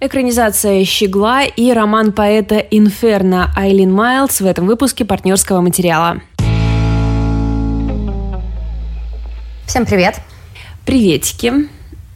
Экранизация 0.00 0.84
«Щегла» 0.84 1.42
и 1.42 1.72
роман 1.72 2.12
поэта 2.12 2.58
«Инферно» 2.58 3.52
Айлин 3.56 3.92
Майлз 3.92 4.40
в 4.40 4.46
этом 4.46 4.64
выпуске 4.68 5.04
партнерского 5.04 5.60
материала. 5.60 6.20
Всем 9.66 9.84
привет. 9.84 10.20
Приветики. 10.86 11.52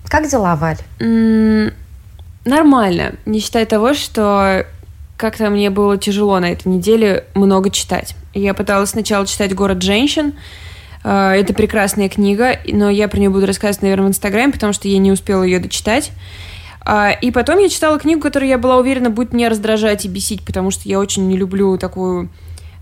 Как 0.06 0.30
дела, 0.30 0.54
Валь? 0.54 0.78
М, 1.00 1.72
нормально, 2.44 3.14
не 3.26 3.40
считая 3.40 3.66
того, 3.66 3.94
что 3.94 4.64
как-то 5.16 5.50
мне 5.50 5.68
было 5.68 5.98
тяжело 5.98 6.38
на 6.38 6.52
этой 6.52 6.68
неделе 6.68 7.24
много 7.34 7.70
читать. 7.70 8.14
Я 8.32 8.54
пыталась 8.54 8.90
сначала 8.90 9.26
читать 9.26 9.54
«Город 9.54 9.82
женщин», 9.82 10.34
Э, 11.04 11.32
Это 11.32 11.52
прекрасная 11.52 12.08
книга, 12.08 12.60
но 12.64 12.88
я 12.88 13.08
про 13.08 13.18
нее 13.18 13.28
буду 13.28 13.44
рассказывать, 13.46 13.82
наверное, 13.82 14.06
в 14.06 14.10
Инстаграме, 14.10 14.52
потому 14.52 14.72
что 14.72 14.86
я 14.86 14.98
не 14.98 15.10
успела 15.10 15.42
ее 15.42 15.58
дочитать. 15.58 16.12
А, 16.84 17.10
И 17.10 17.30
потом 17.30 17.58
я 17.58 17.68
читала 17.68 17.98
книгу, 17.98 18.20
которую 18.20 18.48
я 18.48 18.58
была 18.58 18.76
уверена 18.78 19.10
будет 19.10 19.32
меня 19.32 19.48
раздражать 19.48 20.04
и 20.04 20.08
бесить, 20.08 20.44
потому 20.44 20.70
что 20.70 20.88
я 20.88 20.98
очень 20.98 21.28
не 21.28 21.36
люблю 21.36 21.78
такую... 21.78 22.30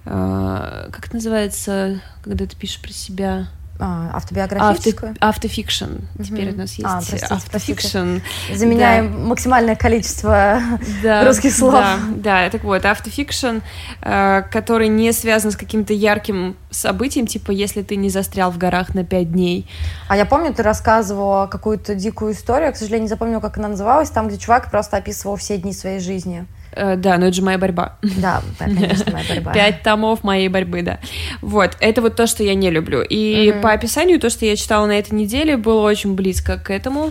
э, 0.07 0.89
Как 0.91 1.07
это 1.07 1.15
называется, 1.17 2.01
когда 2.23 2.47
ты 2.47 2.57
пишешь 2.57 2.81
про 2.81 2.93
себя? 2.93 3.49
А, 3.81 4.11
автобиографическую? 4.15 5.13
Авто, 5.13 5.27
автофикшн. 5.27 5.85
Теперь 6.23 6.49
Мгм. 6.51 6.55
у 6.55 6.59
нас 6.59 6.73
есть 6.75 6.85
А, 6.85 6.97
простите, 6.97 7.27
автофикшн. 7.27 8.19
Заменяем 8.55 9.27
максимальное 9.29 9.75
количество 9.77 10.61
Да, 11.03 11.25
русских 11.25 11.53
слов. 11.55 11.73
Да, 11.73 11.99
да, 12.17 12.51
так 12.51 12.63
вот, 12.65 12.85
автофикшн, 12.85 13.59
э, 14.03 14.43
который 14.51 14.89
не 14.89 15.13
связан 15.13 15.51
с 15.51 15.57
каким-то 15.57 15.93
ярким 15.93 16.57
событием, 16.71 17.27
типа 17.27 17.51
если 17.51 17.83
ты 17.83 17.97
не 17.97 18.11
застрял 18.11 18.51
в 18.51 18.59
горах 18.59 18.95
на 18.95 19.05
пять 19.05 19.33
дней. 19.33 19.67
А 20.09 20.17
я 20.17 20.27
помню, 20.27 20.53
ты 20.53 20.63
рассказывала 20.63 21.47
какую-то 21.47 21.95
дикую 21.95 22.33
историю, 22.35 22.67
я, 22.67 22.73
к 22.73 22.77
сожалению, 22.77 23.05
не 23.05 23.09
запомнила, 23.09 23.41
как 23.41 23.59
она 23.59 23.69
называлась, 23.69 24.11
там, 24.11 24.29
где 24.29 24.39
чувак 24.39 24.71
просто 24.71 24.97
описывал 24.99 25.37
все 25.37 25.57
дни 25.57 25.73
своей 25.73 26.01
жизни. 26.01 26.47
Э, 26.73 26.97
Да, 26.97 27.19
но 27.19 27.27
это 27.27 27.37
же 27.37 27.43
моя 27.43 27.59
борьба. 27.59 27.97
Да, 28.03 28.43
конечно, 28.59 29.13
моя 29.13 29.25
борьба. 29.29 29.53
Пять 29.53 29.83
томов 29.83 30.23
моей 30.25 30.49
борьбы, 30.49 30.83
да. 30.83 30.99
Вот, 31.41 31.77
это 31.81 32.03
вот 32.03 32.17
то, 32.17 32.27
что 32.27 32.43
я 32.43 32.55
не 32.55 32.71
люблю. 32.71 33.03
И 33.03 33.53
по 33.63 33.73
описанию, 33.73 34.21
то, 34.21 34.31
что 34.31 34.47
я 34.47 34.57
читала 34.57 34.87
на 34.87 34.93
этой 34.99 35.15
неделе, 35.15 35.57
было 35.57 35.81
очень 35.83 36.15
близко 36.15 36.57
к 36.59 36.71
этому. 36.71 37.11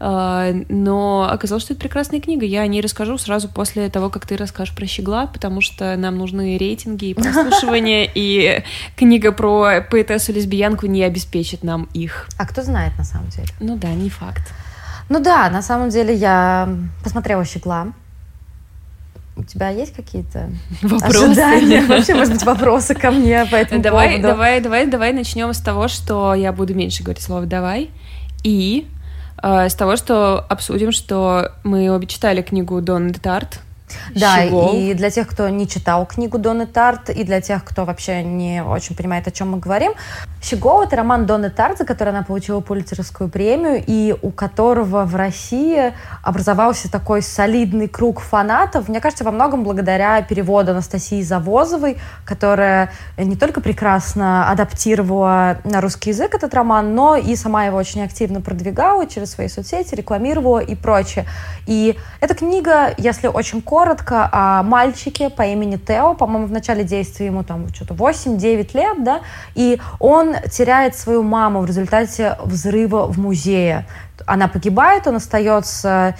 Э, 0.00 0.52
Но 0.68 1.28
оказалось, 1.30 1.62
что 1.64 1.74
это 1.74 1.80
прекрасная 1.82 2.20
книга. 2.20 2.44
Я 2.46 2.62
о 2.62 2.66
ней 2.66 2.80
расскажу 2.80 3.18
сразу 3.18 3.48
после 3.48 3.88
того, 3.90 4.08
как 4.10 4.26
ты 4.26 4.36
расскажешь 4.36 4.74
про 4.74 4.86
щегла, 4.86 5.26
потому 5.26 5.60
что 5.60 5.96
нам 5.96 6.16
нужны 6.18 6.56
рейтинги 6.58 7.06
и 7.06 7.14
прослушивания, 7.14 8.08
и 8.14 8.62
книга 8.96 9.32
про 9.32 9.82
поэтессу-лесбиянку 9.90 10.86
не 10.86 11.02
обеспечит 11.04 11.62
нам 11.64 11.88
их. 11.94 12.28
А 12.38 12.46
кто 12.46 12.62
знает, 12.62 12.96
на 12.98 13.04
самом 13.04 13.28
деле? 13.28 13.48
Ну 13.60 13.76
да, 13.76 13.88
не 13.88 14.08
факт. 14.10 14.42
Ну 15.08 15.20
да, 15.20 15.50
на 15.50 15.60
самом 15.60 15.90
деле 15.90 16.14
я 16.14 16.68
посмотрела 17.02 17.44
«Щегла». 17.44 17.88
У 19.50 19.52
тебя 19.54 19.70
есть 19.70 19.92
какие-то 19.94 20.48
Вопросы? 20.82 21.26
ожидания? 21.26 21.82
Вообще, 21.82 22.14
может 22.14 22.34
быть, 22.34 22.44
вопросы 22.44 22.94
ко 22.94 23.10
мне 23.10 23.44
по 23.46 23.56
этому 23.56 23.82
Давай, 23.82 24.10
поводу? 24.10 24.28
давай, 24.28 24.60
давай, 24.60 24.86
давай 24.86 25.12
начнем 25.12 25.52
с 25.52 25.58
того, 25.58 25.88
что 25.88 26.34
я 26.34 26.52
буду 26.52 26.74
меньше 26.74 27.02
говорить 27.02 27.20
слово 27.22 27.46
«давай», 27.46 27.90
и 28.44 28.86
э, 29.42 29.68
с 29.68 29.74
того, 29.74 29.96
что 29.96 30.38
обсудим, 30.48 30.92
что 30.92 31.50
мы 31.64 31.90
обе 31.90 32.06
читали 32.06 32.42
книгу 32.42 32.80
Донны 32.80 33.12
Тарт 33.12 33.58
Да, 34.14 34.42
«Щегол». 34.44 34.74
и 34.74 34.94
для 34.94 35.10
тех, 35.10 35.28
кто 35.28 35.48
не 35.48 35.68
читал 35.68 36.06
книгу 36.06 36.38
Донны 36.38 36.66
Тарт, 36.66 37.10
и 37.10 37.24
для 37.24 37.40
тех, 37.40 37.64
кто 37.64 37.84
вообще 37.84 38.22
не 38.22 38.62
очень 38.62 38.96
понимает, 38.96 39.26
о 39.26 39.30
чем 39.30 39.50
мы 39.50 39.58
говорим, 39.58 39.92
«Щегол»— 40.42 40.82
это 40.82 40.96
роман 40.96 41.26
Донны 41.26 41.50
Тарт, 41.50 41.78
за 41.78 41.84
который 41.84 42.10
она 42.10 42.22
получила 42.22 42.60
Пулитцеровскую 42.60 43.28
премию, 43.28 43.82
и 43.86 44.14
у 44.22 44.30
которого 44.30 45.04
в 45.04 45.14
России 45.16 45.92
образовался 46.22 46.90
такой 46.90 47.22
солидный 47.22 47.88
круг 47.88 48.20
фанатов, 48.20 48.88
мне 48.88 49.00
кажется, 49.00 49.24
во 49.24 49.30
многом 49.30 49.64
благодаря 49.64 50.20
переводу 50.22 50.72
Анастасии 50.72 51.22
Завозовой, 51.22 51.98
которая 52.24 52.90
не 53.16 53.36
только 53.36 53.60
прекрасно 53.60 54.50
адаптировала 54.50 55.58
на 55.64 55.80
русский 55.80 56.10
язык 56.10 56.34
этот 56.34 56.54
роман, 56.54 56.94
но 56.94 57.16
и 57.16 57.36
сама 57.36 57.64
его 57.64 57.76
очень 57.76 58.02
активно 58.02 58.40
продвигала 58.40 59.06
через 59.06 59.32
свои 59.32 59.48
соцсети, 59.48 59.94
рекламировала 59.94 60.60
и 60.60 60.74
прочее. 60.74 61.26
И 61.66 61.96
эта 62.20 62.34
книга, 62.34 62.94
если 62.96 63.26
очень 63.26 63.62
коротко, 63.62 63.79
о 64.32 64.62
мальчике 64.62 65.30
по 65.30 65.42
имени 65.42 65.76
Тео, 65.76 66.14
по-моему, 66.14 66.46
в 66.46 66.52
начале 66.52 66.84
действия 66.84 67.26
ему 67.26 67.44
там 67.44 67.68
что-то 67.74 67.94
8-9 67.94 68.76
лет, 68.76 69.04
да, 69.04 69.20
и 69.54 69.80
он 69.98 70.34
теряет 70.50 70.96
свою 70.96 71.22
маму 71.22 71.60
в 71.60 71.66
результате 71.66 72.36
взрыва 72.44 73.06
в 73.06 73.18
музее. 73.18 73.86
Она 74.26 74.48
погибает, 74.48 75.06
он 75.06 75.16
остается 75.16 76.16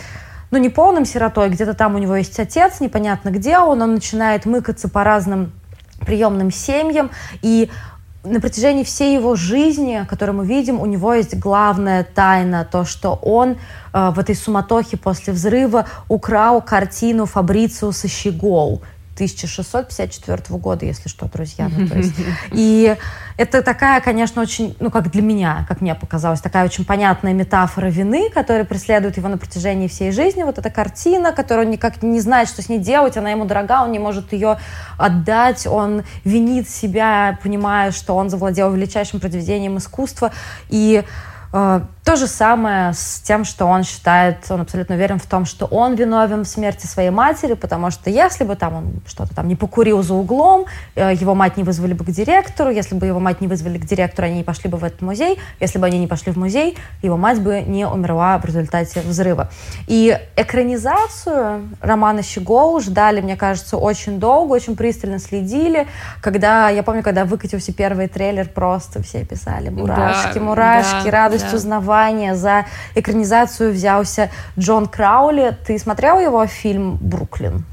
ну, 0.51 0.59
не 0.59 0.69
полным 0.69 1.05
сиротой, 1.05 1.49
где-то 1.49 1.75
там 1.75 1.95
у 1.95 1.99
него 1.99 2.17
есть 2.17 2.39
отец, 2.39 2.81
непонятно 2.81 3.31
где 3.31 3.59
он, 3.59 3.83
он 3.83 3.95
начинает 3.95 4.47
мыкаться 4.47 4.89
по 4.89 5.05
разным 5.05 5.53
приемным 6.01 6.51
семьям, 6.51 7.11
и 7.43 7.71
на 8.25 8.41
протяжении 8.41 8.85
всей 8.85 9.15
его 9.15 9.35
жизни, 9.35 10.05
которую 10.09 10.37
мы 10.37 10.47
видим, 10.47 10.81
у 10.81 10.87
него 10.87 11.15
есть 11.15 11.39
главная 11.39 12.05
тайна, 12.05 12.69
то, 12.71 12.85
что 12.85 13.15
он 13.15 13.57
э, 13.93 14.11
в 14.11 14.19
этой 14.19 14.35
суматохе 14.35 14.97
после 14.97 15.33
взрыва 15.33 15.87
украл 16.09 16.61
картину 16.61 17.27
Фабрициуса 17.27 18.09
Щегол 18.09 18.83
1654 19.21 20.59
года, 20.59 20.87
если 20.87 21.09
что, 21.09 21.27
друзья. 21.27 21.69
Ну, 21.69 21.87
то 21.87 21.99
есть. 21.99 22.15
И 22.53 22.97
это 23.37 23.63
такая, 23.63 24.01
конечно, 24.01 24.41
очень, 24.41 24.75
ну, 24.81 24.91
как 24.91 25.11
для 25.11 25.23
меня, 25.23 25.67
как 25.69 25.81
мне 25.81 25.95
показалось, 25.95 26.41
такая 26.41 26.65
очень 26.65 26.85
понятная 26.85 27.35
метафора 27.35 27.89
вины, 27.89 28.31
которая 28.31 28.65
преследует 28.65 29.19
его 29.19 29.29
на 29.29 29.37
протяжении 29.37 29.89
всей 29.89 30.11
жизни. 30.11 30.43
Вот 30.43 30.59
эта 30.59 30.71
картина, 30.71 31.33
которую 31.33 31.67
он 31.67 31.73
никак 31.73 32.03
не 32.03 32.21
знает, 32.21 32.49
что 32.49 32.63
с 32.63 32.69
ней 32.69 32.79
делать, 32.79 33.17
она 33.17 33.31
ему 33.31 33.45
дорога, 33.45 33.83
он 33.83 33.93
не 33.93 33.99
может 33.99 34.33
ее 34.33 34.59
отдать, 34.97 35.67
он 35.67 36.03
винит 36.25 36.69
себя, 36.69 37.39
понимая, 37.43 37.91
что 37.91 38.17
он 38.17 38.31
завладел 38.31 38.73
величайшим 38.73 39.21
произведением 39.21 39.79
искусства. 39.79 40.33
И 40.71 41.05
то 41.53 42.17
же 42.17 42.27
самое 42.27 42.93
с 42.95 43.21
тем, 43.21 43.45
что 43.45 43.67
он 43.67 43.83
считает, 43.83 44.39
он 44.51 44.63
абсолютно 44.63 44.95
уверен 44.95 45.19
в 45.19 45.27
том, 45.27 45.45
что 45.45 45.67
он 45.67 45.95
виновен 45.95 46.45
в 46.45 46.49
смерти 46.49 46.87
своей 46.87 47.11
матери, 47.11 47.55
потому 47.55 47.91
что 47.91 48.09
если 48.09 48.45
бы 48.45 48.57
там 48.57 48.75
он 48.75 48.93
что-то 49.07 49.35
там 49.35 49.49
не 49.49 49.57
покурил 49.57 50.03
за 50.03 50.15
углом, 50.15 50.67
э, 50.95 51.13
его 51.15 51.35
мать 51.35 51.57
не 51.57 51.63
вызвали 51.63 51.93
бы 51.93 52.05
к 52.05 52.11
директору, 52.11 52.71
если 52.71 52.95
бы 52.95 53.07
его 53.07 53.21
мать 53.21 53.41
не 53.41 53.49
вызвали 53.49 53.79
к 53.79 53.85
директору, 53.85 54.29
они 54.29 54.39
не 54.39 54.45
пошли 54.45 54.71
бы 54.71 54.79
в 54.79 54.85
этот 54.85 55.03
музей, 55.03 55.39
если 55.61 55.79
бы 55.79 55.87
они 55.87 55.99
не 55.99 56.07
пошли 56.07 56.33
в 56.33 56.37
музей, 56.37 56.79
его 57.03 57.17
мать 57.17 57.41
бы 57.41 57.61
не 57.61 57.87
умерла 57.87 58.39
в 58.39 58.45
результате 58.45 59.01
взрыва. 59.01 59.51
И 59.87 60.19
экранизацию 60.37 61.69
романа 61.81 62.23
«Щегол» 62.23 62.81
ждали, 62.81 63.21
мне 63.21 63.37
кажется, 63.37 63.77
очень 63.77 64.19
долго, 64.19 64.53
очень 64.53 64.77
пристально 64.77 65.19
следили. 65.19 65.87
Когда, 66.23 66.71
я 66.71 66.83
помню, 66.83 67.03
когда 67.03 67.25
выкатился 67.25 67.73
первый 67.73 68.09
трейлер, 68.09 68.49
просто 68.49 69.03
все 69.03 69.25
писали 69.25 69.69
«Мурашки, 69.69 70.39
Да, 70.39 70.45
мурашки, 70.45 71.05
да, 71.05 71.11
радость 71.11 71.40
да. 71.49 71.57
узнавания». 71.57 72.35
За 72.35 72.67
экранизацию 72.95 73.73
взялся 73.73 74.31
Джон 74.59 74.87
Краули. 74.87 75.57
Ты 75.67 75.79
смотрел 75.79 76.19
его 76.19 76.47
фильм 76.47 76.97
«Бруклин»? 77.01 77.65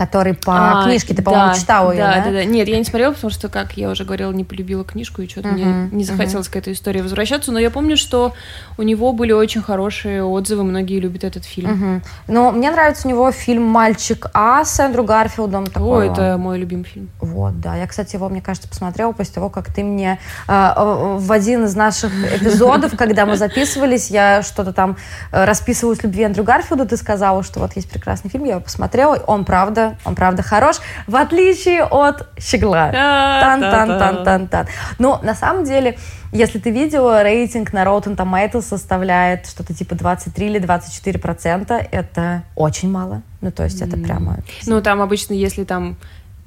Который 0.00 0.32
по 0.32 0.80
А, 0.80 0.84
книжке, 0.86 1.12
ты, 1.12 1.20
по-моему, 1.22 1.52
да, 1.52 1.54
читал 1.60 1.92
ее, 1.92 1.98
да? 1.98 2.22
да? 2.24 2.32
Да, 2.32 2.44
Нет, 2.44 2.68
я 2.68 2.78
не 2.78 2.84
смотрела, 2.84 3.12
потому 3.12 3.30
что, 3.30 3.50
как 3.50 3.76
я 3.76 3.90
уже 3.90 4.06
говорила, 4.06 4.32
не 4.32 4.44
полюбила 4.44 4.82
книжку, 4.82 5.20
и 5.20 5.28
что-то 5.28 5.48
мне 5.48 5.66
Мгм, 5.66 5.94
не 5.94 6.04
захотелось 6.04 6.48
к 6.48 6.56
этой 6.56 6.72
истории 6.72 7.02
возвращаться. 7.02 7.52
Но 7.52 7.58
я 7.58 7.70
помню, 7.70 7.98
что 7.98 8.32
у 8.78 8.82
него 8.82 9.12
были 9.12 9.32
очень 9.32 9.60
хорошие 9.60 10.24
отзывы, 10.24 10.64
многие 10.64 11.00
любят 11.00 11.22
этот 11.24 11.44
фильм. 11.44 11.72
Мгм. 11.72 12.02
Но 12.28 12.50
мне 12.50 12.70
нравится 12.70 13.08
у 13.08 13.10
него 13.10 13.30
фильм 13.30 13.62
«Мальчик 13.64 14.28
А» 14.32 14.64
с 14.64 14.80
Эндрю 14.80 15.04
Гарфилдом. 15.04 15.64
О, 15.64 15.66
такой 15.66 16.06
он. 16.08 16.12
это 16.14 16.38
мой 16.38 16.58
любимый 16.58 16.84
фильм. 16.84 17.10
Вот, 17.20 17.60
да. 17.60 17.76
Я, 17.76 17.86
кстати, 17.86 18.16
его, 18.16 18.30
мне 18.30 18.40
кажется, 18.40 18.70
посмотрела 18.70 19.12
после 19.12 19.34
того, 19.34 19.50
как 19.50 19.70
ты 19.70 19.84
мне 19.84 20.18
э, 20.48 20.72
э, 20.76 21.16
в 21.18 21.30
один 21.30 21.64
из 21.66 21.76
наших 21.76 22.10
эпизодов, 22.36 22.96
когда 22.96 23.26
мы 23.26 23.36
записывались, 23.36 24.08
я 24.08 24.40
что-то 24.40 24.72
там 24.72 24.96
э, 25.30 25.44
расписывалась 25.44 26.02
любви 26.02 26.22
Эндрю 26.22 26.44
Гарфилду, 26.44 26.86
ты 26.88 26.96
сказала, 26.96 27.42
что 27.42 27.60
вот 27.60 27.76
есть 27.76 27.90
прекрасный 27.90 28.30
фильм, 28.30 28.44
я 28.44 28.52
его 28.52 28.60
посмотрела, 28.62 29.16
он 29.26 29.44
правда, 29.44 29.89
он 30.04 30.14
правда 30.14 30.42
хорош, 30.42 30.76
в 31.06 31.16
отличие 31.16 31.84
от 31.84 32.28
«Щегла». 32.38 32.90
Тан-тан-тан-тан-тан. 32.92 34.66
Но 34.98 35.20
на 35.22 35.34
самом 35.34 35.64
деле, 35.64 35.98
если 36.32 36.58
ты 36.58 36.70
видела, 36.70 37.22
рейтинг 37.22 37.72
на 37.72 37.84
Rotten 37.84 38.16
Tomatoes 38.16 38.62
составляет 38.62 39.46
что-то 39.46 39.74
типа 39.74 39.94
23 39.94 40.46
или 40.46 40.58
24 40.58 41.18
процента. 41.18 41.74
Это 41.74 42.44
очень 42.56 42.90
мало. 42.90 43.22
Ну, 43.40 43.50
то 43.50 43.64
есть 43.64 43.80
это 43.80 43.96
прямо... 43.96 44.38
Ну, 44.66 44.80
там 44.82 45.00
обычно, 45.00 45.32
если 45.34 45.64
там 45.64 45.96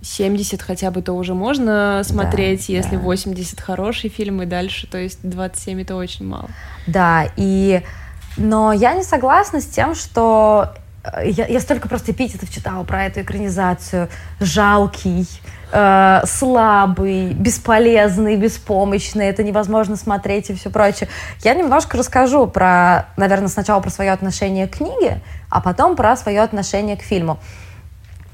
70 0.04 0.62
хотя 0.62 0.92
бы, 0.92 1.02
то 1.02 1.14
уже 1.14 1.34
можно 1.34 2.02
смотреть, 2.04 2.68
Да, 2.68 2.74
если 2.74 2.96
да. 2.98 3.02
80 3.02 3.60
хороший 3.60 4.10
фильм 4.10 4.42
и 4.42 4.46
дальше, 4.46 4.88
то 4.88 4.98
есть 4.98 5.20
27 5.24 5.82
это 5.82 5.96
очень 5.96 6.28
мало. 6.28 6.50
Да, 6.88 7.26
и... 7.36 7.82
Но 8.36 8.74
я 8.74 8.94
не 8.94 9.04
согласна 9.04 9.62
с 9.62 9.66
тем, 9.66 9.94
что 9.94 10.74
я, 11.24 11.48
я 11.48 11.60
столько 11.60 11.90
просто 11.90 12.12
эпитетов 12.12 12.50
читала 12.50 12.84
про 12.84 13.06
эту 13.06 13.22
экранизацию. 13.22 14.10
Жалкий, 14.40 15.28
э, 15.72 16.22
слабый, 16.26 17.34
бесполезный, 17.34 18.38
беспомощный, 18.38 19.28
это 19.28 19.44
невозможно 19.44 19.98
смотреть 19.98 20.50
и 20.50 20.56
все 20.56 20.70
прочее. 20.70 21.10
Я 21.44 21.56
немножко 21.56 21.98
расскажу 21.98 22.48
про, 22.48 23.08
наверное, 23.18 23.50
сначала 23.50 23.82
про 23.82 23.90
свое 23.90 24.12
отношение 24.12 24.68
к 24.68 24.78
книге, 24.78 25.20
а 25.50 25.60
потом 25.60 25.96
про 25.96 26.16
свое 26.16 26.42
отношение 26.42 26.96
к 26.96 27.02
фильму. 27.02 27.38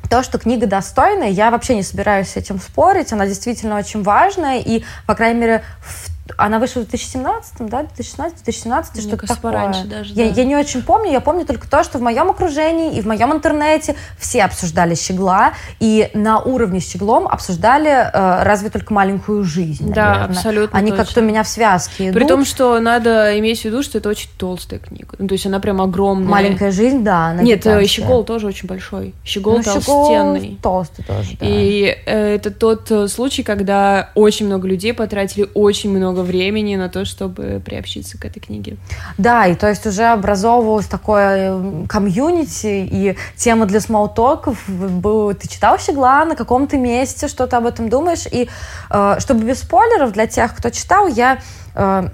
То, 0.09 0.23
что 0.23 0.39
книга 0.39 0.65
достойная, 0.65 1.29
я 1.29 1.51
вообще 1.51 1.75
не 1.75 1.83
собираюсь 1.83 2.29
с 2.29 2.35
этим 2.35 2.59
спорить, 2.59 3.13
она 3.13 3.27
действительно 3.27 3.77
очень 3.77 4.01
важная, 4.01 4.59
и, 4.59 4.83
по 5.05 5.15
крайней 5.15 5.39
мере, 5.39 5.63
в 5.81 6.18
она 6.37 6.59
вышла 6.59 6.81
в 6.81 6.89
2017, 6.89 7.53
да, 7.69 7.83
2016, 7.83 8.43
2017, 8.43 9.01
что-то 9.01 9.27
такое. 9.27 9.51
пораньше 9.51 9.85
даже, 9.85 10.13
я, 10.13 10.29
да. 10.29 10.33
я 10.41 10.43
не 10.45 10.55
очень 10.55 10.81
помню, 10.83 11.11
я 11.11 11.21
помню 11.21 11.45
только 11.45 11.69
то, 11.69 11.83
что 11.83 11.97
в 11.97 12.01
моем 12.01 12.29
окружении 12.29 12.97
и 12.97 13.01
в 13.01 13.05
моем 13.07 13.31
интернете 13.33 13.95
все 14.17 14.43
обсуждали 14.43 14.95
«Щегла», 14.95 15.53
и 15.79 16.09
на 16.13 16.39
уровне 16.39 16.79
с 16.79 16.89
«Щеглом» 16.89 17.27
обсуждали 17.27 17.89
э, 17.89 18.43
разве 18.43 18.69
только 18.69 18.93
«Маленькую 18.93 19.43
жизнь», 19.43 19.91
Да, 19.93 20.05
наверное. 20.13 20.25
абсолютно 20.37 20.79
Они 20.79 20.91
точно. 20.91 21.05
как-то 21.05 21.19
у 21.21 21.23
меня 21.23 21.43
в 21.43 21.47
связке 21.47 22.05
идут. 22.05 22.15
При 22.15 22.25
том, 22.27 22.45
что 22.45 22.79
надо 22.79 23.37
иметь 23.39 23.61
в 23.61 23.65
виду, 23.65 23.83
что 23.83 23.97
это 23.97 24.09
очень 24.09 24.29
толстая 24.37 24.79
книга. 24.79 25.15
Ну, 25.19 25.27
то 25.27 25.33
есть 25.33 25.45
она 25.45 25.59
прям 25.59 25.81
огромная. 25.81 26.29
«Маленькая 26.29 26.71
жизнь», 26.71 27.03
да, 27.03 27.27
она 27.27 27.41
Нет, 27.41 27.59
э, 27.65 27.69
гигантская. 27.69 27.87
щегол 27.87 28.23
тоже 28.23 28.47
очень 28.47 28.67
большой. 28.67 29.13
Щегол 29.25 29.57
Ну, 29.57 29.63
«Щегол» 29.63 29.81
толстенный. 30.07 30.57
толстый 30.61 31.03
тоже, 31.03 31.37
да. 31.39 31.45
И 31.47 31.97
э, 32.05 32.35
это 32.35 32.51
тот 32.51 32.89
э, 32.91 33.07
случай, 33.07 33.43
когда 33.43 34.09
очень 34.15 34.45
много 34.45 34.67
людей 34.67 34.93
потратили 34.93 35.47
очень 35.53 35.89
много 35.89 36.18
времени 36.23 36.75
на 36.75 36.89
то, 36.89 37.05
чтобы 37.05 37.61
приобщиться 37.63 38.17
к 38.17 38.25
этой 38.25 38.39
книге. 38.39 38.77
Да, 39.17 39.47
и 39.47 39.55
то 39.55 39.67
есть 39.67 39.85
уже 39.85 40.05
образовывалось 40.05 40.87
такое 40.87 41.51
м, 41.51 41.87
комьюнити, 41.87 42.87
и 42.91 43.17
тема 43.35 43.65
для 43.65 43.79
смолтоков 43.79 44.57
был, 44.67 45.33
ты 45.33 45.47
читал 45.47 45.77
«Щегла» 45.79 46.25
на 46.25 46.35
каком-то 46.35 46.77
месте, 46.77 47.27
что 47.27 47.47
ты 47.47 47.55
об 47.55 47.65
этом 47.65 47.89
думаешь, 47.89 48.25
и 48.31 48.49
э, 48.89 49.15
чтобы 49.19 49.45
без 49.45 49.59
спойлеров 49.59 50.11
для 50.11 50.27
тех, 50.27 50.55
кто 50.55 50.69
читал, 50.69 51.07
я 51.07 51.39
э, 51.75 52.09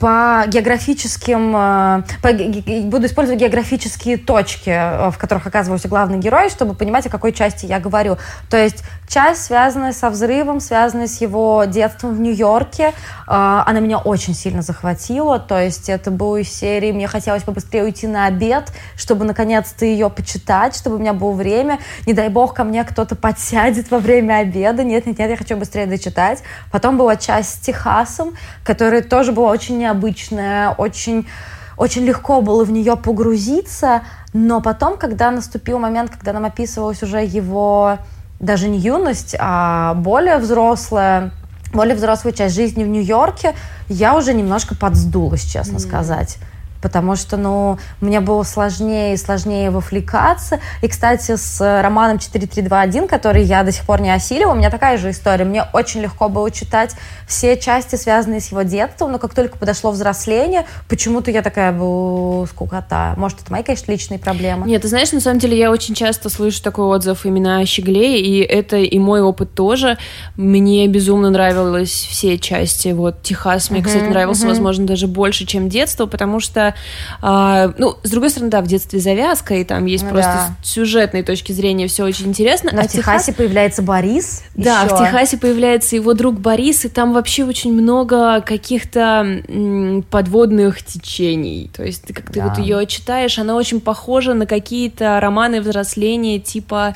по 0.00 0.44
географическим, 0.46 1.54
э, 1.56 2.02
по 2.22 2.32
буду 2.82 3.06
использовать 3.06 3.40
географические 3.40 4.18
точки, 4.18 4.70
э, 4.70 5.10
в 5.10 5.18
которых 5.18 5.46
оказывался 5.46 5.88
главный 5.88 6.18
герой, 6.18 6.50
чтобы 6.50 6.74
понимать, 6.74 7.06
о 7.06 7.10
какой 7.10 7.32
части 7.32 7.66
я 7.66 7.80
говорю. 7.80 8.18
То 8.50 8.56
есть 8.56 8.82
часть, 9.08 9.44
связанная 9.44 9.92
со 9.92 10.10
взрывом, 10.10 10.60
связанная 10.60 11.06
с 11.06 11.20
его 11.20 11.64
детством 11.64 12.14
в 12.14 12.20
Нью-Йорке, 12.20 12.88
э, 12.88 12.92
она 13.26 13.80
меня 13.80 13.98
очень 13.98 14.34
сильно 14.34 14.62
захватила. 14.62 15.38
То 15.38 15.60
есть 15.60 15.88
это 15.88 16.10
было 16.10 16.36
из 16.36 16.52
серии 16.52 16.92
«Мне 16.92 17.06
хотелось 17.06 17.42
побыстрее 17.42 17.84
уйти 17.84 18.06
на 18.06 18.26
обед, 18.26 18.72
чтобы 18.96 19.24
наконец-то 19.24 19.84
ее 19.84 20.10
почитать, 20.10 20.76
чтобы 20.76 20.96
у 20.96 20.98
меня 20.98 21.12
было 21.12 21.32
время. 21.32 21.78
Не 22.06 22.12
дай 22.12 22.28
бог 22.28 22.54
ко 22.54 22.64
мне 22.64 22.84
кто-то 22.84 23.16
подсядет 23.16 23.90
во 23.90 23.98
время 23.98 24.38
обеда. 24.38 24.82
Нет, 24.82 25.06
нет, 25.06 25.18
нет, 25.18 25.30
я 25.30 25.36
хочу 25.36 25.56
быстрее 25.56 25.86
дочитать». 25.86 26.42
Потом 26.72 26.96
была 26.96 27.16
часть 27.16 27.54
с 27.54 27.58
Техасом, 27.58 28.34
которая 28.64 29.02
тоже 29.02 29.32
была 29.32 29.50
очень 29.50 29.75
необычная, 29.76 30.70
очень 30.70 31.26
очень 31.76 32.04
легко 32.04 32.40
было 32.40 32.64
в 32.64 32.70
нее 32.70 32.96
погрузиться, 32.96 34.02
но 34.32 34.62
потом, 34.62 34.96
когда 34.96 35.30
наступил 35.30 35.78
момент, 35.78 36.10
когда 36.10 36.32
нам 36.32 36.46
описывалась 36.46 37.02
уже 37.02 37.22
его 37.22 37.98
даже 38.40 38.68
не 38.68 38.78
юность, 38.78 39.36
а 39.38 39.94
более 39.94 40.38
взрослая, 40.38 41.32
более 41.72 41.94
взрослая 41.94 42.32
часть 42.32 42.54
жизни 42.54 42.82
в 42.82 42.88
Нью-Йорке, 42.88 43.54
я 43.88 44.16
уже 44.16 44.32
немножко 44.32 44.74
подсдулась, 44.74 45.44
честно 45.44 45.78
сказать. 45.78 46.38
Потому 46.82 47.16
что, 47.16 47.36
ну, 47.36 47.78
мне 48.00 48.20
было 48.20 48.42
сложнее 48.42 49.14
и 49.14 49.16
сложнее 49.16 49.70
вовлекаться. 49.70 50.60
И, 50.82 50.88
кстати, 50.88 51.36
с 51.36 51.60
э, 51.60 51.80
романом 51.80 52.18
4321, 52.18 53.08
который 53.08 53.42
я 53.42 53.62
до 53.62 53.72
сих 53.72 53.84
пор 53.84 54.00
не 54.00 54.10
осилила, 54.10 54.52
у 54.52 54.54
меня 54.54 54.70
такая 54.70 54.98
же 54.98 55.10
история. 55.10 55.44
Мне 55.44 55.64
очень 55.72 56.00
легко 56.00 56.28
было 56.28 56.50
читать 56.50 56.94
все 57.26 57.56
части, 57.56 57.96
связанные 57.96 58.40
с 58.40 58.50
его 58.50 58.62
детством, 58.62 59.12
но 59.12 59.18
как 59.18 59.34
только 59.34 59.58
подошло 59.58 59.90
взросление, 59.90 60.66
почему-то 60.88 61.30
я 61.30 61.42
такая 61.42 61.72
была 61.72 62.46
скукота. 62.46 63.14
Может, 63.16 63.42
это 63.42 63.52
мои, 63.52 63.62
конечно, 63.62 63.90
личные 63.90 64.18
проблемы. 64.18 64.66
Нет, 64.66 64.82
ты 64.82 64.88
знаешь, 64.88 65.12
на 65.12 65.20
самом 65.20 65.38
деле 65.38 65.58
я 65.58 65.70
очень 65.70 65.94
часто 65.94 66.28
слышу 66.28 66.62
такой 66.62 66.86
отзыв 66.86 67.26
именно 67.26 67.58
о 67.58 67.66
«Щегле», 67.66 68.20
и 68.20 68.40
это 68.40 68.76
и 68.76 68.98
мой 68.98 69.20
опыт 69.20 69.54
тоже. 69.54 69.98
Мне 70.36 70.86
безумно 70.86 71.30
нравились 71.30 71.90
все 71.90 72.38
части. 72.38 72.88
Вот 72.88 73.22
«Техас» 73.22 73.70
мне, 73.70 73.82
кстати, 73.82 74.04
нравился, 74.04 74.46
возможно, 74.46 74.86
даже 74.86 75.06
больше, 75.06 75.46
чем 75.46 75.68
детство, 75.68 76.06
потому 76.06 76.40
что, 76.40 76.65
а, 77.22 77.72
ну, 77.78 77.96
с 78.02 78.10
другой 78.10 78.30
стороны, 78.30 78.50
да, 78.50 78.60
в 78.60 78.66
детстве 78.66 79.00
завязка, 79.00 79.54
и 79.54 79.64
там 79.64 79.86
есть 79.86 80.04
Ну 80.04 80.10
просто 80.10 80.32
да. 80.32 80.56
с 80.62 80.70
сюжетной 80.70 81.22
точки 81.22 81.52
зрения 81.52 81.86
все 81.86 82.04
очень 82.04 82.26
интересно. 82.28 82.70
Но 82.72 82.80
а 82.80 82.84
в 82.84 82.88
Техасе 82.88 83.32
появляется 83.32 83.82
Борис. 83.82 84.42
Да, 84.54 84.82
еще. 84.82 84.94
в 84.96 84.98
Техасе 84.98 85.38
появляется 85.38 85.96
его 85.96 86.14
друг 86.14 86.38
Борис, 86.40 86.84
и 86.84 86.88
там 86.88 87.12
вообще 87.12 87.44
очень 87.44 87.72
много 87.72 88.40
каких-то 88.40 89.42
подводных 90.10 90.82
течений. 90.82 91.70
То 91.76 91.84
есть 91.84 92.02
ты 92.04 92.14
как 92.14 92.26
ты 92.32 92.40
Да. 92.40 92.48
вот 92.48 92.58
ее 92.58 92.86
читаешь, 92.86 93.38
она 93.38 93.54
очень 93.56 93.80
похожа 93.80 94.34
на 94.34 94.46
какие-то 94.46 95.18
романы 95.20 95.60
взросления 95.60 96.38
типа 96.38 96.94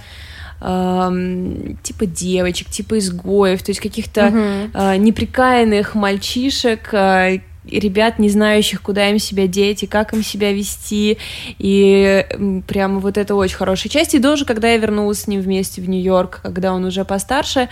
эм, 0.61 1.78
типа 1.82 2.06
девочек, 2.06 2.69
типа 2.69 2.99
изгоев, 2.99 3.62
то 3.62 3.70
есть 3.70 3.81
каких-то 3.81 4.31
э, 4.75 4.96
неприкаянных 4.96 5.94
мальчишек, 5.94 6.93
э, 6.93 7.40
ребят, 7.78 8.19
не 8.19 8.28
знающих, 8.28 8.82
куда 8.82 9.08
им 9.08 9.19
себя 9.19 9.46
деть 9.46 9.82
и 9.82 9.87
как 9.87 10.12
им 10.12 10.22
себя 10.22 10.52
вести. 10.52 11.19
И 11.58 12.26
прямо 12.67 13.00
вот 13.00 13.19
это 13.19 13.34
очень 13.34 13.56
хорошая 13.56 13.90
часть. 13.90 14.14
И 14.14 14.19
тоже, 14.19 14.44
когда 14.44 14.69
я 14.69 14.76
вернулась 14.78 15.22
с 15.22 15.26
ним 15.26 15.40
вместе 15.40 15.81
в 15.81 15.88
Нью-Йорк, 15.88 16.40
когда 16.43 16.72
он 16.72 16.84
уже 16.84 17.05
постарше, 17.05 17.69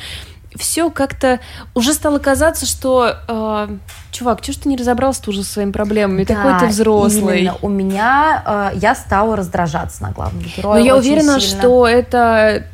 все 0.56 0.90
как-то 0.90 1.40
уже 1.74 1.92
стало 1.92 2.18
казаться, 2.18 2.66
что 2.66 3.16
э, 3.28 3.68
чувак, 4.10 4.40
чего 4.40 4.54
ж 4.54 4.56
ты 4.56 4.68
не 4.68 4.76
разобрался 4.76 5.22
уже 5.26 5.42
со 5.42 5.52
своими 5.54 5.72
проблемами? 5.72 6.24
Да, 6.24 6.34
Такой 6.34 6.60
ты 6.60 6.66
взрослый. 6.66 7.40
именно. 7.40 7.56
У 7.60 7.68
меня 7.68 8.70
э, 8.74 8.78
я 8.78 8.94
стала 8.94 9.36
раздражаться 9.36 10.02
на 10.02 10.10
главного 10.12 10.44
героя. 10.56 10.80
Но 10.80 10.84
я 10.86 10.96
уверена, 10.96 11.38
сильно. 11.40 11.60
что 11.60 11.86
это 11.86 12.64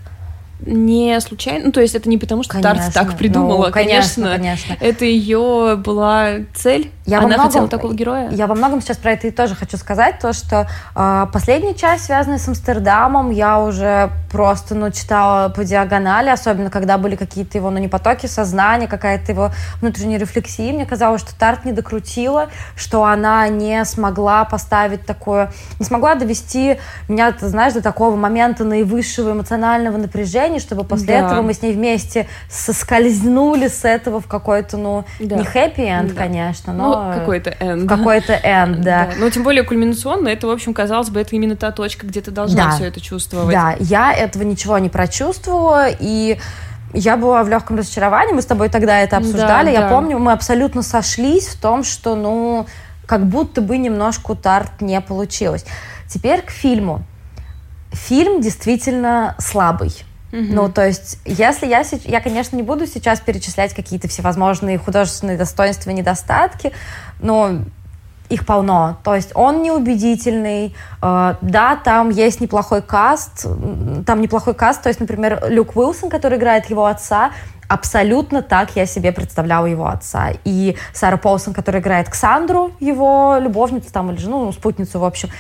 не 0.67 1.21
случайно, 1.21 1.67
ну 1.67 1.73
то 1.73 1.81
есть 1.81 1.95
это 1.95 2.09
не 2.09 2.19
потому, 2.19 2.43
что 2.43 2.61
Тарт 2.61 2.93
так 2.93 3.17
придумала, 3.17 3.67
Ну, 3.67 3.73
конечно, 3.73 4.31
конечно, 4.31 4.75
конечно. 4.75 4.77
это 4.81 5.05
ее 5.05 5.77
была 5.77 6.29
цель. 6.55 6.91
Я 7.07 7.19
Она 7.19 7.29
многом- 7.29 7.45
хотела 7.47 7.69
такого 7.69 7.93
героя. 7.93 8.31
Я 8.31 8.47
во 8.47 8.55
многом 8.55 8.81
сейчас 8.81 8.97
про 8.97 9.13
это 9.13 9.27
и 9.27 9.31
тоже 9.31 9.55
хочу 9.55 9.77
сказать, 9.77 10.19
то, 10.21 10.33
что 10.33 10.67
э, 10.97 11.27
последняя 11.33 11.75
часть, 11.75 12.05
связанная 12.07 12.39
с 12.39 12.49
Амстердамом, 12.49 13.31
я 13.31 13.61
уже 13.61 14.11
просто, 14.33 14.75
ну, 14.75 14.91
читала 14.91 15.51
по 15.51 15.65
диагонали, 15.65 16.31
особенно 16.31 16.71
когда 16.71 16.97
были 16.97 17.15
какие-то 17.17 17.59
его, 17.59 17.71
ну, 17.71 17.79
не 17.79 17.89
потоки 17.89 18.27
сознания, 18.27 18.87
какая-то 18.89 19.33
его 19.33 19.51
внутренняя 19.83 20.19
рефлексия. 20.19 20.73
Мне 20.73 20.87
казалось, 20.87 21.21
что 21.21 21.35
Тарт 21.39 21.67
не 21.67 21.73
докрутила, 21.73 22.49
что 22.75 23.05
она 23.05 23.49
не 23.49 23.85
смогла 23.85 24.45
поставить 24.47 25.05
такое, 25.05 25.53
не 25.79 25.85
смогла 25.85 26.15
довести 26.15 26.79
меня, 27.09 27.31
ты 27.33 27.49
знаешь, 27.49 27.75
до 27.75 27.83
такого 27.83 28.17
момента 28.17 28.65
наивысшего 28.65 29.33
эмоционального 29.33 29.99
напряжения, 29.99 30.54
чтобы 30.58 30.84
после 30.84 31.06
Да. 31.06 31.27
этого 31.27 31.43
мы 31.43 31.55
с 31.55 31.63
ней 31.63 31.73
вместе 31.73 32.27
соскользнули 32.49 33.69
с 33.69 33.84
этого 33.84 34.20
в 34.20 34.27
какой-то, 34.27 34.77
ну, 34.77 35.05
Да. 35.20 35.37
не 35.37 35.44
хэппи-энд, 35.44 36.15
Да. 36.15 36.23
конечно, 36.23 36.73
но 36.73 36.89
Ну, 37.13 37.19
какой-то 37.19 37.56
в 37.61 37.87
какой-то 37.87 38.32
энд, 38.32 38.81
да. 38.81 39.11
Ну, 39.19 39.29
тем 39.31 39.43
более 39.43 39.63
кульминационно, 39.65 40.29
это, 40.29 40.46
в 40.46 40.51
общем, 40.51 40.75
казалось 40.75 41.11
бы, 41.11 41.20
это 41.20 41.34
именно 41.37 41.56
та 41.56 41.70
точка, 41.73 42.06
где 42.06 42.20
ты 42.20 42.31
должна 42.31 42.67
Да. 42.67 42.70
все 42.73 42.84
это 42.87 43.01
чувствовать. 43.01 43.55
Да, 43.55 43.75
я 43.81 44.13
этого 44.13 44.43
ничего 44.43 44.79
не 44.79 44.89
прочувствовала, 44.89 45.87
и 45.89 46.39
я 46.93 47.17
была 47.17 47.43
в 47.43 47.49
легком 47.49 47.77
разочаровании, 47.77 48.32
мы 48.34 48.43
с 48.43 48.46
тобой 48.46 48.69
тогда 48.69 49.01
это 49.01 49.17
обсуждали, 49.17 49.67
Да, 49.67 49.70
я 49.73 49.81
да. 49.82 49.89
помню, 49.89 50.19
мы 50.19 50.32
абсолютно 50.32 50.82
сошлись 50.82 51.49
в 51.49 51.61
том, 51.61 51.82
что, 51.84 52.15
ну, 52.15 52.67
как 53.06 53.27
будто 53.27 53.61
бы 53.61 53.77
немножко 53.79 54.34
Тарт 54.34 54.81
не 54.81 55.01
получилось. 55.01 55.65
Теперь 56.08 56.41
к 56.43 56.51
фильму. 56.51 57.03
Фильм 57.93 58.41
действительно 58.41 59.34
слабый. 59.39 59.93
Ну, 60.34 60.69
то 60.69 60.84
есть, 60.84 61.19
если 61.24 61.67
я, 61.67 61.84
я, 62.05 62.20
конечно, 62.20 62.56
не 62.56 62.62
буду 62.62 62.86
сейчас 62.86 63.20
перечислять 63.20 63.72
какие-то 63.72 64.08
всевозможные 64.08 64.79
художественные 64.79 65.36
достоинства 65.36 65.91
недостатки, 65.91 66.72
но 67.20 67.60
их 68.29 68.46
полно. 68.46 68.98
То 69.05 69.14
есть 69.14 69.31
он 69.34 69.62
неубедительный, 69.62 70.74
э, 71.03 71.34
да, 71.41 71.76
там 71.76 72.10
есть 72.10 72.41
неплохой 72.41 72.82
каст, 72.82 73.46
там 74.06 74.20
неплохой 74.20 74.55
каст, 74.55 74.82
то 74.82 74.88
есть, 74.88 74.98
например, 74.98 75.44
Люк 75.48 75.76
Уилсон, 75.76 76.10
который 76.10 76.38
играет 76.38 76.70
его 76.70 76.86
отца, 76.86 77.31
абсолютно 77.69 78.43
так 78.43 78.76
я 78.76 78.86
себе 78.86 79.12
представляла 79.12 79.67
его 79.67 79.86
отца. 79.86 80.32
И 80.44 80.76
Сара 80.93 81.17
Полсон, 81.17 81.55
которая 81.55 81.82
играет 81.82 82.08
Ксандру, 82.08 82.72
его 82.81 83.36
любовницу 83.41 83.93
там, 83.93 84.10
или 84.10 84.19
жену, 84.19 84.46
ну, 84.46 84.53
спутницу, 84.53 84.98
в 84.98 85.05
общем, 85.05 85.31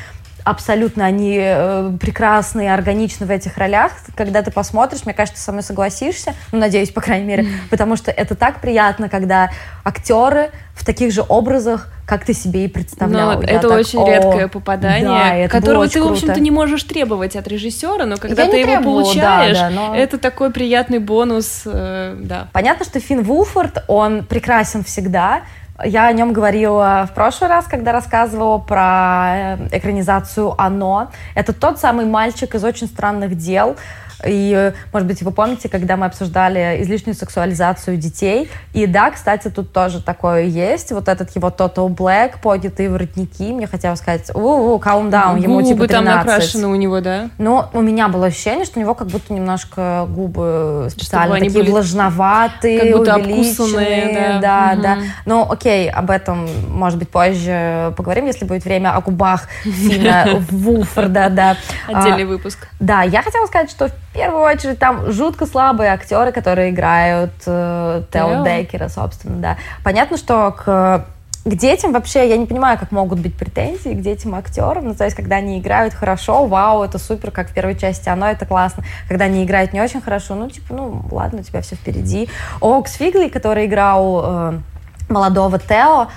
абсолютно 0.44 1.06
они 1.06 1.38
э, 1.40 1.92
прекрасны 2.00 2.66
и 2.66 2.68
органичны 2.68 3.26
в 3.26 3.30
этих 3.30 3.56
ролях. 3.56 3.92
Когда 4.14 4.42
ты 4.42 4.50
посмотришь, 4.50 5.04
мне 5.04 5.14
кажется, 5.14 5.40
ты 5.40 5.44
со 5.44 5.52
мной 5.52 5.62
согласишься, 5.62 6.34
ну, 6.52 6.58
надеюсь, 6.58 6.90
по 6.90 7.00
крайней 7.00 7.26
мере, 7.26 7.46
потому 7.70 7.96
что 7.96 8.10
это 8.10 8.34
так 8.34 8.60
приятно, 8.60 9.08
когда 9.08 9.50
актеры 9.84 10.50
в 10.74 10.84
таких 10.84 11.12
же 11.12 11.24
образах, 11.26 11.88
как 12.04 12.24
ты 12.24 12.34
себе 12.34 12.66
и 12.66 12.68
представлял. 12.68 13.40
Но 13.40 13.42
это 13.42 13.68
так, 13.68 13.78
очень 13.78 14.06
редкое 14.06 14.48
попадание, 14.48 15.48
да, 15.48 15.48
которого 15.48 15.86
ты, 15.88 16.00
круто. 16.00 16.08
в 16.08 16.12
общем-то, 16.12 16.40
не 16.40 16.50
можешь 16.50 16.82
требовать 16.84 17.36
от 17.36 17.48
режиссера, 17.48 18.04
но 18.04 18.16
когда 18.16 18.42
Я 18.42 18.50
ты 18.50 18.58
его 18.58 18.72
требовала, 18.72 19.02
получаешь, 19.02 19.56
да, 19.56 19.70
да, 19.70 19.74
но... 19.74 19.96
это 19.96 20.18
такой 20.18 20.50
приятный 20.50 20.98
бонус, 20.98 21.62
э, 21.64 22.16
да. 22.20 22.48
Понятно, 22.52 22.84
что 22.84 23.00
Финн 23.00 23.22
Вулфорд, 23.22 23.84
он 23.88 24.24
прекрасен 24.24 24.84
всегда, 24.84 25.42
я 25.82 26.06
о 26.06 26.12
нем 26.12 26.32
говорила 26.32 27.06
в 27.10 27.14
прошлый 27.14 27.50
раз, 27.50 27.66
когда 27.66 27.92
рассказывала 27.92 28.58
про 28.58 29.56
э, 29.56 29.68
экранизацию 29.72 30.54
«Оно». 30.56 31.10
Это 31.34 31.52
тот 31.52 31.80
самый 31.80 32.06
мальчик 32.06 32.54
из 32.54 32.62
«Очень 32.62 32.86
странных 32.86 33.36
дел», 33.36 33.76
и, 34.26 34.72
может 34.92 35.06
быть, 35.08 35.22
вы 35.22 35.30
помните, 35.30 35.68
когда 35.68 35.96
мы 35.96 36.06
обсуждали 36.06 36.78
излишнюю 36.82 37.14
сексуализацию 37.14 37.96
детей. 37.96 38.50
И 38.72 38.86
да, 38.86 39.10
кстати, 39.10 39.48
тут 39.48 39.72
тоже 39.72 40.02
такое 40.02 40.42
есть. 40.42 40.92
Вот 40.92 41.08
этот 41.08 41.34
его 41.36 41.48
Total 41.48 41.88
Black, 41.88 42.40
поднятые 42.42 42.88
воротники. 42.90 43.42
Мне 43.52 43.66
хотелось 43.66 43.98
сказать, 44.00 44.30
у-у, 44.34 44.78
calm 44.78 45.10
down, 45.10 45.40
ему 45.40 45.60
губы 45.60 45.68
типа 45.68 45.88
13. 45.88 45.90
там 45.90 46.04
накрашены 46.04 46.66
у 46.68 46.74
него, 46.74 47.00
да? 47.00 47.30
Но 47.38 47.70
у 47.72 47.80
меня 47.80 48.08
было 48.08 48.26
ощущение, 48.26 48.64
что 48.64 48.78
у 48.78 48.82
него 48.82 48.94
как 48.94 49.08
будто 49.08 49.32
немножко 49.32 50.06
губы 50.08 50.88
специально 50.90 51.34
такие 51.36 51.52
были 51.52 51.70
влажноватые, 51.70 52.80
как 52.80 52.98
будто 52.98 53.14
обкусанные, 53.14 54.38
да. 54.40 54.40
да, 54.40 54.72
Мгм. 54.72 54.82
да. 54.82 54.98
Ну, 55.26 55.46
окей, 55.50 55.90
об 55.90 56.10
этом, 56.10 56.48
может 56.68 56.98
быть, 56.98 57.08
позже 57.08 57.92
поговорим, 57.96 58.26
если 58.26 58.44
будет 58.44 58.64
время 58.64 58.94
о 58.96 59.00
губах 59.00 59.48
Фина 59.62 60.26
Вулфорда, 60.50 61.28
да. 61.30 61.56
Отдельный 61.88 62.24
А, 62.24 62.26
выпуск. 62.26 62.68
да, 62.80 63.02
я 63.02 63.22
хотела 63.22 63.46
сказать, 63.46 63.70
что 63.70 63.90
в 64.14 64.16
первую 64.16 64.44
очередь 64.44 64.78
там 64.78 65.10
жутко 65.10 65.44
слабые 65.44 65.90
актеры, 65.90 66.30
которые 66.30 66.70
играют 66.70 67.32
э, 67.46 68.02
Тео. 68.12 68.44
Беккера, 68.44 68.88
собственно, 68.88 69.38
да. 69.38 69.56
Понятно, 69.82 70.16
что 70.16 70.52
к 70.52 71.06
к 71.44 71.56
детям 71.56 71.92
вообще, 71.92 72.26
я 72.30 72.38
не 72.38 72.46
понимаю, 72.46 72.78
как 72.78 72.90
могут 72.90 73.18
быть 73.18 73.34
претензии 73.34 73.90
к 73.90 74.00
детям 74.00 74.34
актерам. 74.34 74.86
Ну, 74.86 74.94
то 74.94 75.04
есть, 75.04 75.14
когда 75.14 75.36
они 75.36 75.58
играют 75.58 75.92
хорошо, 75.92 76.46
вау, 76.46 76.82
это 76.82 76.98
супер, 76.98 77.30
как 77.32 77.50
в 77.50 77.52
первой 77.52 77.76
части, 77.76 78.08
оно 78.08 78.30
это 78.30 78.46
классно. 78.46 78.82
Когда 79.08 79.26
они 79.26 79.44
играют 79.44 79.74
не 79.74 79.82
очень 79.82 80.00
хорошо, 80.00 80.36
ну, 80.36 80.48
типа, 80.48 80.72
ну, 80.72 81.02
ладно, 81.10 81.40
у 81.40 81.42
тебя 81.42 81.60
все 81.60 81.74
впереди. 81.74 82.30
Окс 82.60 82.94
Фигли, 82.94 83.28
который 83.28 83.66
играл 83.66 84.22
э, 84.24 84.58
молодого 85.10 85.58
Тео, 85.58 86.08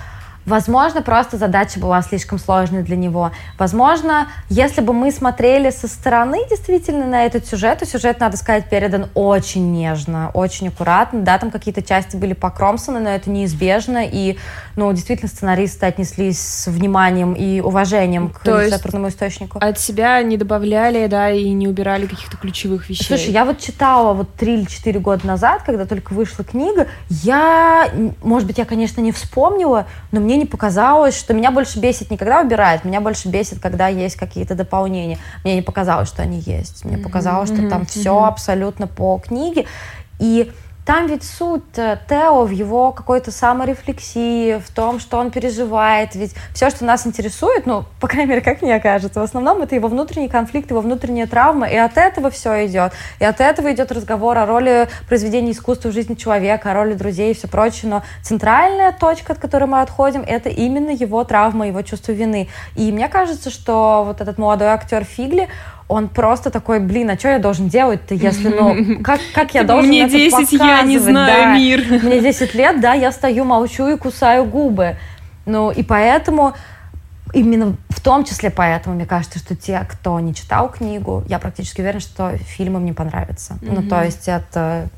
Возможно, 0.48 1.02
просто 1.02 1.36
задача 1.36 1.78
была 1.78 2.02
слишком 2.02 2.40
сложной 2.40 2.82
для 2.82 2.96
него. 2.96 3.32
Возможно, 3.60 4.30
если 4.48 4.80
бы 4.80 4.94
мы 4.94 5.12
смотрели 5.12 5.72
со 5.72 5.90
стороны 5.90 6.40
действительно 6.50 7.06
на 7.06 7.26
этот 7.26 7.46
сюжет, 7.46 7.80
то 7.80 7.86
сюжет, 7.86 8.22
надо 8.22 8.38
сказать, 8.38 8.70
передан 8.70 9.08
очень 9.14 9.74
нежно, 9.74 10.32
очень 10.34 10.70
аккуратно. 10.70 11.20
Да, 11.20 11.38
там 11.38 11.52
какие-то 11.52 11.82
части 11.82 12.16
были 12.16 12.32
покромсаны, 12.32 13.02
но 13.02 13.10
это 13.10 13.30
неизбежно. 13.30 14.06
И, 14.10 14.38
ну, 14.78 14.94
действительно, 14.94 15.28
сценаристы 15.28 15.86
отнеслись 15.86 16.40
с 16.40 16.68
вниманием 16.68 17.34
и 17.34 17.60
уважением 17.60 18.30
к 18.30 18.40
То 18.40 18.62
литературному 18.62 19.10
источнику. 19.10 19.60
От 19.60 19.82
себя 19.82 20.24
не 20.24 20.38
добавляли, 20.38 21.08
да, 21.08 21.30
и 21.30 21.50
не 21.50 21.68
убирали 21.68 22.06
каких-то 22.06 22.38
ключевых 22.38 22.90
вещей. 22.90 23.04
Слушай, 23.04 23.32
я 23.32 23.44
вот 23.44 23.60
читала 23.60 24.14
вот 24.14 24.34
три 24.36 24.54
или 24.54 24.64
четыре 24.64 25.02
года 25.02 25.28
назад, 25.28 25.64
когда 25.66 25.86
только 25.86 26.14
вышла 26.14 26.46
книга, 26.46 26.88
я, 27.10 27.90
может 28.24 28.48
быть, 28.48 28.58
я, 28.58 28.64
конечно, 28.64 29.02
не 29.02 29.12
вспомнила, 29.12 29.88
но 30.14 30.22
мне 30.22 30.37
не 30.38 30.46
показалось, 30.46 31.18
что 31.18 31.34
меня 31.34 31.52
больше 31.52 31.80
бесит 31.80 32.12
не 32.12 32.18
когда 32.18 32.42
убирают, 32.42 32.86
меня 32.86 33.02
больше 33.02 33.28
бесит, 33.28 33.60
когда 33.60 33.88
есть 33.88 34.16
какие-то 34.16 34.56
дополнения. 34.56 35.18
Мне 35.44 35.56
не 35.56 35.62
показалось, 35.62 36.08
что 36.08 36.22
они 36.22 36.40
есть. 36.40 36.86
Мне 36.86 36.98
показалось, 36.98 37.50
что 37.50 37.68
там 37.70 37.86
все 37.86 38.24
абсолютно 38.24 38.88
по 38.88 39.18
книге. 39.20 39.66
И 40.20 40.52
там 40.88 41.08
ведь 41.08 41.24
суть 41.24 41.78
э, 41.78 41.98
Тео 42.08 42.46
в 42.46 42.52
его 42.52 42.94
какой-то 42.94 43.30
саморефлексии, 43.30 44.58
в 44.58 44.72
том, 44.74 45.02
что 45.02 45.18
он 45.18 45.32
переживает. 45.32 46.16
Ведь 46.16 46.34
все, 46.54 46.70
что 46.70 46.86
нас 46.86 47.06
интересует, 47.06 47.66
ну, 47.66 47.84
по 48.00 48.08
крайней 48.08 48.30
мере, 48.30 48.42
как 48.42 48.62
мне 48.62 48.80
кажется, 48.80 49.20
в 49.20 49.24
основном 49.24 49.62
это 49.62 49.76
его 49.76 49.90
внутренний 49.90 50.30
конфликт, 50.30 50.70
его 50.70 50.80
внутренняя 50.80 51.28
травма, 51.28 51.68
и 51.68 51.76
от 51.76 51.98
этого 51.98 52.30
все 52.30 52.66
идет. 52.68 52.94
И 53.20 53.26
от 53.26 53.42
этого 53.42 53.74
идет 53.74 53.92
разговор 53.92 54.38
о 54.38 54.46
роли 54.46 54.88
произведения 55.10 55.52
искусства 55.52 55.90
в 55.90 55.92
жизни 55.92 56.14
человека, 56.14 56.72
о 56.72 56.74
роли 56.74 56.94
друзей 56.94 57.32
и 57.32 57.36
все 57.36 57.50
прочее. 57.50 57.92
Но 57.92 58.04
центральная 58.22 58.94
точка, 58.94 59.34
от 59.34 59.40
которой 59.40 59.66
мы 59.66 59.82
отходим, 59.82 60.24
это 60.26 60.48
именно 60.48 60.92
его 60.92 61.26
травма, 61.26 61.68
его 61.68 61.82
чувство 61.82 62.14
вины. 62.14 62.48
И 62.76 62.94
мне 62.94 63.10
кажется, 63.10 63.50
что 63.50 64.04
вот 64.06 64.22
этот 64.22 64.38
молодой 64.38 64.70
актер 64.70 65.04
Фигли, 65.04 65.50
он 65.88 66.10
просто 66.10 66.50
такой, 66.50 66.80
блин, 66.80 67.10
а 67.10 67.18
что 67.18 67.30
я 67.30 67.40
должен 67.40 67.70
делать-то, 67.70 68.14
если, 68.14 68.50
ну, 68.50 69.02
как, 69.04 69.22
как 69.34 69.54
я 69.54 69.64
должен 69.64 69.90
Мне 69.90 70.04
это 70.04 70.14
10, 70.14 70.52
я 70.54 70.82
не 70.82 71.00
знаю 71.00 71.44
да. 71.44 71.58
мир. 71.58 72.04
Мне 72.04 72.20
10 72.20 72.54
лет, 72.56 72.82
да, 72.82 72.94
я 72.94 73.12
стою, 73.12 73.46
молчу 73.46 73.88
и 73.88 73.98
кусаю 73.98 74.46
губы. 74.46 74.98
Ну, 75.46 75.72
и 75.72 75.84
поэтому, 75.84 76.54
именно 77.34 77.78
в 77.90 78.02
том 78.02 78.26
числе 78.26 78.50
поэтому, 78.50 78.96
мне 78.96 79.06
кажется, 79.06 79.40
что 79.40 79.56
те, 79.56 79.86
кто 79.90 80.20
не 80.20 80.36
читал 80.36 80.70
книгу, 80.70 81.24
я 81.28 81.40
практически 81.40 81.80
уверена, 81.80 82.02
что 82.02 82.36
фильм 82.38 82.78
им 82.78 82.86
не 82.86 82.94
понравится. 82.94 83.58
Ну, 83.62 83.82
то 83.82 84.04
есть 84.04 84.28
это... 84.28 84.90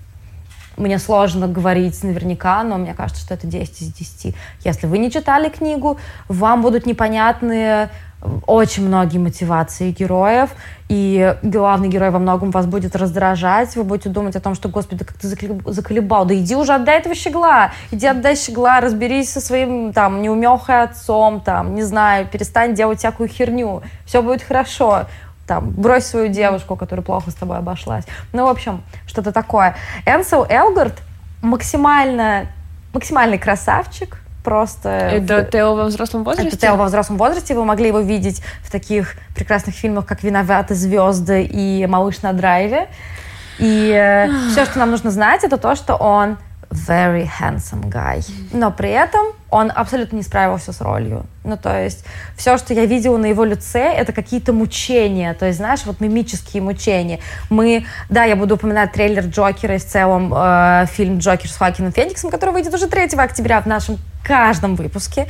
Мне 0.75 0.97
сложно 0.97 1.49
говорить 1.49 2.01
наверняка, 2.03 2.63
но 2.63 2.77
мне 2.77 2.93
кажется, 2.93 3.21
что 3.21 3.33
это 3.33 3.45
10 3.45 3.81
из 3.81 3.91
10. 3.91 4.35
Если 4.63 4.87
вы 4.87 4.97
не 4.97 5.11
читали 5.11 5.49
книгу, 5.49 5.97
вам 6.29 6.61
будут 6.61 6.85
непонятны 6.85 7.89
очень 8.47 8.85
многие 8.85 9.17
мотивации 9.17 9.91
героев, 9.91 10.49
и 10.89 11.35
главный 11.41 11.87
герой 11.87 12.09
во 12.09 12.19
многом 12.19 12.51
вас 12.51 12.65
будет 12.65 12.95
раздражать, 12.95 13.75
вы 13.75 13.83
будете 13.83 14.09
думать 14.09 14.35
о 14.35 14.41
том, 14.41 14.55
что, 14.55 14.67
господи, 14.67 15.05
как 15.05 15.17
ты 15.17 15.27
заколеб- 15.27 15.71
заколебал, 15.71 16.25
да 16.25 16.35
иди 16.35 16.55
уже 16.55 16.73
отдай 16.73 16.99
этого 16.99 17.15
щегла, 17.15 17.71
иди 17.91 18.07
отдай 18.07 18.35
щегла, 18.35 18.81
разберись 18.81 19.31
со 19.31 19.39
своим, 19.39 19.93
там, 19.93 20.21
неумехой 20.21 20.83
отцом, 20.83 21.39
там, 21.39 21.75
не 21.75 21.83
знаю, 21.83 22.27
перестань 22.27 22.75
делать 22.75 22.99
всякую 22.99 23.29
херню, 23.29 23.83
все 24.05 24.21
будет 24.21 24.43
хорошо, 24.43 25.05
там, 25.47 25.69
брось 25.69 26.05
свою 26.05 26.27
девушку, 26.27 26.75
которая 26.75 27.03
плохо 27.03 27.31
с 27.31 27.35
тобой 27.35 27.57
обошлась. 27.57 28.03
Ну, 28.33 28.45
в 28.45 28.49
общем, 28.49 28.83
что-то 29.07 29.31
такое. 29.31 29.75
Энсел 30.05 30.45
Элгард 30.49 31.01
максимально, 31.41 32.47
максимальный 32.93 33.37
красавчик, 33.37 34.17
просто... 34.49 34.89
Это 34.89 35.43
Тео 35.43 35.75
во 35.75 35.85
взрослом 35.85 36.23
возрасте? 36.23 36.47
Это 36.47 36.57
Тео 36.57 36.75
во 36.75 36.85
взрослом 36.85 37.17
возрасте. 37.17 37.53
Вы 37.53 37.65
могли 37.65 37.87
его 37.87 37.99
видеть 37.99 38.41
в 38.63 38.71
таких 38.71 39.15
прекрасных 39.35 39.75
фильмах, 39.75 40.05
как 40.05 40.23
«Виноваты 40.23 40.73
звезды» 40.73 41.43
и 41.43 41.85
«Малыш 41.85 42.21
на 42.23 42.33
драйве». 42.33 42.87
И 43.59 44.27
все, 44.51 44.65
что 44.65 44.79
нам 44.79 44.89
нужно 44.89 45.11
знать, 45.11 45.43
это 45.43 45.57
то, 45.57 45.75
что 45.75 45.95
он 45.95 46.37
very 46.71 47.29
handsome 47.39 47.83
guy. 47.91 48.23
Но 48.53 48.71
при 48.71 48.89
этом 48.89 49.27
он 49.51 49.71
абсолютно 49.73 50.17
не 50.17 50.23
справился 50.23 50.71
с 50.71 50.81
ролью. 50.81 51.25
Ну, 51.43 51.57
то 51.57 51.81
есть 51.81 52.05
все, 52.35 52.57
что 52.57 52.73
я 52.73 52.85
видела 52.85 53.17
на 53.17 53.25
его 53.25 53.43
лице, 53.43 53.79
это 53.79 54.13
какие-то 54.13 54.53
мучения. 54.53 55.33
То 55.33 55.47
есть, 55.47 55.57
знаешь, 55.57 55.81
вот 55.85 55.99
мимические 56.01 56.61
мучения. 56.61 57.19
Мы, 57.49 57.85
да, 58.09 58.25
я 58.25 58.35
буду 58.35 58.55
упоминать 58.55 58.91
трейлер 58.91 59.25
Джокера 59.25 59.75
и 59.75 59.79
в 59.79 59.85
целом 59.85 60.33
э, 60.35 60.85
фильм 60.91 61.17
Джокер 61.19 61.49
с 61.49 61.57
Хоакином 61.57 61.91
Фениксом, 61.91 62.29
который 62.29 62.51
выйдет 62.51 62.73
уже 62.73 62.87
3 62.87 63.05
октября 63.17 63.61
в 63.61 63.65
нашем 63.65 63.97
каждом 64.23 64.75
выпуске. 64.75 65.27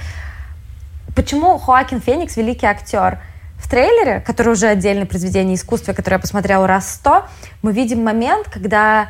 Почему 1.16 1.58
Хоакин 1.58 2.02
Феникс 2.02 2.36
великий 2.38 2.66
актер? 2.66 3.20
В 3.58 3.70
трейлере, 3.70 4.22
который 4.22 4.54
уже 4.54 4.68
отдельное 4.68 5.06
произведение 5.06 5.56
искусства, 5.56 5.94
которое 5.94 6.16
я 6.16 6.20
посмотрела 6.20 6.66
раз 6.66 6.94
сто, 6.94 7.26
мы 7.62 7.74
видим 7.74 8.04
момент, 8.04 8.48
когда, 8.50 9.10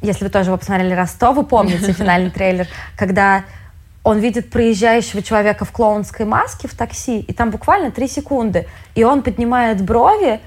если 0.00 0.24
вы 0.24 0.30
тоже 0.30 0.50
его 0.50 0.56
посмотрели 0.56 0.94
раз 0.94 1.10
сто, 1.10 1.32
вы 1.32 1.44
помните 1.44 1.92
финальный 1.98 2.30
трейлер, 2.30 2.68
когда 2.96 3.44
он 4.08 4.20
видит 4.20 4.48
проезжающего 4.48 5.22
человека 5.22 5.66
в 5.66 5.70
клоунской 5.70 6.24
маске 6.24 6.66
в 6.66 6.74
такси, 6.74 7.20
и 7.20 7.32
там 7.34 7.50
буквально 7.50 7.90
три 7.90 8.08
секунды, 8.08 8.66
и 8.94 9.04
он 9.04 9.22
поднимает 9.22 9.82
брови, 9.84 10.40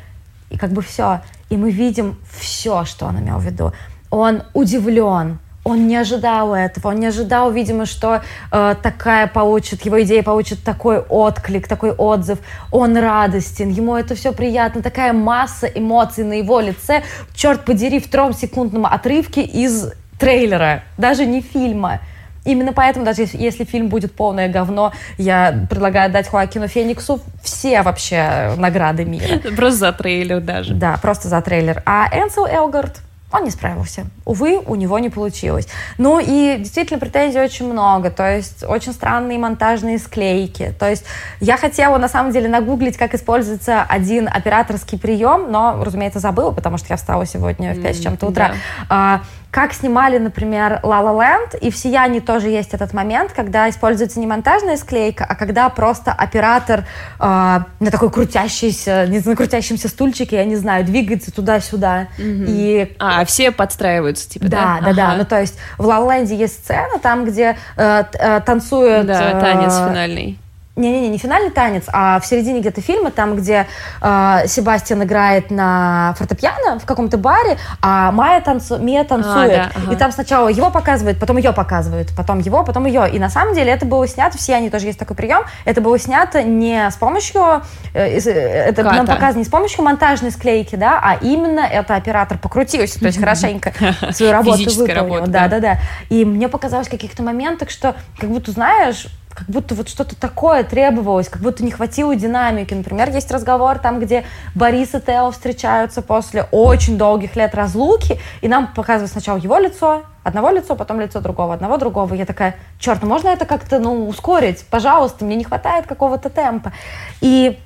и 0.50 0.58
как 0.58 0.72
бы 0.72 0.82
все, 0.82 1.22
и 1.52 1.58
мы 1.58 1.70
видим 1.70 2.18
все, 2.32 2.86
что 2.86 3.06
он 3.06 3.20
имел 3.20 3.38
в 3.38 3.46
виду. 3.46 3.72
Он 4.10 4.42
удивлен, 4.56 5.38
он 5.64 5.88
не 5.88 5.96
ожидал 5.96 6.56
этого, 6.56 6.88
он 6.88 6.96
не 6.96 7.06
ожидал, 7.06 7.52
видимо, 7.52 7.86
что 7.86 8.24
э, 8.52 8.76
такая 8.82 9.28
получит, 9.28 9.86
его 9.86 10.02
идея 10.02 10.24
получит 10.24 10.64
такой 10.64 10.98
отклик, 10.98 11.68
такой 11.68 11.92
отзыв. 11.92 12.40
Он 12.72 12.98
радостен, 12.98 13.70
ему 13.70 13.96
это 13.96 14.16
все 14.16 14.32
приятно, 14.34 14.82
такая 14.82 15.14
масса 15.14 15.68
эмоций 15.68 16.24
на 16.24 16.34
его 16.34 16.60
лице, 16.62 17.04
черт 17.36 17.64
подери, 17.64 18.00
в 18.00 18.10
трехсекундном 18.10 18.88
отрывке 18.88 19.44
из 19.44 19.94
трейлера, 20.18 20.84
даже 20.98 21.28
не 21.28 21.42
фильма. 21.42 22.00
Именно 22.44 22.74
поэтому, 22.74 23.06
даже 23.06 23.22
если, 23.22 23.38
если 23.38 23.64
фильм 23.64 23.88
будет 23.88 24.16
полное 24.16 24.50
говно, 24.50 24.94
я 25.18 25.66
предлагаю 25.70 26.12
дать 26.12 26.28
Хоакину 26.28 26.68
Фениксу 26.68 27.20
все 27.44 27.82
вообще 27.84 28.54
награды 28.58 29.06
мира. 29.06 29.38
Просто 29.56 29.80
за 29.80 29.94
трейлер 29.94 30.40
даже. 30.40 30.74
Да, 30.74 30.98
просто 31.02 31.28
за 31.28 31.42
трейлер. 31.42 31.84
А 31.86 32.08
Энсел 32.12 32.46
Элгард, 32.46 33.02
он 33.32 33.46
не 33.46 33.50
справился. 33.50 34.06
Увы, 34.26 34.60
у 34.60 34.76
него 34.76 35.00
не 35.00 35.10
получилось. 35.10 35.68
Ну 35.98 36.20
и 36.20 36.58
действительно 36.58 37.00
претензий 37.00 37.40
очень 37.40 37.72
много. 37.72 38.10
То 38.10 38.30
есть 38.30 38.64
очень 38.64 38.92
странные 38.92 39.38
монтажные 39.38 40.00
склейки. 40.00 40.74
То 40.78 40.90
есть 40.90 41.06
я 41.40 41.58
хотела 41.58 41.98
на 41.98 42.10
самом 42.10 42.32
деле 42.32 42.50
нагуглить, 42.50 42.98
как 42.98 43.14
используется 43.14 43.84
один 43.84 44.28
операторский 44.28 45.00
прием, 45.00 45.52
но, 45.52 45.82
разумеется, 45.84 46.20
забыла, 46.20 46.52
потому 46.52 46.78
что 46.78 46.88
я 46.90 46.98
встала 46.98 47.26
сегодня 47.26 47.74
в 47.74 47.82
5 47.82 47.96
с 47.96 48.00
чем-то 48.02 48.26
утра. 48.28 48.56
да. 48.90 49.22
Как 49.52 49.74
снимали, 49.74 50.18
например, 50.18 50.80
La 50.82 51.04
La 51.04 51.14
Land, 51.14 51.60
и 51.60 51.70
в 51.72 51.76
«Сиянии» 51.76 52.22
тоже 52.22 52.48
есть 52.48 52.74
этот 52.74 52.94
момент, 52.94 53.34
когда 53.34 53.70
используется 53.70 54.18
не 54.22 54.26
монтажная 54.26 54.78
склейка, 54.78 55.26
а 55.28 55.36
когда 55.36 55.68
просто 55.68 56.14
оператор 56.14 56.86
э, 57.20 57.24
на 57.24 57.92
такой 57.92 58.10
крутящейся, 58.10 59.06
не 59.08 59.20
знаю, 59.20 59.36
крутящемся 59.36 59.90
стульчике, 59.90 60.38
я 60.38 60.46
не 60.46 60.56
знаю, 60.56 60.86
двигается 60.86 61.34
туда-сюда. 61.34 62.08
Mm-hmm. 62.18 62.46
И... 62.48 62.96
А, 62.98 63.26
все 63.26 63.52
подстраиваются, 63.52 64.30
типа, 64.30 64.46
да? 64.46 64.58
Да, 64.58 64.64
да, 64.64 64.78
ага. 64.78 64.94
да. 64.94 65.16
Ну, 65.18 65.26
то 65.26 65.42
есть 65.42 65.60
в 65.78 65.86
La 65.86 66.00
La 66.00 66.22
Land 66.22 66.34
есть 66.34 66.54
сцена, 66.54 67.00
там, 67.02 67.26
где 67.26 67.58
э, 67.76 68.04
э, 68.14 68.40
танцуют... 68.46 69.08
Да, 69.08 69.38
танец 69.42 69.74
финальный 69.74 70.40
не-не-не, 70.76 71.10
не 71.10 71.18
финальный 71.18 71.52
танец, 71.52 71.86
а 71.92 72.20
в 72.20 72.26
середине 72.26 72.62
где-то 72.62 72.82
фильма, 72.82 73.12
там, 73.12 73.36
где 73.36 73.68
э, 74.02 74.38
Себастьян 74.48 75.04
играет 75.04 75.52
на 75.52 76.16
фортепиано 76.18 76.80
в 76.80 76.86
каком-то 76.86 77.18
баре, 77.18 77.58
а 77.82 78.12
Майя 78.12 78.42
танцу... 78.42 78.78
Мия 78.78 79.04
танцует. 79.04 79.52
А, 79.52 79.56
да, 79.56 79.72
ага. 79.76 79.94
И 79.94 79.96
там 79.98 80.12
сначала 80.12 80.48
его 80.48 80.72
показывают, 80.72 81.20
потом 81.20 81.38
ее 81.38 81.52
показывают, 81.52 82.10
потом 82.16 82.40
его, 82.40 82.64
потом 82.64 82.86
ее. 82.86 83.10
И 83.12 83.20
на 83.20 83.30
самом 83.30 83.54
деле 83.54 83.72
это 83.72 83.86
было 83.86 84.08
снято, 84.08 84.38
все 84.38 84.56
они 84.56 84.70
тоже 84.70 84.88
есть 84.88 85.00
такой 85.00 85.16
прием, 85.16 85.44
это 85.66 85.82
было 85.82 86.00
снято 86.00 86.42
не 86.42 86.90
с 86.90 86.96
помощью, 86.96 87.62
э, 87.94 88.20
э 88.20 88.30
это 88.72 88.84
Ката. 88.84 88.96
нам 88.96 89.08
показано 89.08 89.40
не 89.40 89.46
с 89.46 89.50
помощью 89.50 89.84
монтажной 89.84 90.32
склейки, 90.32 90.76
да, 90.76 91.00
а 91.04 91.18
именно 91.22 91.62
это 91.62 91.96
оператор 91.96 92.38
покрутился, 92.38 93.00
то 93.00 93.08
есть 93.08 93.20
хорошенько 93.20 93.74
свою 94.12 94.32
работу 94.32 94.70
выполнил. 94.70 95.28
Да, 95.28 95.50
да, 95.50 95.60
да. 95.60 95.80
И 96.10 96.24
мне 96.24 96.48
показалось 96.48 96.88
в 96.88 96.92
каких-то 96.92 97.24
моментах, 97.24 97.70
что 97.70 97.96
как 98.18 98.30
будто, 98.30 98.52
знаешь, 98.52 99.08
как 99.34 99.48
будто 99.48 99.76
вот 99.76 99.90
что-то 99.90 100.16
такое 100.16 100.64
требовалось, 100.64 101.30
как 101.30 101.42
будто 101.42 101.64
не 101.64 101.72
хватило 101.72 102.16
динамики. 102.16 102.74
Например, 102.74 103.10
есть 103.10 103.32
разговор 103.32 103.80
там, 103.80 104.00
где 104.00 104.26
Борис 104.56 104.94
и 104.94 105.00
Тео 105.00 105.32
встречаются 105.32 106.02
после 106.02 106.48
очень 106.52 106.98
долгих 106.98 107.36
лет 107.36 107.56
разлуки, 107.56 108.20
и 108.42 108.48
нам 108.48 108.74
показывают 108.74 109.12
сначала 109.12 109.38
его 109.38 109.58
лицо, 109.58 110.04
одного 110.24 110.50
лицо, 110.50 110.76
потом 110.76 111.00
лицо 111.00 111.20
другого, 111.22 111.54
одного 111.54 111.78
другого. 111.78 112.14
Я 112.14 112.26
такая, 112.26 112.56
черт, 112.80 113.02
ну 113.02 113.10
можно 113.10 113.30
это 113.30 113.46
как-то 113.46 113.80
ну, 113.80 114.08
ускорить? 114.08 114.66
Пожалуйста, 114.70 115.26
мне 115.26 115.36
не 115.36 115.44
хватает 115.44 115.88
какого-то 115.88 116.30
темпа. 116.30 116.74
И 117.22 117.60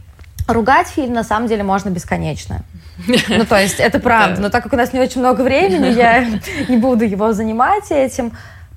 ругать 0.47 0.87
фильм 0.87 1.13
на 1.13 1.23
самом 1.23 1.47
деле 1.47 1.63
можно 1.63 1.89
бесконечно. 1.89 2.61
Ну, 3.07 3.45
то 3.45 3.59
есть, 3.59 3.79
это 3.79 3.99
правда. 4.01 4.41
Но 4.41 4.49
так 4.49 4.63
как 4.63 4.73
у 4.73 4.75
нас 4.77 4.93
не 4.93 4.99
очень 4.99 5.21
много 5.21 5.41
времени, 5.41 5.87
я 5.87 6.25
не 6.69 6.77
буду 6.77 7.05
его 7.05 7.33
занимать 7.33 7.91
этим. 7.91 8.33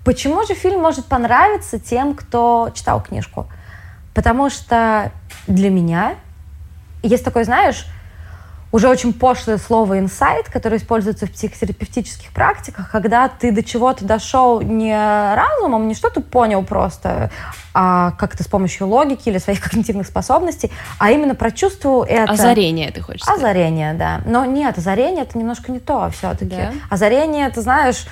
Почему 0.08 0.42
же 0.46 0.54
фильм 0.54 0.80
может 0.80 1.04
понравиться 1.04 1.78
тем, 1.78 2.14
кто 2.14 2.70
читал 2.72 3.02
книжку? 3.02 3.46
Потому 4.14 4.48
что 4.48 5.12
для 5.46 5.68
меня 5.68 6.14
есть 7.02 7.22
такое, 7.22 7.44
знаешь, 7.44 7.84
уже 8.72 8.88
очень 8.88 9.12
пошлое 9.12 9.58
слово 9.58 9.98
инсайт, 9.98 10.48
которое 10.48 10.78
используется 10.78 11.26
в 11.26 11.32
психотерапевтических 11.32 12.32
практиках, 12.32 12.90
когда 12.90 13.28
ты 13.28 13.52
до 13.52 13.62
чего-то 13.62 14.06
дошел 14.06 14.62
не 14.62 14.94
разумом, 14.94 15.88
не 15.88 15.94
что-то 15.94 16.22
понял 16.22 16.62
просто, 16.62 17.30
а 17.74 18.12
как-то 18.12 18.42
с 18.42 18.46
помощью 18.46 18.86
логики 18.86 19.28
или 19.28 19.36
своих 19.36 19.60
когнитивных 19.62 20.06
способностей, 20.06 20.72
а 20.98 21.10
именно 21.10 21.34
прочувствовал 21.34 22.04
это. 22.04 22.32
Озарение, 22.32 22.90
ты 22.92 23.02
хочешь 23.02 23.24
сказать? 23.24 23.40
Озарение, 23.42 23.92
да. 23.92 24.22
Но 24.24 24.46
нет, 24.46 24.78
озарение 24.78 25.24
это 25.24 25.36
немножко 25.36 25.70
не 25.70 25.80
то 25.80 26.08
все-таки. 26.16 26.56
Да? 26.56 26.72
Озарение, 26.88 27.50
ты 27.50 27.60
знаешь, 27.60 28.06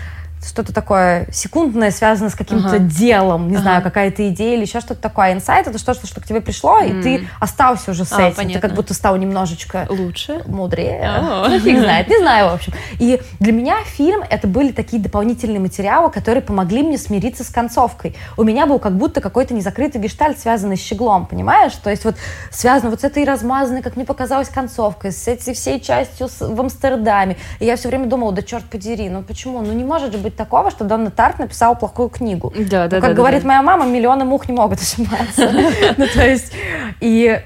что-то 0.44 0.72
такое 0.72 1.26
секундное, 1.32 1.90
связано 1.90 2.30
с 2.30 2.34
каким-то 2.34 2.68
ага. 2.68 2.78
делом, 2.78 3.48
не 3.48 3.56
ага. 3.56 3.62
знаю, 3.62 3.82
какая-то 3.82 4.28
идея 4.28 4.54
или 4.56 4.62
еще 4.62 4.80
что-то 4.80 5.00
такое. 5.00 5.32
Инсайт— 5.32 5.66
это 5.68 5.78
что-то, 5.78 6.06
что 6.06 6.20
к 6.20 6.24
тебе 6.24 6.40
пришло, 6.40 6.80
mm. 6.80 6.88
и 6.88 7.02
ты 7.02 7.28
остался 7.40 7.90
уже 7.90 8.04
с 8.04 8.12
а, 8.12 8.22
этим. 8.22 8.36
Понятно. 8.36 8.60
Ты 8.60 8.68
как 8.68 8.76
будто 8.76 8.94
стал 8.94 9.16
немножечко... 9.16 9.86
Лучше? 9.88 10.42
Мудрее. 10.46 11.60
Фиг 11.60 11.78
знает, 11.78 12.08
не 12.08 12.18
знаю, 12.18 12.50
в 12.50 12.54
общем. 12.54 12.72
И 12.98 13.20
для 13.40 13.52
меня 13.52 13.76
фильм— 13.84 14.22
это 14.30 14.46
были 14.46 14.72
такие 14.72 15.02
дополнительные 15.02 15.60
материалы, 15.60 16.10
которые 16.10 16.42
помогли 16.42 16.82
мне 16.82 16.98
смириться 16.98 17.44
с 17.44 17.48
концовкой. 17.48 18.14
У 18.36 18.44
меня 18.44 18.66
был 18.66 18.78
как 18.78 18.96
будто 18.96 19.20
какой-то 19.20 19.54
незакрытый 19.54 20.00
гештальт, 20.00 20.38
связанный 20.38 20.76
с 20.76 20.80
щеглом, 20.80 21.26
понимаешь? 21.26 21.72
То 21.72 21.90
есть 21.90 22.04
вот 22.04 22.16
связано 22.50 22.90
вот 22.90 23.00
с 23.00 23.04
этой 23.04 23.24
размазанной, 23.24 23.82
как 23.82 23.96
мне 23.96 24.04
показалось, 24.04 24.48
концовкой, 24.48 25.12
с 25.12 25.26
этой 25.28 25.54
всей 25.54 25.80
частью 25.80 26.28
в 26.40 26.60
Амстердаме. 26.60 27.36
И 27.58 27.64
я 27.64 27.76
все 27.76 27.88
время 27.88 28.06
думала, 28.06 28.32
да 28.32 28.42
черт 28.42 28.64
подери, 28.64 29.08
ну 29.08 29.22
почему? 29.22 29.60
Ну 29.60 29.72
не 29.72 29.84
может 29.84 30.12
же 30.12 30.18
быть 30.18 30.25
такого, 30.34 30.70
что 30.70 30.84
Донна 30.84 31.10
Тарт 31.10 31.38
написала 31.38 31.74
плохую 31.74 32.08
книгу. 32.08 32.52
Да, 32.56 32.84
ну, 32.84 32.90
да, 32.90 33.00
Как 33.00 33.10
да, 33.10 33.12
говорит 33.12 33.42
да. 33.42 33.48
моя 33.48 33.62
мама, 33.62 33.86
миллионы 33.86 34.24
мух 34.24 34.48
не 34.48 34.54
могут 34.54 34.80
ошибаться. 34.80 35.52
Ну, 35.96 36.06
то 36.06 36.26
есть, 36.26 36.52
и 37.00 37.40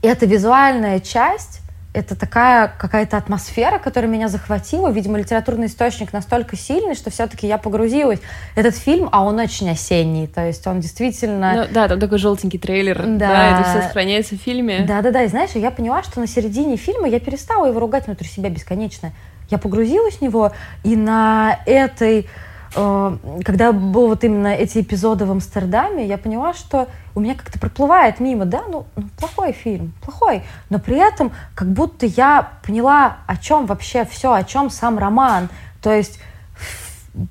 эта 0.00 0.26
визуальная 0.26 1.00
часть, 1.00 1.62
это 1.94 2.16
такая 2.16 2.72
какая-то 2.78 3.18
атмосфера, 3.18 3.78
которая 3.78 4.10
меня 4.10 4.28
захватила. 4.28 4.88
Видимо, 4.88 5.18
литературный 5.18 5.66
источник 5.66 6.12
настолько 6.12 6.56
сильный, 6.56 6.94
что 6.94 7.10
все-таки 7.10 7.46
я 7.46 7.58
погрузилась. 7.58 8.20
Этот 8.56 8.74
фильм, 8.76 9.08
а 9.12 9.22
он 9.22 9.38
очень 9.38 9.70
осенний, 9.70 10.26
то 10.26 10.46
есть 10.46 10.66
он 10.66 10.80
действительно... 10.80 11.52
Ну, 11.54 11.64
да, 11.72 11.88
там 11.88 12.00
такой 12.00 12.18
желтенький 12.18 12.58
трейлер, 12.58 13.02
да. 13.02 13.28
да, 13.28 13.60
это 13.60 13.68
все 13.68 13.82
сохраняется 13.82 14.36
в 14.36 14.38
фильме. 14.38 14.84
Да-да-да, 14.86 15.22
и 15.22 15.28
знаешь, 15.28 15.50
я 15.54 15.70
поняла, 15.70 16.02
что 16.02 16.20
на 16.20 16.26
середине 16.26 16.76
фильма 16.76 17.08
я 17.08 17.20
перестала 17.20 17.66
его 17.66 17.78
ругать 17.78 18.06
внутри 18.06 18.28
себя 18.28 18.48
бесконечно 18.48 19.12
я 19.50 19.58
погрузилась 19.58 20.16
в 20.16 20.22
него, 20.22 20.52
и 20.84 20.96
на 20.96 21.58
этой 21.66 22.28
э, 22.74 23.16
когда 23.44 23.72
был 23.72 24.08
вот 24.08 24.24
именно 24.24 24.48
эти 24.48 24.80
эпизоды 24.80 25.24
в 25.24 25.30
Амстердаме, 25.30 26.06
я 26.06 26.18
поняла, 26.18 26.54
что 26.54 26.88
у 27.14 27.20
меня 27.20 27.34
как-то 27.34 27.58
проплывает 27.58 28.20
мимо, 28.20 28.44
да, 28.44 28.62
ну, 28.68 28.86
ну 28.96 29.04
плохой 29.18 29.52
фильм, 29.52 29.92
плохой, 30.02 30.42
но 30.70 30.78
при 30.78 30.96
этом 30.96 31.32
как 31.54 31.68
будто 31.68 32.06
я 32.06 32.52
поняла, 32.66 33.18
о 33.26 33.36
чем 33.36 33.66
вообще 33.66 34.04
все, 34.04 34.32
о 34.32 34.44
чем 34.44 34.70
сам 34.70 34.98
роман, 34.98 35.48
то 35.82 35.92
есть 35.92 36.18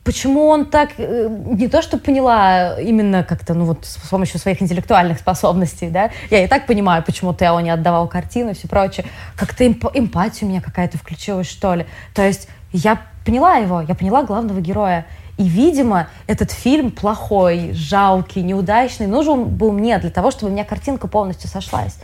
почему 0.04 0.48
он 0.48 0.66
так 0.66 0.92
э, 0.98 1.28
не 1.30 1.68
то 1.68 1.82
что 1.82 1.98
поняла 1.98 2.80
именно 2.80 3.24
как-то 3.24 3.54
ну 3.54 3.66
вот 3.66 3.86
с 3.86 3.98
помощью 4.10 4.40
своих 4.40 4.62
интеллектуальных 4.62 5.20
способностей 5.20 5.90
да 5.90 6.12
я 6.30 6.44
и 6.44 6.48
так 6.48 6.68
понимаю 6.68 7.04
почему 7.04 7.34
Тео 7.34 7.60
не 7.62 7.72
отдавал 7.72 8.08
картину 8.08 8.52
и 8.52 8.54
все 8.54 8.68
прочее. 8.68 9.06
Как-то 9.36 9.66
эмп 9.66 9.86
эмпатия 9.94 10.46
у 10.48 10.50
меня 10.50 10.62
какая-то 10.62 10.98
включилась 10.98 11.50
что 11.50 11.74
ли. 11.74 11.86
То 12.14 12.22
есть 12.26 12.48
я 12.72 13.02
поняла 13.26 13.56
его 13.56 13.82
я 13.82 13.96
поняла 13.96 14.24
главного 14.24 14.62
героя. 14.62 15.06
И, 15.38 15.48
видимо, 15.48 16.08
этот 16.28 16.52
фильм 16.52 16.92
плохой, 16.92 17.72
жалкий, 17.74 18.44
неудачный 18.44 19.08
нужен 19.08 19.46
был 19.46 19.72
мне 19.72 19.98
для 19.98 20.12
того, 20.12 20.30
чтобы 20.30 20.52
у 20.52 20.54
меня 20.54 20.66
картинка 20.66 21.08
полностью 21.08 21.50
сошлась. 21.50 21.98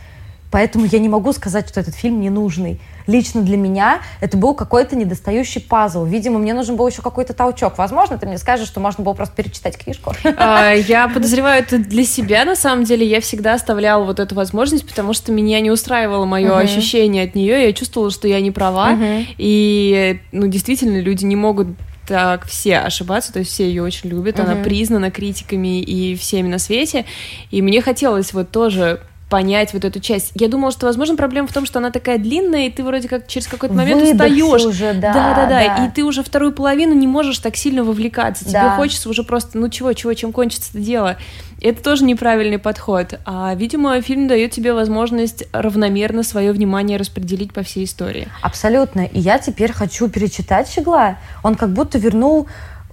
Поэтому 0.50 0.86
я 0.86 0.98
не 0.98 1.08
могу 1.08 1.32
сказать, 1.32 1.68
что 1.68 1.80
этот 1.80 1.94
фильм 1.94 2.20
не 2.20 2.30
нужный. 2.30 2.80
Лично 3.06 3.42
для 3.42 3.56
меня 3.56 4.00
это 4.20 4.36
был 4.36 4.54
какой-то 4.54 4.96
недостающий 4.96 5.60
пазл. 5.60 6.04
Видимо, 6.04 6.38
мне 6.38 6.54
нужен 6.54 6.76
был 6.76 6.88
еще 6.88 7.02
какой-то 7.02 7.32
толчок. 7.34 7.78
Возможно, 7.78 8.18
ты 8.18 8.26
мне 8.26 8.38
скажешь, 8.38 8.66
что 8.66 8.80
можно 8.80 9.04
было 9.04 9.14
просто 9.14 9.34
перечитать 9.34 9.76
книжку. 9.76 10.14
А, 10.36 10.72
я 10.74 11.08
подозреваю 11.08 11.62
это 11.62 11.78
для 11.78 12.04
себя. 12.04 12.44
На 12.44 12.56
самом 12.56 12.84
деле, 12.84 13.06
я 13.06 13.20
всегда 13.20 13.54
оставляла 13.54 14.04
вот 14.04 14.20
эту 14.20 14.34
возможность, 14.34 14.86
потому 14.86 15.12
что 15.12 15.32
меня 15.32 15.60
не 15.60 15.70
устраивало 15.70 16.24
мое 16.24 16.50
uh-huh. 16.50 16.64
ощущение 16.64 17.24
от 17.24 17.34
нее. 17.34 17.64
Я 17.64 17.72
чувствовала, 17.72 18.10
что 18.10 18.28
я 18.28 18.40
не 18.40 18.50
права. 18.50 18.92
Uh-huh. 18.92 19.26
И, 19.38 20.20
ну, 20.32 20.46
действительно, 20.46 21.00
люди 21.00 21.24
не 21.24 21.36
могут 21.36 21.68
так 22.06 22.46
все 22.46 22.78
ошибаться, 22.78 23.34
то 23.34 23.40
есть 23.40 23.50
все 23.50 23.68
ее 23.68 23.82
очень 23.82 24.08
любят, 24.08 24.38
uh-huh. 24.38 24.50
она 24.50 24.64
признана 24.64 25.10
критиками 25.10 25.82
и 25.82 26.16
всеми 26.16 26.48
на 26.48 26.58
свете, 26.58 27.04
и 27.50 27.60
мне 27.60 27.82
хотелось 27.82 28.32
вот 28.32 28.50
тоже 28.50 29.02
понять 29.28 29.72
вот 29.74 29.84
эту 29.84 30.00
часть. 30.00 30.32
Я 30.34 30.48
думала, 30.48 30.72
что, 30.72 30.86
возможно, 30.86 31.16
проблема 31.16 31.48
в 31.48 31.52
том, 31.52 31.66
что 31.66 31.78
она 31.78 31.90
такая 31.90 32.18
длинная, 32.18 32.66
и 32.66 32.70
ты 32.70 32.82
вроде 32.82 33.08
как 33.08 33.26
через 33.26 33.46
какой-то 33.46 33.74
момент 33.74 34.02
устаешь. 34.02 34.64
уже, 34.64 34.94
да, 34.94 35.12
да, 35.12 35.34
да, 35.34 35.46
да. 35.46 35.86
И 35.86 35.90
ты 35.90 36.04
уже 36.04 36.22
вторую 36.22 36.52
половину 36.52 36.94
не 36.94 37.06
можешь 37.06 37.38
так 37.38 37.56
сильно 37.56 37.84
вовлекаться. 37.84 38.44
Тебе 38.44 38.60
да. 38.60 38.76
хочется 38.76 39.08
уже 39.08 39.22
просто, 39.22 39.58
ну 39.58 39.68
чего, 39.68 39.92
чего, 39.92 40.14
чем 40.14 40.32
кончится 40.32 40.70
это 40.72 40.80
дело. 40.80 41.16
Это 41.60 41.82
тоже 41.82 42.04
неправильный 42.04 42.58
подход. 42.58 43.18
А, 43.24 43.54
видимо, 43.54 44.00
фильм 44.00 44.28
дает 44.28 44.52
тебе 44.52 44.72
возможность 44.72 45.44
равномерно 45.52 46.22
свое 46.22 46.52
внимание 46.52 46.98
распределить 46.98 47.52
по 47.52 47.62
всей 47.62 47.84
истории. 47.84 48.28
Абсолютно. 48.42 49.02
И 49.06 49.18
я 49.18 49.38
теперь 49.38 49.72
хочу 49.72 50.08
перечитать 50.08 50.68
Щегла. 50.68 51.18
Он 51.42 51.56
как 51.56 51.70
будто 51.70 51.98
вернул 51.98 52.48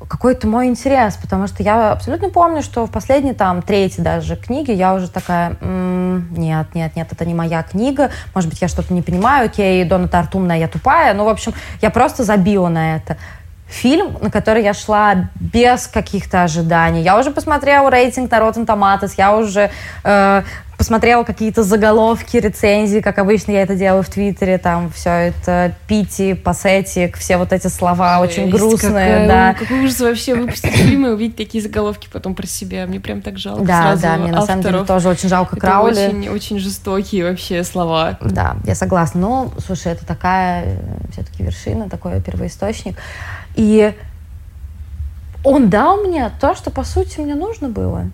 какой-то 0.08 0.47
мой 0.47 0.67
интерес, 0.67 1.15
потому 1.15 1.47
что 1.47 1.63
я 1.63 1.91
абсолютно 1.91 2.29
помню, 2.29 2.62
что 2.62 2.86
в 2.86 2.91
последней, 2.91 3.34
там, 3.34 3.62
третьей 3.62 4.03
даже 4.03 4.36
книге 4.36 4.73
я 4.73 4.93
уже 4.93 5.10
такая, 5.10 5.58
м-м, 5.62 6.34
нет, 6.34 6.67
нет, 6.75 6.95
нет, 6.95 7.08
это 7.12 7.25
не 7.25 7.34
моя 7.34 7.63
книга, 7.63 8.12
может 8.34 8.49
быть, 8.49 8.62
я 8.62 8.67
что-то 8.67 8.93
не 8.93 9.01
понимаю, 9.01 9.45
окей, 9.45 9.84
Дона 9.86 10.08
Тарт 10.08 10.36
умная, 10.36 10.58
я 10.58 10.67
тупая, 10.67 11.13
ну, 11.13 11.25
в 11.25 11.29
общем, 11.29 11.53
я 11.81 11.89
просто 11.89 12.23
забила 12.23 12.67
на 12.67 12.97
это. 12.97 13.17
Фильм, 13.67 14.17
на 14.21 14.30
который 14.30 14.63
я 14.63 14.73
шла 14.73 15.30
без 15.39 15.88
каких-то 15.88 16.43
ожиданий. 16.43 17.01
Я 17.01 17.17
уже 17.19 17.32
посмотрела 17.32 17.89
рейтинг 17.89 18.30
на 18.32 18.38
Rotten 18.38 18.65
Tomatoes, 18.65 19.13
я 19.17 19.36
уже 19.36 19.71
э, 20.04 20.43
посмотрела 20.78 21.23
какие-то 21.23 21.63
заголовки, 21.63 22.38
рецензии, 22.38 22.99
как 22.99 23.17
обычно 23.17 23.51
я 23.51 23.63
это 23.63 23.75
делаю 23.75 24.04
в 24.04 24.10
Твиттере, 24.10 24.58
там 24.58 24.91
все 24.91 25.10
это 25.10 25.73
пити, 25.88 26.34
пассетик, 26.34 27.17
все 27.17 27.38
вот 27.38 27.54
эти 27.54 27.67
слова 27.67 28.19
Жесть, 28.19 28.38
очень 28.38 28.49
грустные, 28.51 28.91
какая, 28.91 29.28
да. 29.28 29.54
Какой 29.58 29.84
ужас 29.84 29.99
вообще 29.99 30.36
выпустить 30.36 30.71
фильмы 30.71 31.10
и 31.10 31.12
увидеть 31.13 31.38
такие 31.38 31.63
заголовки 31.63 32.08
потом 32.12 32.36
про 32.36 32.45
себя, 32.45 32.86
мне 32.86 32.99
прям 32.99 33.21
так 33.21 33.38
жалко 33.38 33.63
Да, 33.63 33.82
сразу 33.82 34.01
да, 34.01 34.17
мне 34.17 34.23
авторов. 34.25 34.39
на 34.41 34.45
самом 34.45 34.62
деле 34.63 34.84
тоже 34.86 35.10
очень 35.10 35.30
жалко 35.30 35.56
это 35.56 35.65
Краули. 35.65 36.08
очень, 36.08 36.30
очень 36.30 36.60
жестокие 36.60 37.30
вообще 37.30 37.63
слова. 37.63 38.17
Да, 38.21 38.58
я 38.65 38.75
согласна, 38.75 39.21
ну, 39.21 39.51
слушай, 39.65 39.91
это 39.91 40.06
такая 40.06 40.78
все-таки 41.12 41.43
вершина, 41.43 41.89
такой 41.89 42.21
первоисточник, 42.21 42.97
и 43.55 43.93
он 45.43 45.69
дал 45.69 45.97
мне 45.97 46.31
то, 46.41 46.55
что, 46.55 46.71
по 46.71 46.83
сути, 46.83 47.19
мне 47.19 47.35
нужно 47.35 47.69
было. 47.69 48.09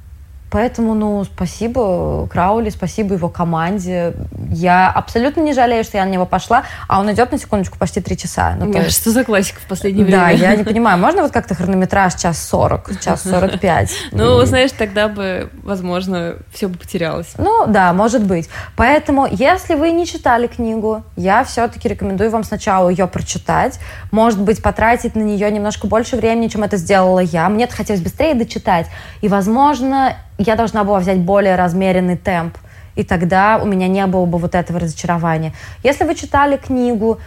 Поэтому, 0.51 0.93
ну, 0.93 1.23
спасибо 1.23 2.27
Краули, 2.27 2.69
спасибо 2.69 3.15
его 3.15 3.29
команде. 3.29 4.13
Я 4.49 4.91
абсолютно 4.91 5.39
не 5.39 5.53
жалею, 5.53 5.85
что 5.85 5.97
я 5.97 6.03
на 6.03 6.09
него 6.09 6.25
пошла, 6.25 6.63
а 6.89 6.99
он 6.99 7.09
идет 7.09 7.31
на 7.31 7.37
секундочку 7.37 7.77
почти 7.77 8.01
три 8.01 8.17
часа. 8.17 8.55
Ну, 8.59 8.71
есть... 8.73 9.01
Что 9.01 9.11
за 9.11 9.23
классика 9.23 9.61
в 9.61 9.67
последнее 9.67 10.05
время? 10.05 10.19
Да, 10.19 10.29
я 10.29 10.55
не 10.57 10.65
понимаю, 10.65 10.99
можно 10.99 11.21
вот 11.21 11.31
как-то 11.31 11.55
хронометраж 11.55 12.15
час 12.15 12.45
сорок, 12.45 12.91
час 12.99 13.23
сорок 13.23 13.59
пять? 13.59 13.91
Ну, 14.11 14.43
знаешь, 14.45 14.71
тогда 14.77 15.07
бы, 15.07 15.49
возможно, 15.63 16.35
все 16.53 16.67
бы 16.67 16.77
потерялось. 16.77 17.33
Ну, 17.37 17.65
да, 17.67 17.93
может 17.93 18.23
быть. 18.23 18.49
Поэтому, 18.75 19.25
если 19.29 19.75
вы 19.75 19.91
не 19.91 20.05
читали 20.05 20.47
книгу, 20.47 21.03
я 21.15 21.43
все-таки 21.45 21.87
рекомендую 21.87 22.29
вам 22.29 22.43
сначала 22.43 22.89
ее 22.89 23.07
прочитать, 23.07 23.79
может 24.11 24.39
быть, 24.39 24.61
потратить 24.61 25.15
на 25.15 25.21
нее 25.21 25.49
немножко 25.49 25.87
больше 25.87 26.17
времени, 26.17 26.49
чем 26.49 26.63
это 26.63 26.75
сделала 26.75 27.19
я. 27.19 27.47
Мне 27.47 27.67
хотелось 27.67 28.01
быстрее 28.01 28.33
дочитать. 28.33 28.87
И, 29.21 29.29
возможно, 29.29 30.15
я 30.41 30.55
должна 30.55 30.83
была 30.83 30.99
взять 30.99 31.19
более 31.19 31.55
размеренный 31.55 32.17
темп, 32.17 32.57
и 32.95 33.03
тогда 33.03 33.59
у 33.61 33.65
меня 33.65 33.87
не 33.87 34.05
было 34.07 34.25
бы 34.25 34.37
вот 34.37 34.55
этого 34.55 34.79
разочарования. 34.79 35.53
Если 35.83 36.03
вы 36.03 36.15
читали 36.15 36.57
книгу, 36.57 37.19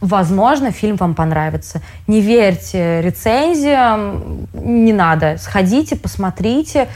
возможно, 0.00 0.70
фильм 0.70 0.96
вам 0.96 1.14
понравится. 1.14 1.80
Не 2.06 2.20
верьте 2.20 3.00
рецензиям, 3.02 4.48
не 4.52 4.92
надо. 4.92 5.36
Сходите, 5.38 5.96
посмотрите. 5.96 6.88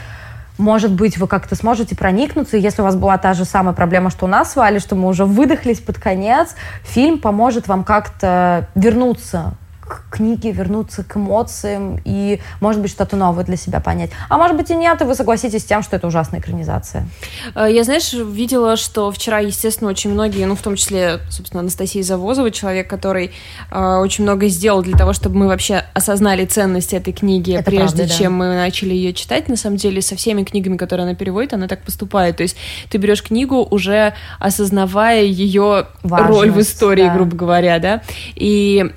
Может 0.59 0.91
быть, 0.91 1.17
вы 1.17 1.27
как-то 1.27 1.55
сможете 1.55 1.95
проникнуться. 1.95 2.57
Если 2.57 2.81
у 2.81 2.85
вас 2.85 2.95
была 2.95 3.17
та 3.17 3.33
же 3.33 3.43
самая 3.43 3.73
проблема, 3.73 4.11
что 4.11 4.25
у 4.25 4.29
нас 4.29 4.51
с 4.51 4.55
Валей, 4.55 4.79
что 4.79 4.95
мы 4.95 5.07
уже 5.07 5.25
выдохлись 5.25 5.79
под 5.79 5.97
конец, 5.97 6.55
фильм 6.83 7.17
поможет 7.17 7.67
вам 7.67 7.83
как-то 7.83 8.67
вернуться 8.75 9.55
к 9.85 10.03
книге, 10.09 10.51
вернуться 10.51 11.03
к 11.03 11.17
эмоциям 11.17 11.99
и, 12.05 12.39
может 12.61 12.81
быть, 12.81 12.91
что-то 12.91 13.15
новое 13.15 13.43
для 13.43 13.57
себя 13.57 13.79
понять. 13.79 14.11
А 14.29 14.37
может 14.37 14.55
быть 14.55 14.69
и 14.69 14.75
нет, 14.75 15.01
и 15.01 15.05
вы 15.05 15.15
согласитесь 15.15 15.61
с 15.61 15.65
тем, 15.65 15.83
что 15.83 15.95
это 15.95 16.07
ужасная 16.07 16.39
экранизация. 16.39 17.07
Э, 17.55 17.67
я, 17.69 17.83
знаешь, 17.83 18.13
видела, 18.13 18.77
что 18.77 19.11
вчера, 19.11 19.39
естественно, 19.39 19.89
очень 19.89 20.11
многие, 20.11 20.45
ну, 20.45 20.55
в 20.55 20.61
том 20.61 20.75
числе, 20.75 21.19
собственно, 21.29 21.61
Анастасия 21.61 22.03
Завозова, 22.03 22.51
человек, 22.51 22.89
который 22.89 23.31
э, 23.71 23.95
очень 23.97 24.23
много 24.23 24.47
сделал 24.47 24.81
для 24.81 24.97
того, 24.97 25.13
чтобы 25.13 25.37
мы 25.37 25.47
вообще 25.47 25.83
осознали 25.93 26.45
ценность 26.45 26.93
этой 26.93 27.13
книги, 27.13 27.53
это 27.53 27.65
прежде 27.65 27.97
правда, 27.97 28.13
чем 28.13 28.31
да. 28.31 28.37
мы 28.37 28.55
начали 28.55 28.93
ее 28.93 29.13
читать. 29.13 29.49
На 29.49 29.57
самом 29.57 29.77
деле, 29.77 30.01
со 30.01 30.15
всеми 30.15 30.43
книгами, 30.43 30.77
которые 30.77 31.05
она 31.05 31.15
переводит, 31.15 31.53
она 31.53 31.67
так 31.67 31.83
поступает. 31.83 32.37
То 32.37 32.43
есть 32.43 32.55
ты 32.89 32.97
берешь 32.97 33.23
книгу, 33.23 33.67
уже 33.69 34.13
осознавая 34.39 35.23
ее 35.23 35.87
роль 36.03 36.51
в 36.51 36.59
истории, 36.59 37.07
да. 37.07 37.15
грубо 37.15 37.35
говоря, 37.35 37.79
да, 37.79 38.01
и 38.35 38.91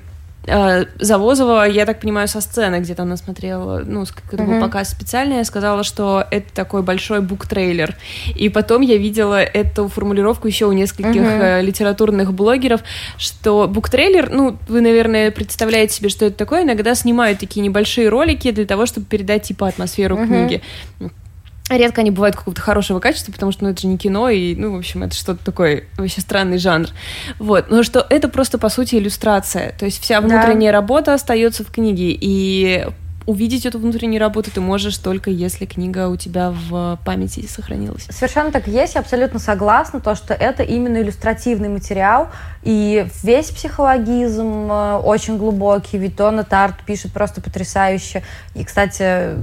Завозова, 0.47 1.65
я 1.67 1.85
так 1.85 1.99
понимаю, 1.99 2.29
со 2.29 2.39
сцены 2.39 2.77
где-то 2.79 3.03
она 3.03 3.17
смотрела, 3.17 3.79
ну, 3.85 4.05
это 4.31 4.43
был 4.43 4.61
показ 4.61 4.89
специальный, 4.89 5.37
я 5.37 5.43
сказала, 5.43 5.83
что 5.83 6.25
это 6.31 6.53
такой 6.53 6.83
большой 6.83 7.19
бук-трейлер. 7.19 7.95
И 8.33 8.47
потом 8.47 8.81
я 8.81 8.97
видела 8.97 9.41
эту 9.41 9.89
формулировку 9.89 10.47
еще 10.47 10.65
у 10.67 10.71
нескольких 10.71 11.21
uh-huh. 11.21 11.61
литературных 11.61 12.33
блогеров, 12.33 12.81
что 13.17 13.67
бук-трейлер, 13.67 14.29
ну, 14.29 14.57
вы, 14.69 14.79
наверное, 14.79 15.31
представляете 15.31 15.95
себе, 15.95 16.07
что 16.07 16.25
это 16.25 16.37
такое, 16.37 16.63
иногда 16.63 16.95
снимают 16.95 17.39
такие 17.39 17.61
небольшие 17.61 18.07
ролики 18.07 18.51
для 18.51 18.65
того, 18.65 18.85
чтобы 18.85 19.05
передать, 19.05 19.43
типа, 19.43 19.67
атмосферу 19.67 20.15
uh-huh. 20.15 20.27
книги. 20.27 20.61
Редко 21.69 22.01
они 22.01 22.11
бывают 22.11 22.35
какого-то 22.35 22.61
хорошего 22.61 22.99
качества, 22.99 23.31
потому 23.31 23.51
что 23.51 23.65
ну, 23.65 23.71
это 23.71 23.81
же 23.81 23.87
не 23.87 23.97
кино, 23.97 24.29
и, 24.29 24.55
ну, 24.55 24.73
в 24.73 24.77
общем, 24.77 25.03
это 25.03 25.15
что-то 25.15 25.43
такое 25.43 25.83
вообще 25.97 26.21
странный 26.21 26.59
жанр. 26.59 26.87
Вот. 27.39 27.69
Но 27.69 27.83
что 27.83 28.05
это 28.09 28.29
просто, 28.29 28.57
по 28.57 28.69
сути, 28.69 28.95
иллюстрация. 28.95 29.73
То 29.77 29.85
есть 29.85 30.01
вся 30.01 30.21
внутренняя 30.21 30.71
да. 30.71 30.77
работа 30.77 31.13
остается 31.13 31.65
в 31.65 31.71
книге, 31.71 32.17
и 32.19 32.85
увидеть 33.27 33.65
эту 33.65 33.77
внутреннюю 33.77 34.21
работу 34.21 34.49
ты 34.49 34.61
можешь 34.61 34.97
только 34.97 35.29
если 35.29 35.65
книга 35.65 36.07
у 36.07 36.15
тебя 36.15 36.51
в 36.51 36.97
памяти 37.05 37.45
сохранилась. 37.45 38.07
Совершенно 38.09 38.51
так 38.51 38.67
есть, 38.67 38.95
я 38.95 39.01
абсолютно 39.01 39.37
согласна, 39.37 39.99
то, 39.99 40.15
что 40.15 40.33
это 40.33 40.63
именно 40.63 41.01
иллюстративный 41.01 41.67
материал, 41.67 42.29
и 42.63 43.05
весь 43.23 43.49
психологизм 43.49 44.71
э, 44.71 44.95
очень 45.03 45.37
глубокий, 45.37 45.97
ведь 45.97 46.15
Тарт 46.15 46.75
пишет 46.85 47.11
просто 47.11 47.41
потрясающе. 47.41 48.23
И, 48.55 48.63
кстати, 48.63 49.35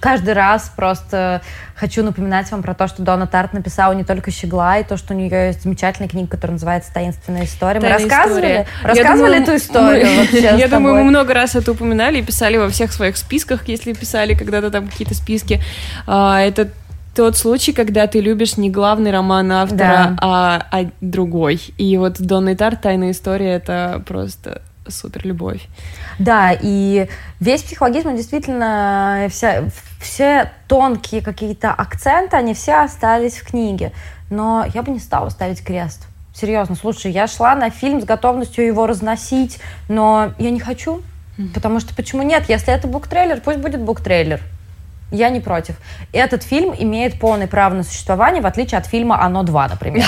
каждый 0.00 0.34
раз 0.34 0.72
просто 0.74 1.42
хочу 1.74 2.02
напоминать 2.02 2.50
вам 2.50 2.62
про 2.62 2.74
то, 2.74 2.86
что 2.86 3.02
Дона 3.02 3.26
Тарт 3.26 3.52
написала 3.52 3.92
не 3.92 4.04
только 4.04 4.30
«Щегла», 4.30 4.78
и 4.78 4.84
то, 4.84 4.96
что 4.96 5.14
у 5.14 5.16
нее 5.16 5.48
есть 5.48 5.62
замечательная 5.62 6.08
книга, 6.08 6.28
которая 6.28 6.54
называется 6.54 6.92
«Таинственная 6.92 7.44
история». 7.44 7.80
Мы 7.80 7.88
Тайная 7.88 8.08
рассказывали, 8.08 8.46
история. 8.46 8.66
рассказывали 8.82 9.38
думаю, 9.38 9.42
эту 9.42 9.56
историю 9.56 10.06
мы, 10.06 10.16
вообще 10.20 10.56
Я 10.58 10.68
думаю, 10.68 10.94
мы 10.96 11.04
много 11.04 11.34
раз 11.34 11.56
это 11.56 11.72
упоминали 11.72 12.18
и 12.18 12.22
писали 12.22 12.56
во 12.56 12.68
всех 12.68 12.92
своих 12.92 13.16
списках, 13.16 13.68
если 13.68 13.92
писали 13.92 14.34
когда-то 14.34 14.70
там 14.70 14.88
какие-то 14.88 15.14
списки. 15.14 15.60
А, 16.06 16.40
это 16.40 16.70
тот 17.14 17.36
случай, 17.36 17.72
когда 17.72 18.06
ты 18.06 18.20
любишь 18.20 18.56
не 18.56 18.70
главный 18.70 19.10
роман 19.12 19.50
автора, 19.52 19.78
да. 19.78 20.16
а, 20.20 20.66
а 20.70 20.90
другой. 21.00 21.60
И 21.78 21.96
вот 21.96 22.20
Донна 22.20 22.56
Тарт 22.56 22.82
«Тайная 22.82 23.12
история»— 23.12 23.50
это 23.54 24.02
просто 24.06 24.62
супер 24.88 25.26
любовь. 25.26 25.66
Да, 26.18 26.56
и 26.58 27.08
весь 27.40 27.62
психологизм, 27.62 28.14
действительно, 28.14 29.28
вся, 29.30 29.64
все 30.00 30.50
тонкие 30.68 31.22
какие-то 31.22 31.72
акценты, 31.72 32.36
они 32.36 32.54
все 32.54 32.82
остались 32.82 33.36
в 33.36 33.46
книге. 33.46 33.92
Но 34.30 34.66
я 34.74 34.82
бы 34.82 34.90
не 34.90 34.98
стала 34.98 35.28
ставить 35.28 35.64
крест. 35.64 36.06
Серьезно, 36.34 36.74
слушай, 36.74 37.12
я 37.12 37.26
шла 37.26 37.54
на 37.54 37.70
фильм 37.70 38.00
с 38.00 38.04
готовностью 38.04 38.66
его 38.66 38.86
разносить, 38.86 39.60
но 39.88 40.32
я 40.38 40.50
не 40.50 40.60
хочу. 40.60 41.02
Потому 41.52 41.80
что 41.80 41.94
почему 41.94 42.22
нет? 42.22 42.48
Если 42.48 42.72
это 42.72 42.86
буктрейлер, 42.86 43.40
пусть 43.40 43.58
будет 43.58 43.80
буктрейлер. 43.80 44.40
Я 45.10 45.30
не 45.30 45.40
против. 45.40 45.76
Этот 46.12 46.42
фильм 46.42 46.74
имеет 46.76 47.20
полное 47.20 47.46
право 47.46 47.74
на 47.74 47.82
существование, 47.82 48.42
в 48.42 48.46
отличие 48.46 48.78
от 48.78 48.86
фильма 48.86 49.22
«Оно 49.22 49.44
2», 49.44 49.70
например. 49.70 50.06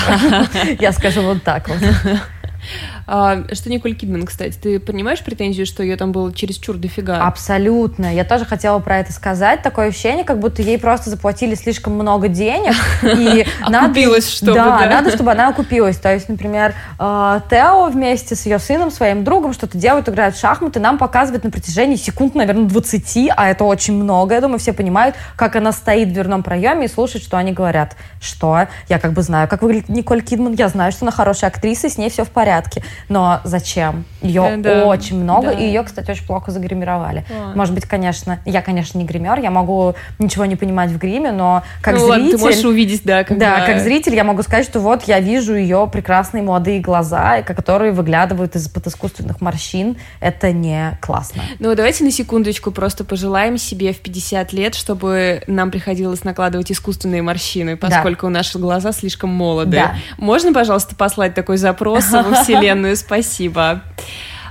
Я 0.79 0.91
скажу 0.91 1.21
вот 1.21 1.43
так 1.43 1.69
вот. 1.69 1.77
А, 3.09 3.43
что 3.53 3.69
Николь 3.69 3.95
Кидман, 3.95 4.25
кстати, 4.25 4.57
ты 4.61 4.79
понимаешь 4.79 5.23
претензию, 5.23 5.65
что 5.65 5.81
ее 5.81 5.95
там 5.95 6.11
было 6.11 6.33
чересчур 6.33 6.75
дофига? 6.75 7.25
Абсолютно. 7.25 8.13
Я 8.13 8.25
тоже 8.25 8.43
хотела 8.43 8.79
про 8.79 8.99
это 8.99 9.13
сказать. 9.13 9.61
Такое 9.61 9.87
ощущение, 9.87 10.25
как 10.25 10.39
будто 10.39 10.61
ей 10.61 10.77
просто 10.77 11.09
заплатили 11.09 11.55
слишком 11.55 11.93
много 11.93 12.27
денег. 12.27 12.75
И 13.03 13.45
надо, 13.69 14.21
чтобы, 14.21 14.53
да, 14.55 14.87
надо, 14.89 15.11
чтобы 15.11 15.31
она 15.31 15.47
окупилась. 15.47 15.95
То 15.97 16.13
есть, 16.13 16.27
например, 16.27 16.75
э, 16.99 17.39
Тео 17.49 17.89
вместе 17.89 18.35
с 18.35 18.45
ее 18.45 18.59
сыном, 18.59 18.91
своим 18.91 19.23
другом, 19.23 19.53
что-то 19.53 19.77
делают, 19.77 20.09
играют 20.09 20.35
в 20.35 20.39
шахматы, 20.39 20.81
нам 20.81 20.97
показывают 20.97 21.45
на 21.45 21.49
протяжении 21.49 21.95
секунд, 21.95 22.35
наверное, 22.35 22.65
20, 22.65 23.29
а 23.35 23.47
это 23.47 23.63
очень 23.63 23.93
много. 23.93 24.35
Я 24.35 24.41
думаю, 24.41 24.59
все 24.59 24.73
понимают, 24.73 25.15
как 25.37 25.55
она 25.55 25.71
стоит 25.71 26.09
в 26.09 26.13
дверном 26.13 26.43
проеме 26.43 26.85
и 26.85 26.89
слушает, 26.89 27.23
что 27.23 27.37
они 27.37 27.53
говорят. 27.53 27.95
Что? 28.19 28.67
Я 28.89 28.99
как 28.99 29.13
бы 29.13 29.21
знаю, 29.21 29.47
как 29.47 29.61
выглядит 29.61 29.87
Николь 29.87 30.21
Кидман, 30.21 30.55
я 30.55 30.67
знаю, 30.67 30.91
что 30.91 31.05
она 31.05 31.11
хорошая 31.13 31.49
актриса, 31.49 31.87
и 31.87 31.89
с 31.89 31.97
ней 31.97 32.09
все 32.09 32.25
в 32.25 32.29
порядке. 32.31 32.83
Но 33.09 33.41
зачем? 33.43 34.05
Ее 34.21 34.57
да, 34.57 34.85
очень 34.85 35.21
много, 35.21 35.47
да. 35.47 35.51
и 35.53 35.65
ее, 35.65 35.83
кстати, 35.83 36.11
очень 36.11 36.25
плохо 36.25 36.51
загримировали. 36.51 37.25
А. 37.31 37.53
Может 37.55 37.73
быть, 37.73 37.85
конечно, 37.85 38.39
я, 38.45 38.61
конечно, 38.61 38.97
не 38.97 39.05
гример, 39.05 39.39
я 39.39 39.51
могу 39.51 39.95
ничего 40.19 40.45
не 40.45 40.55
понимать 40.55 40.91
в 40.91 40.97
гриме, 40.97 41.31
но 41.31 41.63
как 41.81 41.95
ну, 41.95 41.99
зритель... 41.99 42.11
Ладно, 42.11 42.31
ты 42.31 42.37
можешь 42.37 42.65
увидеть, 42.65 43.01
да. 43.03 43.23
Когда... 43.23 43.57
Да, 43.57 43.65
как 43.65 43.79
зритель 43.79 44.15
я 44.15 44.23
могу 44.23 44.41
сказать, 44.43 44.65
что 44.65 44.79
вот 44.79 45.03
я 45.03 45.19
вижу 45.19 45.55
ее 45.55 45.89
прекрасные 45.91 46.43
молодые 46.43 46.79
глаза, 46.79 47.41
которые 47.43 47.91
выглядывают 47.91 48.55
из-под 48.55 48.87
искусственных 48.87 49.41
морщин. 49.41 49.97
Это 50.19 50.51
не 50.51 50.97
классно. 51.01 51.43
Ну, 51.59 51.73
давайте 51.75 52.03
на 52.03 52.11
секундочку 52.11 52.71
просто 52.71 53.03
пожелаем 53.03 53.57
себе 53.57 53.93
в 53.93 53.99
50 53.99 54.53
лет, 54.53 54.75
чтобы 54.75 55.43
нам 55.47 55.71
приходилось 55.71 56.23
накладывать 56.23 56.71
искусственные 56.71 57.21
морщины, 57.21 57.77
поскольку 57.77 58.27
да. 58.27 58.31
наши 58.31 58.59
глаза 58.59 58.91
слишком 58.91 59.29
молодые. 59.29 59.83
Да. 59.83 59.95
Можно, 60.17 60.53
пожалуйста, 60.53 60.95
послать 60.95 61.33
такой 61.33 61.57
запрос 61.57 62.11
во 62.11 62.43
Вселенную? 62.43 62.86
Спасибо. 62.95 63.81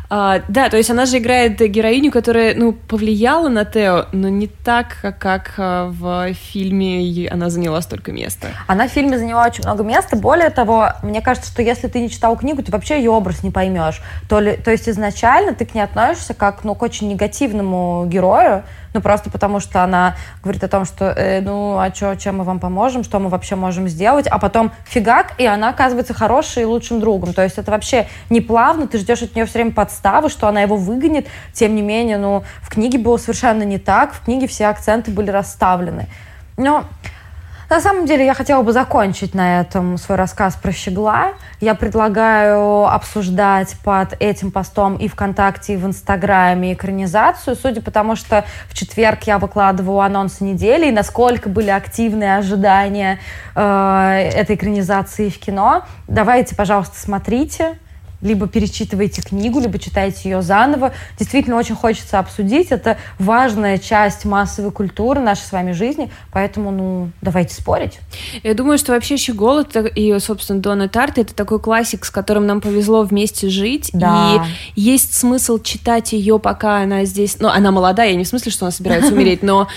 А, 0.08 0.40
да, 0.48 0.68
то 0.68 0.76
есть 0.76 0.90
она 0.90 1.06
же 1.06 1.18
играет 1.18 1.58
героиню, 1.58 2.12
которая, 2.12 2.54
ну, 2.54 2.72
повлияла 2.72 3.48
на 3.48 3.64
Тео, 3.64 4.06
но 4.12 4.28
не 4.28 4.46
так, 4.46 4.96
как, 5.02 5.18
как 5.18 5.54
а, 5.58 5.88
в 5.88 6.32
фильме 6.34 7.28
она 7.28 7.50
заняла 7.50 7.80
столько 7.80 8.12
места. 8.12 8.48
Она 8.66 8.88
в 8.88 8.92
фильме 8.92 9.18
заняла 9.18 9.46
очень 9.46 9.64
много 9.64 9.82
места. 9.82 10.16
Более 10.16 10.50
того, 10.50 10.90
мне 11.02 11.20
кажется, 11.20 11.50
что 11.50 11.62
если 11.62 11.88
ты 11.88 12.00
не 12.00 12.08
читал 12.08 12.36
книгу, 12.36 12.62
ты 12.62 12.70
вообще 12.70 12.98
ее 12.98 13.10
образ 13.10 13.42
не 13.42 13.50
поймешь. 13.50 14.00
То, 14.28 14.38
ли, 14.40 14.56
то 14.56 14.70
есть 14.70 14.88
изначально 14.88 15.54
ты 15.54 15.66
к 15.66 15.74
ней 15.74 15.82
относишься 15.82 16.34
как 16.34 16.62
ну, 16.62 16.74
к 16.74 16.82
очень 16.82 17.08
негативному 17.08 18.06
герою, 18.06 18.62
ну, 18.96 19.02
просто 19.02 19.28
потому 19.28 19.60
что 19.60 19.84
она 19.84 20.16
говорит 20.42 20.64
о 20.64 20.68
том, 20.68 20.86
что, 20.86 21.04
э, 21.10 21.42
ну, 21.42 21.78
а 21.78 21.90
чё, 21.90 22.14
чем 22.14 22.38
мы 22.38 22.44
вам 22.44 22.58
поможем, 22.58 23.04
что 23.04 23.18
мы 23.18 23.28
вообще 23.28 23.54
можем 23.54 23.88
сделать, 23.88 24.26
а 24.26 24.38
потом 24.38 24.72
фигак, 24.86 25.34
и 25.36 25.44
она 25.44 25.68
оказывается 25.68 26.14
хорошей 26.14 26.62
и 26.62 26.64
лучшим 26.64 26.98
другом. 26.98 27.34
То 27.34 27.42
есть 27.42 27.58
это 27.58 27.70
вообще 27.70 28.06
не 28.30 28.40
плавно, 28.40 28.86
ты 28.86 28.96
ждешь 28.96 29.20
от 29.20 29.34
нее 29.34 29.44
все 29.44 29.58
время 29.58 29.72
подставы, 29.72 30.30
что 30.30 30.48
она 30.48 30.62
его 30.62 30.76
выгонит. 30.76 31.26
Тем 31.52 31.74
не 31.74 31.82
менее, 31.82 32.16
ну, 32.16 32.42
в 32.62 32.70
книге 32.70 32.98
было 32.98 33.18
совершенно 33.18 33.64
не 33.64 33.78
так, 33.78 34.14
в 34.14 34.24
книге 34.24 34.46
все 34.46 34.68
акценты 34.68 35.10
были 35.10 35.30
расставлены. 35.30 36.08
Но 36.56 36.86
На 37.68 37.80
самом 37.80 38.06
деле 38.06 38.24
я 38.24 38.32
хотела 38.32 38.62
бы 38.62 38.72
закончить 38.72 39.34
на 39.34 39.60
этом 39.60 39.98
свой 39.98 40.16
рассказ 40.16 40.54
про 40.54 40.70
щегла. 40.70 41.32
Я 41.60 41.74
предлагаю 41.74 42.86
обсуждать 42.86 43.74
под 43.82 44.14
этим 44.20 44.52
постом 44.52 44.96
и 44.96 45.08
ВКонтакте, 45.08 45.74
и 45.74 45.76
в 45.76 45.84
Инстаграме 45.84 46.74
экранизацию, 46.74 47.56
судя 47.56 47.82
по 47.82 47.90
тому, 47.90 48.14
что 48.14 48.44
в 48.68 48.74
четверг 48.74 49.24
я 49.24 49.38
выкладываю 49.38 49.98
анонсы 50.00 50.44
недели, 50.44 50.86
и 50.86 50.92
насколько 50.92 51.48
были 51.48 51.70
активные 51.70 52.36
ожидания 52.36 53.18
э, 53.56 54.30
этой 54.32 54.54
экранизации 54.54 55.28
в 55.28 55.38
кино. 55.40 55.82
Давайте, 56.06 56.54
пожалуйста, 56.54 56.96
смотрите 57.00 57.78
либо 58.20 58.46
перечитываете 58.46 59.22
книгу, 59.22 59.60
либо 59.60 59.78
читаете 59.78 60.28
ее 60.28 60.42
заново. 60.42 60.92
Действительно, 61.18 61.56
очень 61.56 61.74
хочется 61.74 62.18
обсудить. 62.18 62.68
Это 62.70 62.96
важная 63.18 63.78
часть 63.78 64.24
массовой 64.24 64.70
культуры 64.70 65.20
нашей 65.20 65.42
с 65.42 65.52
вами 65.52 65.72
жизни, 65.72 66.10
поэтому, 66.32 66.70
ну, 66.70 67.10
давайте 67.20 67.54
спорить. 67.54 67.98
Я 68.42 68.54
думаю, 68.54 68.78
что 68.78 68.92
вообще 68.92 69.16
«Щеголот» 69.16 69.76
и, 69.76 70.18
собственно, 70.18 70.60
Дона 70.60 70.88
Тарт— 70.88 71.18
это 71.18 71.34
такой 71.34 71.60
классик, 71.60 72.04
с 72.04 72.10
которым 72.10 72.46
нам 72.46 72.60
повезло 72.60 73.02
вместе 73.02 73.48
жить, 73.48 73.90
да. 73.92 74.46
и 74.76 74.80
есть 74.80 75.14
смысл 75.14 75.58
читать 75.58 76.12
ее, 76.12 76.38
пока 76.38 76.78
она 76.78 77.04
здесь... 77.04 77.38
Ну, 77.38 77.48
она 77.48 77.70
молодая, 77.70 78.10
я 78.10 78.16
не 78.16 78.24
в 78.24 78.28
смысле, 78.28 78.52
что 78.52 78.66
она 78.66 78.72
собирается 78.72 79.12
умереть, 79.12 79.42
но 79.42 79.68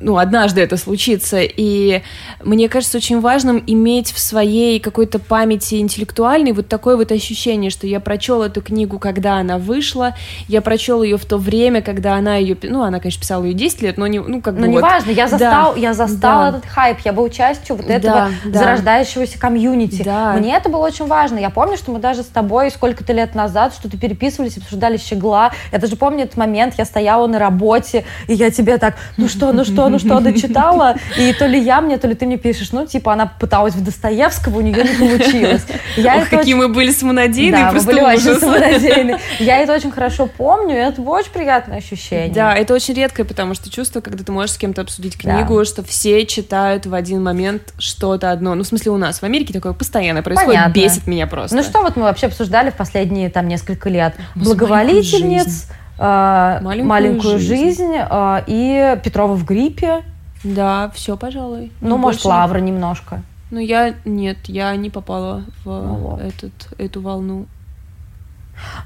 ну, 0.00 0.16
однажды 0.16 0.60
это 0.60 0.76
случится. 0.76 1.40
И 1.40 2.02
мне 2.42 2.68
кажется 2.68 2.98
очень 2.98 3.20
важным 3.20 3.62
иметь 3.66 4.12
в 4.12 4.18
своей 4.18 4.78
какой-то 4.80 5.18
памяти 5.18 5.76
интеллектуальной 5.76 6.52
вот 6.52 6.68
такое 6.68 6.96
вот 6.96 7.10
ощущение, 7.10 7.70
что 7.70 7.86
я 7.86 7.98
прочел 7.98 8.42
эту 8.42 8.62
книгу, 8.62 8.98
когда 8.98 9.36
она 9.36 9.58
вышла, 9.58 10.14
я 10.46 10.62
прочел 10.62 11.02
ее 11.02 11.16
в 11.16 11.24
то 11.24 11.36
время, 11.36 11.82
когда 11.82 12.14
она 12.14 12.36
ее, 12.36 12.56
ну, 12.62 12.82
она, 12.82 13.00
конечно, 13.00 13.20
писала 13.20 13.44
ее 13.44 13.54
10 13.54 13.82
лет, 13.82 13.98
но 13.98 14.06
не, 14.06 14.20
ну, 14.20 14.40
как 14.40 14.54
но 14.54 14.60
бы 14.62 14.68
не 14.68 14.74
вот. 14.74 14.82
важно, 14.82 15.10
я 15.10 15.26
застал, 15.26 15.74
да. 15.74 15.80
я 15.80 15.94
застал 15.94 16.42
да. 16.42 16.58
этот 16.58 16.66
хайп, 16.66 16.98
я 17.04 17.12
был 17.12 17.28
частью 17.28 17.76
вот 17.76 17.86
этого 17.86 18.30
да, 18.44 18.58
зарождающегося 18.58 19.38
комьюнити. 19.38 20.02
Да. 20.02 20.34
Мне 20.34 20.54
это 20.54 20.68
было 20.68 20.86
очень 20.86 21.06
важно. 21.06 21.38
Я 21.38 21.50
помню, 21.50 21.76
что 21.76 21.90
мы 21.90 21.98
даже 21.98 22.22
с 22.22 22.26
тобой 22.26 22.70
сколько-то 22.70 23.12
лет 23.12 23.34
назад 23.34 23.74
что-то 23.74 23.96
переписывались, 23.98 24.56
обсуждали 24.58 24.96
щегла. 24.96 25.50
Я 25.72 25.78
даже 25.78 25.96
помню 25.96 26.24
этот 26.24 26.36
момент, 26.36 26.74
я 26.78 26.84
стояла 26.84 27.26
на 27.26 27.38
работе, 27.38 28.04
и 28.28 28.34
я 28.34 28.50
тебе 28.50 28.78
так, 28.78 28.96
ну 29.16 29.28
что, 29.28 29.52
ну 29.52 29.64
что, 29.64 29.87
ну 29.88 29.98
что 29.98 30.20
дочитала, 30.20 30.96
и 31.16 31.32
то 31.32 31.46
ли 31.46 31.60
я 31.60 31.80
мне, 31.80 31.98
то 31.98 32.08
ли 32.08 32.14
ты 32.14 32.26
мне 32.26 32.36
пишешь, 32.36 32.72
ну, 32.72 32.86
типа, 32.86 33.12
она 33.12 33.26
пыталась 33.26 33.74
в 33.74 33.84
Достоевского, 33.84 34.58
у 34.58 34.60
нее 34.60 34.82
не 34.82 34.94
получилось. 34.98 35.66
Я 35.96 36.18
Ох, 36.18 36.24
какие 36.24 36.54
очень... 36.54 36.56
мы 36.56 36.68
были 36.68 36.90
самонадеянные, 36.90 37.64
да, 37.64 37.70
просто 37.70 37.92
мы 37.92 38.00
были 38.00 38.16
очень 38.16 38.40
самонадеянные. 38.40 39.18
Я 39.38 39.58
это 39.58 39.74
очень 39.74 39.90
хорошо 39.90 40.26
помню, 40.26 40.76
и 40.76 40.78
это 40.78 41.00
было 41.00 41.18
очень 41.18 41.30
приятное 41.32 41.78
ощущение. 41.78 42.34
Да, 42.34 42.54
это 42.54 42.74
очень 42.74 42.94
редкое, 42.94 43.24
потому 43.24 43.54
что 43.54 43.70
чувство, 43.70 44.00
когда 44.00 44.24
ты 44.24 44.32
можешь 44.32 44.52
с 44.52 44.58
кем-то 44.58 44.82
обсудить 44.82 45.16
книгу, 45.16 45.58
да. 45.58 45.64
что 45.64 45.82
все 45.82 46.26
читают 46.26 46.86
в 46.86 46.94
один 46.94 47.22
момент 47.22 47.74
что-то 47.78 48.30
одно. 48.30 48.54
Ну, 48.54 48.64
в 48.64 48.66
смысле, 48.66 48.92
у 48.92 48.96
нас 48.96 49.20
в 49.20 49.22
Америке 49.24 49.52
такое 49.52 49.72
постоянно 49.72 50.22
происходит, 50.22 50.54
Понятно. 50.54 50.80
бесит 50.80 51.06
меня 51.06 51.26
просто. 51.26 51.56
Ну, 51.56 51.62
что 51.62 51.82
вот 51.82 51.96
мы 51.96 52.02
вообще 52.02 52.26
обсуждали 52.26 52.70
в 52.70 52.74
последние 52.74 53.30
там 53.30 53.48
несколько 53.48 53.88
лет? 53.88 54.14
Благоволительниц, 54.34 55.66
маленькую, 55.98 56.86
маленькую 56.86 57.38
жизнь, 57.38 57.84
жизнь 57.84 57.94
э, 57.96 58.44
и 58.46 58.98
Петрова 59.02 59.34
в 59.34 59.44
гриппе. 59.44 60.02
Да, 60.44 60.90
все, 60.94 61.16
пожалуй. 61.16 61.72
Ну, 61.80 61.90
ну 61.90 61.96
может, 61.98 62.24
Лавра 62.24 62.58
немножко. 62.58 63.22
Ну, 63.50 63.58
я 63.58 63.94
нет, 64.04 64.38
я 64.44 64.74
не 64.76 64.90
попала 64.90 65.44
в 65.64 65.68
ну, 65.68 66.18
этот, 66.18 66.52
эту 66.78 67.00
волну. 67.00 67.46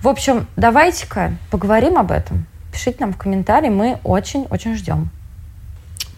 В 0.00 0.08
общем, 0.08 0.46
давайте-ка 0.56 1.32
поговорим 1.50 1.98
об 1.98 2.12
этом. 2.12 2.46
Пишите 2.72 2.98
нам 3.00 3.12
в 3.12 3.18
комментарии, 3.18 3.68
мы 3.68 3.98
очень-очень 4.04 4.76
ждем. 4.76 5.10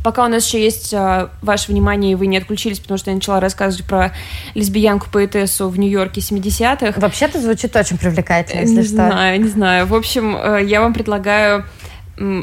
Пока 0.05 0.27
у 0.27 0.29
нас 0.29 0.47
еще 0.47 0.63
есть 0.63 0.93
а, 0.93 1.31
ваше 1.41 1.73
внимание, 1.73 2.13
и 2.13 2.15
вы 2.15 2.27
не 2.27 2.37
отключились, 2.37 2.79
потому 2.79 2.99
что 2.99 3.11
я 3.11 3.15
начала 3.15 3.41
рассказывать 3.41 3.87
про 3.87 4.13
лесбиянку-поэтессу 4.55 5.71
в 5.71 5.79
Нью-Йорке 5.79 6.21
70-х. 6.21 7.01
Вообще-то 7.01 7.41
звучит 7.41 7.75
очень 7.75 7.97
привлекательно, 7.97 8.61
если 8.61 8.75
не 8.75 8.83
что. 8.83 8.91
Не 8.93 8.97
знаю, 8.97 9.41
не 9.41 9.49
знаю. 9.49 9.87
В 9.87 9.95
общем, 9.95 10.37
э, 10.37 10.63
я 10.63 10.83
вам 10.83 10.93
предлагаю 10.93 11.65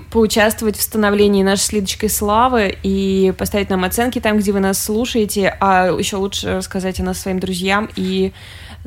поучаствовать 0.09 0.75
в 0.75 0.81
становлении 0.81 1.43
нашей 1.43 1.61
с 1.61 1.71
Лидочкой 1.71 2.09
славы 2.09 2.75
и 2.81 3.31
поставить 3.37 3.69
нам 3.69 3.83
оценки 3.83 4.19
там, 4.19 4.39
где 4.39 4.51
вы 4.51 4.59
нас 4.59 4.83
слушаете, 4.83 5.55
а 5.59 5.95
еще 5.95 6.17
лучше 6.17 6.57
рассказать 6.57 6.99
о 6.99 7.03
нас 7.03 7.19
своим 7.19 7.39
друзьям 7.39 7.89
и 7.95 8.33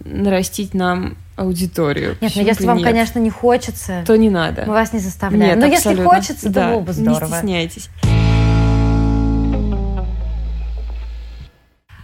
нарастить 0.04 0.74
нам 0.74 1.16
аудиторию. 1.36 2.16
Нет, 2.20 2.32
ну 2.34 2.42
если 2.42 2.66
вам, 2.66 2.78
нет? 2.78 2.88
конечно, 2.88 3.20
не 3.20 3.30
хочется, 3.30 4.02
то 4.04 4.16
не 4.16 4.30
надо. 4.30 4.64
Мы 4.66 4.72
вас 4.72 4.92
не 4.92 4.98
заставляем. 4.98 5.60
Нет, 5.60 5.68
Но 5.68 5.72
абсолютно. 5.72 6.02
если 6.02 6.16
хочется, 6.16 6.48
да, 6.50 6.68
то 6.68 6.74
было 6.74 6.80
бы 6.80 6.92
здорово. 6.92 7.26
Не 7.26 7.36
стесняйтесь. 7.36 7.88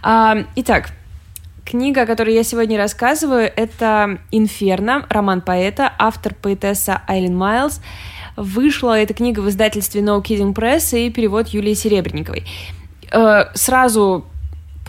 Итак, 0.03 0.91
книга, 1.65 2.01
о 2.01 2.05
которой 2.05 2.33
я 2.33 2.43
сегодня 2.43 2.77
рассказываю, 2.77 3.51
это 3.55 4.19
«Инферно», 4.31 5.05
роман 5.09 5.41
поэта, 5.41 5.93
автор 5.97 6.33
поэтесса 6.33 7.01
Айлен 7.07 7.37
Майлз. 7.37 7.81
Вышла 8.35 8.99
эта 8.99 9.13
книга 9.13 9.41
в 9.41 9.49
издательстве 9.49 10.01
No 10.01 10.21
Kidding 10.21 10.53
Press 10.53 10.97
и 10.97 11.09
перевод 11.09 11.49
Юлии 11.49 11.73
Серебренниковой. 11.73 12.45
Э, 13.11 13.45
сразу 13.53 14.25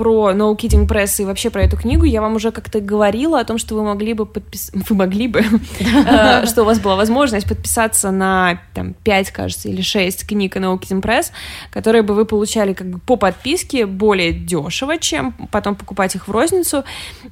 про 0.03 0.33
No 0.33 0.57
Kidding 0.57 0.89
Press 0.89 1.23
и 1.23 1.25
вообще 1.25 1.49
про 1.49 1.63
эту 1.63 1.77
книгу 1.77 2.05
я 2.05 2.21
вам 2.21 2.35
уже 2.35 2.51
как-то 2.51 2.81
говорила 2.81 3.39
о 3.39 3.45
том, 3.45 3.57
что 3.57 3.77
вы 3.77 3.85
могли 3.85 4.15
бы 4.15 4.27
подписаться, 4.27 4.85
вы 4.89 4.97
могли 4.97 5.29
бы, 5.29 5.45
э, 5.79 6.47
что 6.47 6.63
у 6.63 6.65
вас 6.65 6.81
была 6.81 6.97
возможность 6.97 7.49
подписаться 7.49 8.11
на 8.11 8.59
там 8.75 8.95
5, 8.95 9.31
кажется, 9.31 9.69
или 9.69 9.81
6 9.81 10.27
книг 10.27 10.57
No 10.57 10.77
Kidding 10.77 11.01
Press, 11.01 11.31
которые 11.71 12.03
бы 12.03 12.15
вы 12.15 12.25
получали 12.25 12.73
как 12.73 12.89
бы 12.89 12.99
по 12.99 13.17
подписке 13.17 13.87
более 13.87 14.33
дешево, 14.33 14.99
чем 14.99 15.35
потом 15.53 15.77
покупать 15.77 16.17
их 16.17 16.27
в 16.27 16.33
розницу. 16.33 16.83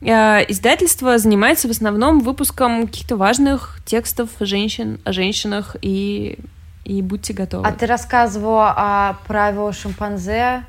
Э, 0.00 0.44
издательство 0.46 1.18
занимается 1.18 1.66
в 1.66 1.72
основном 1.72 2.20
выпуском 2.20 2.86
каких-то 2.86 3.16
важных 3.16 3.80
текстов 3.84 4.28
женщин, 4.38 5.00
о 5.04 5.12
женщинах 5.12 5.74
и 5.82 6.38
и 6.84 7.02
будьте 7.02 7.32
готовы. 7.32 7.66
А 7.66 7.72
ты 7.72 7.86
рассказывала 7.86 8.72
о 8.76 9.14
правилах 9.26 9.74
шимпанзе, 9.74 10.64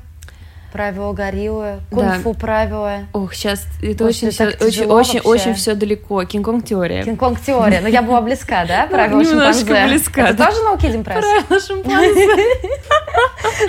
правила 0.72 1.12
гориллы, 1.12 1.80
кунг-фу 1.90 2.32
да. 2.32 2.38
правила. 2.38 2.98
Ох, 3.12 3.34
сейчас 3.34 3.64
это 3.82 4.04
очень, 4.04 4.30
все, 4.30 4.46
очень, 4.46 4.86
очень, 4.86 5.20
очень 5.20 5.54
все 5.54 5.74
далеко. 5.74 6.24
Кинг-Конг 6.24 6.64
теория. 6.64 7.02
Кинг-Конг 7.02 7.40
теория. 7.44 7.80
Но 7.80 7.88
я 7.88 8.02
была 8.02 8.20
близка, 8.20 8.64
да? 8.64 8.86
Правила 8.86 9.22
шимпанзе. 9.22 9.86
близка. 9.86 10.28
Это 10.28 10.46
тоже 10.46 10.62
No 10.62 10.90
Kidding 10.90 11.04
Press? 11.04 11.18
Правила 11.18 11.60
шимпанзе. 11.60 12.28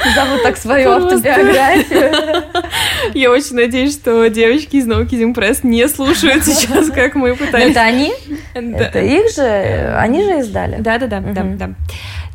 Зовут 0.15 0.43
так 0.43 0.57
свою 0.57 0.91
автобиографию. 0.91 2.43
Я 3.13 3.31
очень 3.31 3.55
надеюсь, 3.55 3.93
что 3.93 4.29
девочки 4.29 4.77
из 4.77 4.85
No 4.86 5.15
Kidding 5.15 5.33
Press 5.33 5.63
не 5.63 5.87
слушают 5.87 6.45
сейчас, 6.45 6.89
как 6.93 7.15
мы 7.15 7.35
пытаемся. 7.35 7.79
Это 7.79 7.81
они? 7.81 8.13
Это 8.53 8.99
их 8.99 9.33
же? 9.33 9.95
Они 9.97 10.23
же 10.23 10.39
издали? 10.39 10.77
Да-да-да. 10.79 11.19
да. 11.19 11.69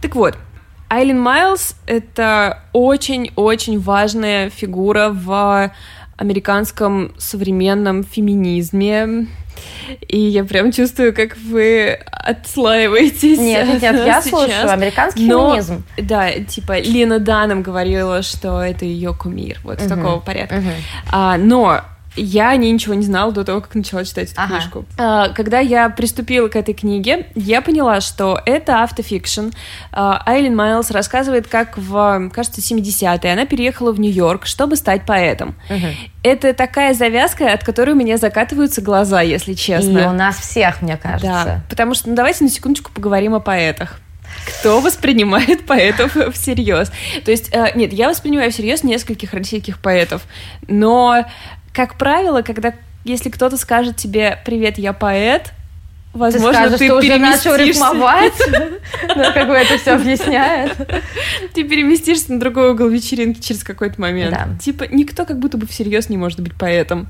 Так 0.00 0.14
вот, 0.14 0.37
Айлин 0.88 1.20
Майлз— 1.20 1.77
это 1.87 2.62
очень-очень 2.72 3.79
важная 3.79 4.48
фигура 4.48 5.11
в 5.12 5.70
американском 6.16 7.12
современном 7.18 8.05
феминизме. 8.05 9.27
И 10.07 10.18
я 10.18 10.44
прям 10.44 10.72
чувствую, 10.72 11.14
как 11.14 11.37
вы 11.37 11.98
отслаиваетесь. 12.11 13.38
Нет, 13.38 13.66
нет, 13.66 13.83
нет 13.83 14.07
я 14.07 14.22
сейчас. 14.22 14.29
слушаю 14.29 14.70
американский 14.70 15.27
Но, 15.27 15.51
феминизм. 15.51 15.85
Да, 15.96 16.33
типа 16.33 16.81
Лена 16.81 17.18
Даном 17.18 17.62
говорила, 17.62 18.22
что 18.22 18.62
это 18.62 18.85
ее 18.85 19.14
кумир, 19.14 19.59
вот 19.64 19.81
угу, 19.81 19.88
такого 19.88 20.20
порядка. 20.20 20.57
Угу. 20.57 20.70
А, 21.11 21.37
но 21.38 21.83
я 22.16 22.55
не 22.57 22.71
ничего 22.71 22.94
не 22.94 23.05
знала 23.05 23.33
до 23.33 23.44
того, 23.44 23.61
как 23.61 23.75
начала 23.75 24.05
читать 24.05 24.33
эту 24.33 24.40
ага. 24.40 24.59
книжку. 24.59 24.85
А, 24.99 25.29
когда 25.31 25.61
я 25.61 25.88
приступила 25.88 26.49
к 26.49 26.57
этой 26.57 26.75
книге, 26.75 27.27
я 27.35 27.61
поняла, 27.62 28.01
что 28.01 28.40
это 28.44 28.83
автофикшн. 28.83 29.51
А, 29.92 30.23
Айлин 30.27 30.57
Майлз 30.57 30.90
рассказывает, 30.90 31.47
как 31.49 31.79
в, 31.79 32.31
кажется, 32.31 32.61
70-е 32.61 33.33
она 33.33 33.47
переехала 33.47 33.92
в 33.92 34.01
Нью-Йорк, 34.01 34.47
чтобы 34.47 34.77
стать 34.77 35.07
поэтом. 35.07 35.55
Угу. 35.71 35.87
Это 36.25 36.53
такая 36.55 36.94
завязка, 36.94 37.53
от 37.53 37.64
которой 37.64 37.90
у 37.90 37.97
меня 37.97 38.16
закатываются 38.16 38.83
глаза, 38.83 39.21
если 39.21 39.55
честно. 39.55 39.99
И 39.99 40.07
у 40.07 40.12
нас 40.12 40.38
всех, 40.38 40.83
мне 40.83 40.97
кажется. 40.97 41.44
Да, 41.44 41.61
потому 41.71 41.94
что, 41.94 42.09
ну, 42.09 42.16
давайте 42.16 42.44
на 42.44 42.51
секундочку 42.51 42.90
поговорим 42.92 43.35
о 43.35 43.40
поэтах 43.40 44.01
кто 44.47 44.81
воспринимает 44.81 45.66
поэтов 45.66 46.16
всерьез. 46.35 46.90
То 47.25 47.31
есть, 47.31 47.51
э, 47.53 47.73
нет, 47.75 47.92
я 47.92 48.09
воспринимаю 48.09 48.51
всерьез 48.51 48.83
нескольких 48.83 49.33
российских 49.33 49.79
поэтов, 49.79 50.23
но 50.66 51.25
как 51.72 51.96
правило, 51.96 52.42
когда 52.42 52.74
если 53.04 53.31
кто-то 53.31 53.57
скажет 53.57 53.96
тебе 53.96 54.38
«Привет, 54.44 54.78
я 54.78 54.92
поэт», 54.92 55.52
Возможно, 56.14 56.48
ты, 56.48 56.57
скажешь, 56.57 56.78
ты, 56.78 56.88
ты 56.88 56.94
уже 56.94 57.18
начал 57.18 57.54
рифмовать, 57.54 58.33
ну, 59.14 59.33
как 59.33 59.46
бы 59.46 59.54
это 59.54 59.76
все 59.78 59.92
объясняет. 59.92 60.74
Ты 61.54 61.64
переместишься 61.64 62.33
на 62.33 62.40
другой 62.40 62.70
угол 62.70 62.88
вечеринки 62.88 63.40
через 63.40 63.62
какой-то 63.62 64.00
момент. 64.00 64.31
Да. 64.33 64.48
Типа, 64.59 64.85
никто 64.90 65.26
как 65.26 65.38
будто 65.38 65.59
бы 65.59 65.66
всерьез 65.66 66.09
не 66.09 66.16
может 66.16 66.40
быть 66.40 66.54
поэтом. 66.54 67.09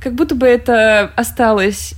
Как 0.00 0.14
будто 0.14 0.34
бы 0.34 0.46
это 0.46 1.12
осталось 1.14 1.94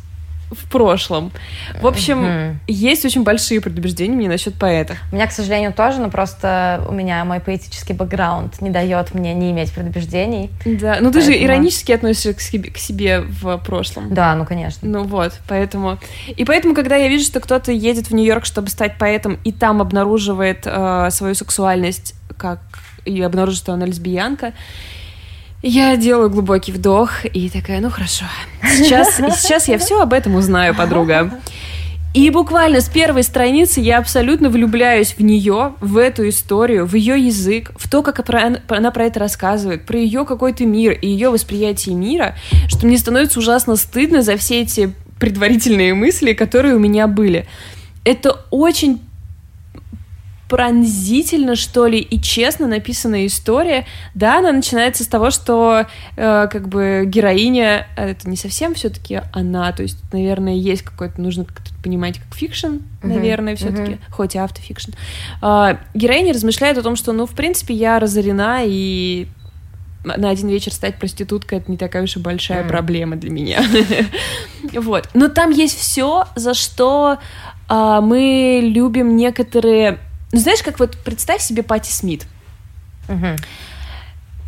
в 0.51 0.69
прошлом. 0.71 1.33
В 1.81 1.87
общем, 1.87 2.19
Мгм. 2.23 2.61
есть 2.69 3.05
очень 3.05 3.25
большие 3.25 3.61
предубеждения 3.61 4.15
мне 4.15 4.29
насчет 4.29 4.55
поэтов. 4.55 4.97
У 5.11 5.17
меня, 5.17 5.27
к 5.27 5.33
сожалению, 5.33 5.73
тоже, 5.73 5.99
но 6.01 6.09
просто 6.11 6.85
у 6.89 6.93
меня 6.93 7.25
мой 7.25 7.41
поэтический 7.41 7.95
бэкграунд 7.95 8.61
не 8.61 8.71
дает 8.71 9.13
мне 9.15 9.35
не 9.35 9.51
иметь 9.51 9.73
предубеждений. 9.73 10.51
Да, 10.65 10.99
ну 11.01 11.11
ты 11.11 11.21
же 11.21 11.29
Поэтому- 11.33 11.47
иронически 11.47 11.93
относишься 11.93 12.35
к 12.35 12.41
себе, 12.41 12.71
к 12.71 12.79
себе 12.79 13.21
в 13.23 13.59
прошлом. 13.59 14.15
Да, 14.15 14.35
ну, 14.37 14.45
конечно. 14.47 14.89
Ну 14.89 15.03
вот, 15.05 15.33
поэтому... 15.49 15.99
И 16.29 16.45
поэтому, 16.45 16.75
когда 16.75 16.97
я 16.97 17.09
вижу, 17.09 17.25
что 17.25 17.41
кто-то 17.41 17.73
едет 17.73 18.09
в 18.11 18.15
Нью-Йорк, 18.15 18.45
чтобы 18.45 18.69
стать 18.69 18.99
поэтом, 18.99 19.39
и 19.45 19.53
там 19.53 19.81
обнаруживает 19.83 20.63
э, 20.65 21.09
свою 21.11 21.35
сексуальность, 21.35 22.15
как 22.37 22.61
и 23.05 23.21
обнаружит, 23.23 23.59
что 23.59 23.73
она 23.73 23.87
лесбиянка, 23.87 24.53
я 25.67 25.97
делаю 25.97 26.31
глубокий 26.31 26.71
вдох 26.71 27.25
и 27.25 27.51
такая, 27.51 27.81
ну 27.81 27.91
хорошо, 27.91 28.25
сейчас, 28.63 29.17
сейчас 29.17 29.67
я 29.69 29.79
все 29.79 30.01
об 30.01 30.13
этом 30.13 30.37
узнаю, 30.37 30.75
подруга. 30.75 31.41
И 32.15 32.31
буквально 32.31 32.81
с 32.81 32.89
первой 32.89 33.25
страницы 33.25 33.81
я 33.81 33.99
абсолютно 33.99 34.49
влюбляюсь 34.49 35.15
в 35.19 35.21
нее, 35.21 35.75
в 35.81 35.99
эту 35.99 36.29
историю, 36.29 36.87
в 36.87 36.95
ее 36.95 37.19
язык, 37.19 37.73
в 37.77 37.91
то, 37.91 38.03
как 38.03 38.25
она 38.69 38.91
про 38.91 39.05
это 39.05 39.21
рассказывает, 39.21 39.85
про 39.85 39.99
ее 39.99 40.25
какой-то 40.25 40.65
мир 40.65 40.93
и 40.93 41.09
ее 41.09 41.29
восприятие 41.31 41.95
мира, 41.95 42.37
что 42.69 42.87
мне 42.87 42.97
становится 42.97 43.39
ужасно 43.39 43.77
стыдно 43.77 44.23
за 44.23 44.37
все 44.39 44.63
эти 44.63 44.95
предварительные 45.19 45.93
мысли, 45.95 46.33
которые 46.33 46.77
у 46.77 46.79
меня 46.79 47.07
были. 47.07 47.47
Это 48.05 48.45
очень 48.51 49.01
пронзительно, 50.49 51.57
что 51.57 51.87
ли, 51.87 51.99
и 51.99 52.21
честно 52.21 52.69
написанная 52.69 53.27
история. 53.27 53.85
Да, 54.15 54.39
она 54.39 54.53
начинается 54.53 55.03
с 55.03 55.09
того, 55.09 55.31
что 55.31 55.87
э, 56.17 56.49
как 56.51 56.69
бы 56.69 57.05
героиня, 57.07 57.87
э, 57.97 58.11
это 58.11 58.29
не 58.31 58.37
совсем 58.37 58.75
все-таки 58.75 59.23
она, 59.33 59.73
то 59.73 59.83
есть, 59.83 59.99
наверное, 60.13 60.55
есть 60.55 60.83
какой-то, 60.83 61.21
нужно 61.21 61.45
как-то 61.45 61.71
понимать, 61.83 62.19
как 62.19 62.35
фикшн, 62.37 62.67
Мгм, 62.67 62.83
наверное, 63.03 63.57
все-таки, 63.57 63.93
мгм. 63.93 64.01
хоть 64.11 64.35
и 64.35 64.39
автофикшн. 64.39 64.93
А, 65.43 65.79
героиня 65.95 66.33
размышляет 66.33 66.79
о 66.79 66.83
том, 66.83 66.95
что, 66.97 67.13
ну, 67.13 67.27
в 67.27 67.33
принципе, 67.33 67.75
я 67.75 67.99
разорена, 67.99 68.61
и 68.65 69.27
на 70.05 70.31
один 70.31 70.49
вечер 70.49 70.73
стать 70.73 70.97
проституткой 71.01 71.59
это 71.59 71.71
не 71.71 71.77
такая 71.77 72.05
уж 72.05 72.17
и 72.17 72.21
большая 72.21 72.61
Мгм. 72.61 72.69
проблема 72.69 73.17
для 73.17 73.31
меня. 73.31 73.63
Вот. 74.73 75.09
Но 75.15 75.29
там 75.29 75.51
есть 75.51 75.79
все, 75.79 76.27
за 76.35 76.53
что 76.53 77.19
а, 77.69 78.01
мы 78.01 78.61
любим 78.63 79.17
некоторые. 79.17 79.99
Ну, 80.37 80.43
знаешь, 80.43 80.63
как 80.63 80.79
вот 80.79 80.99
представь 80.99 81.41
себе 81.41 81.63
Пати 81.63 81.91
Смит. 81.91 82.27
Мгм. 83.09 83.37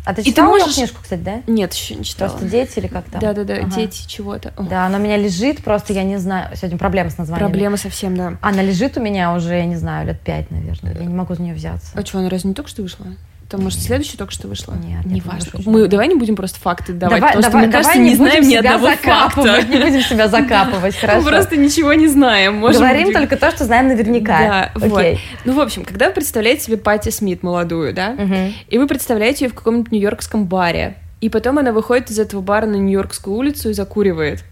А 0.05 0.13
ты 0.13 0.21
И 0.21 0.25
ты 0.25 0.29
читала 0.31 0.49
можешь- 0.49 0.75
книжку, 0.75 0.99
кстати, 1.01 1.19
да? 1.21 1.41
Нет, 1.47 1.73
еще 1.73 1.95
не 1.95 2.03
читала. 2.03 2.29
Просто 2.29 2.47
дети 2.47 2.77
или 2.77 2.85
как 2.87 3.05
там? 3.05 3.19
Да, 3.19 3.33
да, 3.33 3.43
да, 3.43 3.55
Ага. 3.55 3.75
дети 3.75 4.07
чего-то. 4.07 4.53
Да, 4.57 4.85
она 4.85 4.97
у 4.97 5.01
меня 5.01 5.17
лежит, 5.17 5.63
просто 5.63 5.93
я 5.93 6.03
не 6.03 6.17
знаю. 6.17 6.55
Сегодня 6.55 6.77
проблема 6.77 7.09
с 7.09 7.17
названием. 7.17 7.49
Проблема 7.49 7.77
совсем, 7.77 8.15
да. 8.15 8.37
Она 8.41 8.61
лежит 8.61 8.97
у 8.97 9.01
меня 9.01 9.33
уже, 9.33 9.55
я 9.55 9.65
не 9.65 9.75
знаю, 9.77 10.05
лет 10.07 10.19
пять, 10.21 10.51
наверное. 10.51 10.93
Я 10.93 11.05
не 11.05 11.13
могу 11.13 11.33
за 11.33 11.41
нее 11.41 11.55
взяться. 11.55 11.91
А 11.95 12.05
что, 12.05 12.19
она 12.19 12.29
разве 12.29 12.49
не 12.49 12.53
только 12.53 12.69
что 12.69 12.83
вышла? 12.83 13.07
Там, 13.49 13.63
может, 13.63 13.81
следующая 13.81 14.15
только 14.15 14.31
что 14.31 14.47
вышла? 14.47 14.75
Нет, 14.75 15.03
не 15.05 15.21
важно. 15.21 15.59
Мы 15.65 15.87
давай 15.87 16.07
не 16.07 16.13
будем 16.13 16.35
просто 16.35 16.59
факты 16.59 16.93
давать, 16.93 17.19
давай, 17.19 17.33
потому 17.33 17.41
давай, 17.41 17.49
что, 17.49 17.57
мне 17.57 17.71
кажется, 17.71 17.97
не 17.97 18.09
будем 18.11 18.25
знаем 18.25 18.47
ни 18.47 18.55
одного 18.55 18.85
закапывать, 18.89 19.61
факта. 19.61 19.67
Не 19.71 19.77
будем 19.77 20.01
себя 20.01 20.27
закапывать, 20.29 20.93
Мы 20.93 20.99
хорошо. 21.01 21.27
просто 21.27 21.57
ничего 21.57 21.93
не 21.93 22.07
знаем. 22.07 22.61
Говорим 22.61 23.07
быть, 23.07 23.15
только 23.15 23.37
то, 23.37 23.49
что 23.49 23.65
знаем 23.65 23.87
наверняка. 23.87 24.37
Да, 24.37 24.71
вот. 24.87 24.99
Окей. 24.99 25.19
Ну, 25.45 25.53
в 25.53 25.59
общем, 25.61 25.83
когда 25.83 26.09
вы 26.09 26.13
представляете 26.13 26.65
себе 26.65 26.77
Пати 26.77 27.09
Смит 27.09 27.41
молодую, 27.41 27.91
да, 27.93 28.15
и 28.67 28.77
вы 28.77 28.85
представляете 28.85 29.45
ее 29.45 29.51
в 29.51 29.55
каком-нибудь 29.55 29.91
нью-йоркском 29.91 30.45
баре, 30.45 30.97
и 31.19 31.29
потом 31.29 31.57
она 31.57 31.71
выходит 31.71 32.11
из 32.11 32.19
этого 32.19 32.41
бара 32.41 32.67
на 32.67 32.75
Нью-Йоркскую 32.75 33.35
улицу 33.35 33.71
и 33.71 33.73
закуривает. 33.73 34.43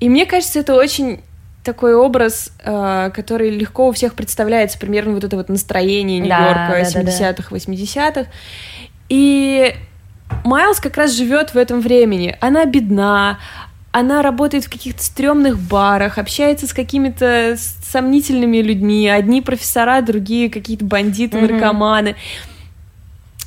И 0.00 0.08
мне 0.10 0.26
кажется, 0.26 0.60
это 0.60 0.74
очень 0.74 1.20
такой 1.64 1.94
образ, 1.94 2.52
э, 2.62 3.10
который 3.14 3.50
легко 3.50 3.88
у 3.88 3.92
всех 3.92 4.14
представляется, 4.14 4.78
примерно 4.78 5.14
вот 5.14 5.24
это 5.24 5.36
вот 5.36 5.48
настроение 5.48 6.20
Да, 6.20 6.38
Нью-Йорка 6.38 6.92
да, 6.94 7.02
да, 7.02 7.10
70-х, 7.10 7.54
80-х. 7.54 8.26
И 9.08 9.74
Майлз 10.44 10.80
как 10.80 10.96
раз 10.96 11.12
живет 11.12 11.54
в 11.54 11.56
этом 11.56 11.80
времени. 11.80 12.36
Она 12.40 12.64
бедна, 12.66 13.38
она 13.92 14.22
работает 14.22 14.64
в 14.64 14.70
каких-то 14.70 15.02
стрёмных 15.02 15.58
барах, 15.58 16.18
общается 16.18 16.66
с 16.66 16.72
какими-то 16.72 17.56
сомнительными 17.82 18.58
людьми. 18.58 19.08
Одни 19.08 19.40
профессора, 19.40 20.00
другие 20.00 20.50
какие-то 20.50 20.84
бандиты, 20.84 21.40
наркоманы. 21.40 22.10
Э, 22.10 22.14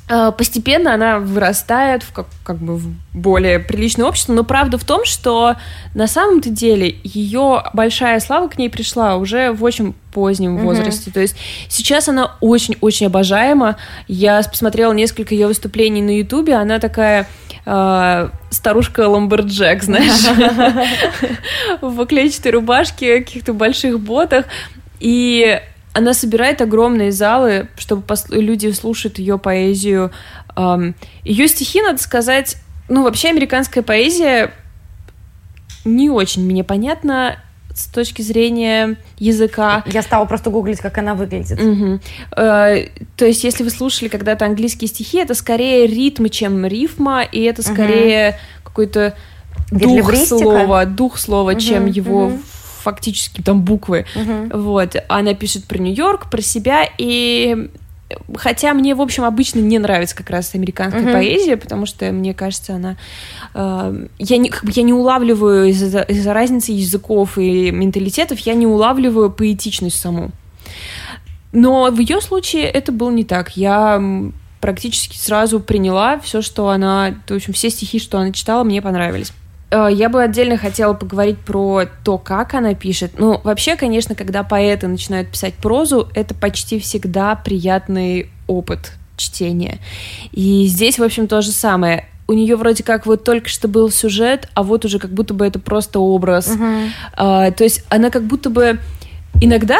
Постепенно 0.08 0.94
она 0.94 1.18
вырастает 1.18 2.02
в 2.02 2.12
как, 2.12 2.26
как 2.44 2.56
бы 2.56 2.76
в 2.76 2.86
более 3.12 3.58
приличное 3.58 4.06
общество, 4.06 4.32
но 4.32 4.42
правда 4.42 4.78
в 4.78 4.84
том, 4.84 5.04
что 5.04 5.56
на 5.94 6.06
самом-то 6.06 6.48
деле 6.50 6.98
ее 7.04 7.62
большая 7.74 8.18
слава 8.20 8.48
к 8.48 8.56
ней 8.58 8.70
пришла 8.70 9.16
уже 9.16 9.52
в 9.52 9.62
очень 9.62 9.94
позднем 10.12 10.54
Мгм. 10.54 10.64
возрасте. 10.64 11.10
То 11.10 11.20
есть 11.20 11.36
сейчас 11.68 12.08
она 12.08 12.36
очень-очень 12.40 13.06
обожаема. 13.06 13.76
Я 14.06 14.42
посмотрела 14.42 14.92
несколько 14.92 15.34
ее 15.34 15.46
выступлений 15.46 16.00
на 16.00 16.16
Ютубе, 16.16 16.54
она 16.54 16.78
такая 16.78 17.28
э, 17.66 18.28
старушка 18.50 19.08
Ламберджек, 19.08 19.82
знаешь, 19.82 20.26
в 21.82 22.06
клетчатой 22.06 22.52
рубашке, 22.52 23.18
каких-то 23.18 23.52
больших 23.52 24.00
ботах. 24.00 24.46
И 25.00 25.60
она 25.92 26.14
собирает 26.14 26.60
огромные 26.60 27.12
залы, 27.12 27.68
чтобы 27.76 28.02
люди 28.30 28.70
слушают 28.72 29.18
ее 29.18 29.38
поэзию. 29.38 30.12
Ее 31.24 31.48
стихи, 31.48 31.82
надо 31.82 31.98
сказать, 32.00 32.56
ну, 32.88 33.02
вообще 33.02 33.28
американская 33.28 33.82
поэзия 33.82 34.52
не 35.84 36.10
очень 36.10 36.44
мне 36.44 36.64
понятна 36.64 37.38
с 37.74 37.86
точки 37.86 38.22
зрения 38.22 38.96
языка. 39.18 39.84
Я 39.86 40.02
стала 40.02 40.24
просто 40.24 40.50
гуглить, 40.50 40.80
как 40.80 40.98
она 40.98 41.14
выглядит. 41.14 41.62
Мгм. 41.62 42.00
Э, 42.36 42.88
То 43.16 43.24
есть, 43.24 43.44
если 43.44 43.62
вы 43.62 43.70
слушали 43.70 44.08
когда-то 44.08 44.46
английские 44.46 44.88
стихи, 44.88 45.18
это 45.18 45.34
скорее 45.34 45.86
ритм, 45.86 46.26
чем 46.26 46.66
рифма, 46.66 47.22
и 47.22 47.40
это 47.42 47.62
скорее 47.62 48.38
какой-то 48.64 49.14
дух 49.70 50.12
слова, 50.16 50.84
дух 50.86 51.18
слова, 51.18 51.54
чем 51.54 51.84
Мгм, 51.84 51.92
его 51.92 52.28
мгм. 52.30 52.42
Фактически 52.88 53.42
там 53.42 53.62
буквы. 53.62 54.06
Мгм. 54.14 54.50
Вот, 54.54 54.96
она 55.08 55.34
пишет 55.34 55.64
про 55.64 55.78
Нью-Йорк, 55.78 56.30
про 56.30 56.40
себя, 56.40 56.88
и 56.98 57.70
хотя 58.36 58.72
мне, 58.72 58.94
в 58.94 59.02
общем, 59.02 59.24
обычно 59.24 59.60
не 59.60 59.78
нравится 59.78 60.16
как 60.16 60.30
раз 60.30 60.54
американская 60.54 61.02
Мгм. 61.02 61.12
поэзия, 61.12 61.56
потому 61.58 61.84
что, 61.84 62.10
мне 62.10 62.32
кажется, 62.32 62.74
она... 62.74 62.96
э, 63.54 64.06
я, 64.18 64.36
не, 64.38 64.48
как 64.48 64.64
бы 64.64 64.72
я 64.74 64.82
не 64.82 64.94
улавливаю 64.94 65.68
из-за 65.68 66.00
из-за 66.00 66.32
разницы 66.32 66.72
языков 66.72 67.36
и 67.36 67.70
менталитетов, 67.70 68.38
я 68.40 68.54
не 68.54 68.66
улавливаю 68.66 69.30
поэтичность 69.30 70.00
саму. 70.00 70.30
Но 71.52 71.90
в 71.90 71.98
ее 71.98 72.20
случае 72.20 72.64
это 72.64 72.92
было 72.92 73.10
не 73.10 73.24
так. 73.24 73.56
Я 73.56 74.02
практически 74.60 75.16
сразу 75.16 75.60
приняла 75.60 76.18
все, 76.18 76.42
что 76.42 76.68
она... 76.68 77.14
В 77.26 77.34
общем, 77.34 77.52
все 77.52 77.70
стихи, 77.70 77.98
что 77.98 78.18
она 78.18 78.32
читала, 78.32 78.64
мне 78.64 78.80
понравились. 78.82 79.32
Э, 79.70 79.88
Я 79.90 80.08
бы 80.08 80.22
отдельно 80.22 80.56
хотела 80.56 80.94
поговорить 80.94 81.38
про 81.38 81.84
то, 82.04 82.18
как 82.18 82.54
она 82.54 82.74
пишет. 82.74 83.12
Ну, 83.18 83.40
вообще, 83.44 83.76
конечно, 83.76 84.14
когда 84.14 84.42
поэты 84.42 84.88
начинают 84.88 85.28
писать 85.28 85.54
прозу, 85.54 86.08
это 86.14 86.34
почти 86.34 86.78
всегда 86.78 87.34
приятный 87.34 88.30
опыт 88.46 88.92
чтения. 89.16 89.78
И 90.32 90.66
здесь, 90.66 90.98
в 90.98 91.02
общем, 91.02 91.26
то 91.26 91.42
же 91.42 91.50
самое. 91.50 92.06
У 92.26 92.34
нее 92.34 92.56
вроде 92.56 92.82
как 92.82 93.06
вот 93.06 93.24
только 93.24 93.48
что 93.48 93.68
был 93.68 93.90
сюжет, 93.90 94.48
а 94.54 94.62
вот 94.62 94.84
уже 94.84 94.98
как 94.98 95.10
будто 95.10 95.34
бы 95.34 95.46
это 95.46 95.58
просто 95.58 95.98
образ. 95.98 96.48
Мгм. 96.48 96.90
А, 97.14 97.50
то 97.50 97.64
есть 97.64 97.84
она 97.88 98.10
как 98.10 98.24
будто 98.24 98.50
бы 98.50 98.78
иногда 99.40 99.78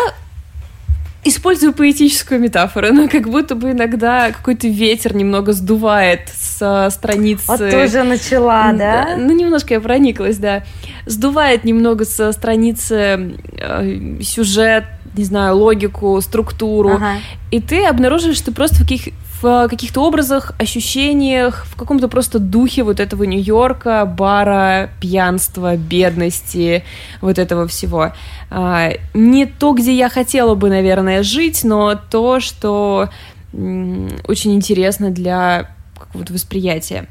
использую 1.24 1.72
поэтическую 1.72 2.40
метафору, 2.40 2.92
но 2.92 3.08
как 3.08 3.28
будто 3.28 3.54
бы 3.54 3.72
иногда 3.72 4.30
какой-то 4.30 4.68
ветер 4.68 5.14
немного 5.14 5.52
сдувает 5.52 6.28
со 6.34 6.88
страницы. 6.90 7.44
Вот 7.46 7.70
тоже 7.70 8.02
начала, 8.04 8.72
да? 8.72 9.16
Ну, 9.16 9.34
немножко 9.34 9.74
я 9.74 9.80
прониклась, 9.80 10.38
да. 10.38 10.64
Сдувает 11.06 11.64
немного 11.64 12.04
со 12.04 12.32
страницы 12.32 13.36
э, 13.52 14.18
сюжет, 14.22 14.84
не 15.16 15.24
знаю, 15.24 15.56
логику, 15.56 16.20
структуру. 16.20 16.94
Ага. 16.94 17.14
И 17.50 17.60
ты 17.60 17.84
обнаруживаешь, 17.84 18.38
что 18.38 18.52
просто 18.52 18.76
в, 18.76 18.80
каких, 18.80 19.12
в 19.40 19.68
каких-то 19.68 20.02
образах, 20.02 20.52
ощущениях, 20.58 21.64
в 21.66 21.76
каком-то 21.76 22.08
просто 22.08 22.38
духе 22.38 22.82
вот 22.82 23.00
этого 23.00 23.24
Нью-Йорка, 23.24 24.04
бара, 24.04 24.90
пьянства, 25.00 25.76
бедности, 25.76 26.84
вот 27.20 27.38
этого 27.38 27.66
всего. 27.66 28.12
А, 28.50 28.90
не 29.14 29.46
то, 29.46 29.72
где 29.72 29.94
я 29.94 30.08
хотела 30.08 30.54
бы, 30.54 30.68
наверное, 30.68 31.22
жить, 31.22 31.64
но 31.64 31.94
то, 31.94 32.40
что 32.40 33.08
очень 33.52 34.54
интересно 34.54 35.10
для 35.10 35.70
какого-то 35.98 36.32
восприятия. 36.32 37.06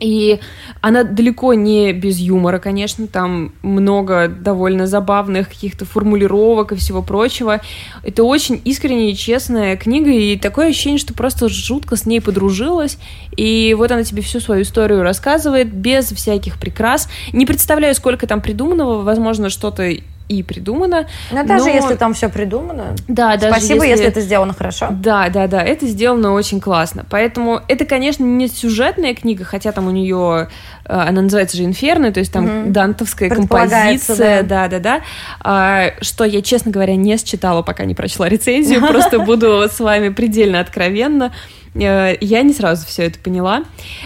И 0.00 0.40
она 0.80 1.04
далеко 1.04 1.54
не 1.54 1.92
без 1.92 2.18
юмора, 2.18 2.58
конечно, 2.58 3.06
там 3.06 3.52
много 3.62 4.28
довольно 4.28 4.86
забавных 4.86 5.48
каких-то 5.50 5.84
формулировок 5.84 6.72
и 6.72 6.76
всего 6.76 7.02
прочего. 7.02 7.60
Это 8.02 8.24
очень 8.24 8.60
искренняя 8.64 9.10
и 9.10 9.16
честная 9.16 9.76
книга, 9.76 10.10
и 10.10 10.36
такое 10.36 10.70
ощущение, 10.70 10.98
что 10.98 11.12
просто 11.12 11.48
жутко 11.48 11.96
с 11.96 12.06
ней 12.06 12.20
подружилась, 12.20 12.98
и 13.36 13.74
вот 13.76 13.92
она 13.92 14.02
тебе 14.02 14.22
всю 14.22 14.40
свою 14.40 14.62
историю 14.62 15.02
рассказывает 15.02 15.72
без 15.72 16.06
всяких 16.06 16.58
прикрас. 16.58 17.08
Не 17.32 17.44
представляю, 17.44 17.94
сколько 17.94 18.26
там 18.26 18.40
придуманного, 18.40 19.02
возможно, 19.02 19.50
что-то 19.50 19.92
и 20.30 20.44
придумано. 20.44 21.08
Но 21.32 21.42
даже 21.44 21.64
но... 21.64 21.70
если 21.70 21.96
там 21.96 22.14
все 22.14 22.28
придумано. 22.28 22.94
Да, 23.08 23.36
даже 23.36 23.52
Спасибо, 23.52 23.82
если... 23.84 23.88
если 23.88 24.06
это 24.06 24.20
сделано 24.20 24.54
хорошо. 24.54 24.86
Да, 24.90 25.28
да, 25.28 25.48
да, 25.48 25.60
это 25.60 25.86
сделано 25.86 26.32
очень 26.34 26.60
классно. 26.60 27.04
Поэтому 27.10 27.60
это, 27.66 27.84
конечно, 27.84 28.22
не 28.22 28.46
сюжетная 28.46 29.14
книга, 29.14 29.44
хотя 29.44 29.72
там 29.72 29.88
у 29.88 29.90
нее 29.90 30.48
э, 30.84 30.92
она 30.92 31.22
называется 31.22 31.56
же 31.56 31.64
Инферно, 31.64 32.12
то 32.12 32.20
есть 32.20 32.32
там 32.32 32.44
угу. 32.44 32.70
дантовская 32.70 33.28
композиция, 33.28 34.44
да, 34.44 34.68
да, 34.68 34.78
да. 34.78 35.00
А, 35.40 35.94
что 36.00 36.22
я, 36.22 36.42
честно 36.42 36.70
говоря, 36.70 36.94
не 36.94 37.16
считала, 37.16 37.62
пока 37.62 37.84
не 37.84 37.96
прочла 37.96 38.28
рецензию, 38.28 38.86
просто 38.86 39.18
буду 39.18 39.62
с 39.68 39.80
вами 39.80 40.10
предельно 40.10 40.60
откровенно. 40.60 41.32
Э, 41.74 42.16
я 42.20 42.42
не 42.42 42.52
сразу 42.52 42.86
все 42.86 43.04
это 43.04 43.18
поняла. 43.18 43.64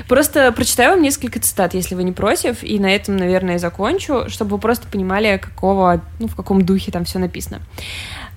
Просто 0.09 0.53
прочитаю 0.53 0.93
вам 0.93 1.03
несколько 1.03 1.41
цитат, 1.41 1.75
если 1.75 1.95
вы 1.95 2.05
не 2.05 2.13
против, 2.13 2.63
и 2.63 2.79
на 2.79 2.95
этом, 2.95 3.17
наверное, 3.17 3.59
закончу, 3.59 4.25
чтобы 4.29 4.53
вы 4.53 4.59
просто 4.59 4.87
понимали, 4.89 5.39
какого, 5.39 6.03
ну, 6.19 6.29
в 6.29 6.37
каком 6.37 6.65
духе 6.65 6.93
там 6.93 7.05
все 7.05 7.19
написано. 7.19 7.61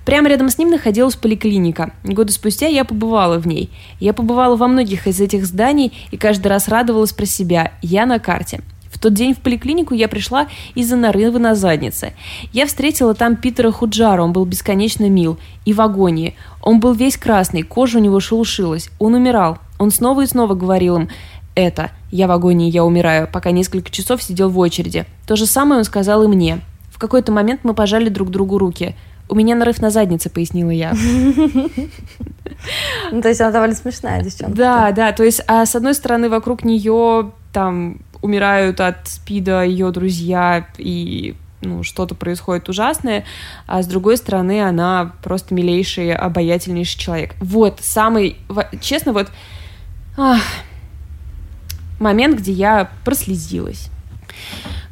Прямо 0.04 0.30
рядом 0.30 0.48
с 0.48 0.56
ним 0.56 0.70
находилась 0.70 1.16
поликлиника. 1.16 1.92
Годы 2.02 2.32
спустя 2.32 2.66
я 2.66 2.86
побывала 2.86 3.38
в 3.38 3.46
ней. 3.46 3.70
Я 4.00 4.14
побывала 4.14 4.56
во 4.56 4.66
многих 4.66 5.06
из 5.06 5.20
этих 5.20 5.44
зданий 5.44 5.92
и 6.10 6.16
каждый 6.16 6.46
раз 6.46 6.68
радовалась 6.68 7.12
про 7.12 7.26
себя. 7.26 7.72
Я 7.82 8.06
на 8.06 8.18
карте. 8.18 8.62
В 8.90 8.98
тот 8.98 9.14
день 9.14 9.34
в 9.34 9.38
поликлинику 9.38 9.94
я 9.94 10.08
пришла 10.08 10.48
из-за 10.74 10.96
нарыва 10.96 11.38
на 11.38 11.54
заднице. 11.54 12.14
Я 12.52 12.66
встретила 12.66 13.14
там 13.14 13.36
Питера 13.36 13.70
Худжара, 13.70 14.22
он 14.22 14.32
был 14.32 14.44
бесконечно 14.44 15.08
мил. 15.08 15.38
И 15.64 15.72
в 15.72 15.80
агонии. 15.80 16.34
Он 16.62 16.80
был 16.80 16.92
весь 16.92 17.16
красный, 17.16 17.62
кожа 17.62 17.98
у 17.98 18.00
него 18.00 18.20
шелушилась. 18.20 18.90
Он 18.98 19.14
умирал. 19.14 19.58
Он 19.78 19.90
снова 19.90 20.22
и 20.22 20.26
снова 20.26 20.54
говорил 20.54 20.96
им 20.96 21.08
«это, 21.54 21.90
я 22.10 22.26
в 22.26 22.30
агонии, 22.30 22.70
я 22.70 22.84
умираю», 22.84 23.28
пока 23.30 23.50
несколько 23.50 23.90
часов 23.90 24.22
сидел 24.22 24.48
в 24.48 24.58
очереди. 24.58 25.06
То 25.26 25.36
же 25.36 25.46
самое 25.46 25.78
он 25.78 25.84
сказал 25.84 26.22
и 26.24 26.26
мне. 26.26 26.60
В 26.90 26.98
какой-то 26.98 27.30
момент 27.30 27.60
мы 27.62 27.74
пожали 27.74 28.08
друг 28.08 28.30
другу 28.30 28.58
руки. 28.58 28.96
«У 29.28 29.34
меня 29.34 29.54
нарыв 29.54 29.80
на 29.80 29.90
заднице»,— 29.90 30.30
пояснила 30.34 30.70
я. 30.70 30.94
Ну, 33.12 33.22
то 33.22 33.28
есть 33.28 33.40
она 33.40 33.50
довольно 33.50 33.74
смешная 33.74 34.22
девчонка. 34.22 34.56
Да, 34.56 34.90
да, 34.92 35.12
то 35.12 35.22
есть, 35.22 35.42
а 35.46 35.64
с 35.64 35.76
одной 35.76 35.94
стороны, 35.94 36.28
вокруг 36.28 36.64
нее 36.64 37.30
там 37.52 37.98
умирают 38.22 38.80
от 38.80 39.08
СПИДа 39.08 39.64
ее 39.64 39.90
друзья 39.90 40.66
и 40.76 41.36
ну, 41.60 41.82
что-то 41.82 42.14
происходит 42.14 42.68
ужасное, 42.68 43.24
а 43.66 43.82
с 43.82 43.86
другой 43.86 44.16
стороны, 44.16 44.62
она 44.62 45.12
просто 45.22 45.54
милейший, 45.54 46.14
обаятельнейший 46.14 47.00
человек. 47.00 47.34
Вот, 47.40 47.80
самый, 47.82 48.36
честно, 48.80 49.12
вот 49.12 49.28
ах, 50.16 50.40
момент, 51.98 52.38
где 52.38 52.52
я 52.52 52.90
прослезилась. 53.04 53.90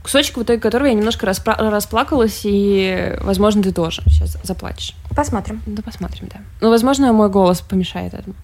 Кусочек, 0.02 0.36
в 0.36 0.42
итоге 0.42 0.60
которого 0.60 0.86
я 0.86 0.94
немножко 0.94 1.26
распра- 1.26 1.58
расплакалась, 1.70 2.42
и, 2.44 3.16
возможно, 3.22 3.62
ты 3.62 3.72
тоже 3.72 4.02
сейчас 4.06 4.36
заплачешь. 4.42 4.94
Посмотрим. 5.14 5.62
Да, 5.66 5.82
посмотрим, 5.82 6.28
да. 6.32 6.40
Ну, 6.60 6.70
возможно, 6.70 7.12
мой 7.12 7.28
голос 7.28 7.60
помешает 7.60 8.14
этому. 8.14 8.34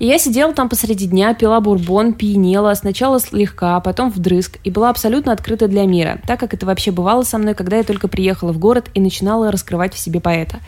И 0.00 0.06
я 0.06 0.18
сидела 0.18 0.52
там 0.52 0.68
посреди 0.68 1.06
дня, 1.06 1.34
пила 1.34 1.60
бурбон, 1.60 2.14
пьянела, 2.14 2.74
сначала 2.74 3.20
слегка, 3.20 3.76
а 3.76 3.80
потом 3.80 4.10
вдрызг, 4.10 4.58
и 4.64 4.70
была 4.70 4.90
абсолютно 4.90 5.30
открыта 5.30 5.68
для 5.68 5.84
мира, 5.84 6.20
так 6.26 6.40
как 6.40 6.52
это 6.52 6.66
вообще 6.66 6.90
бывало 6.90 7.22
со 7.22 7.38
мной, 7.38 7.54
когда 7.54 7.76
я 7.76 7.84
только 7.84 8.08
приехала 8.08 8.52
в 8.52 8.58
город 8.58 8.90
и 8.94 9.00
начинала 9.00 9.52
раскрывать 9.52 9.94
в 9.94 9.98
себе 9.98 10.20
поэта. 10.20 10.58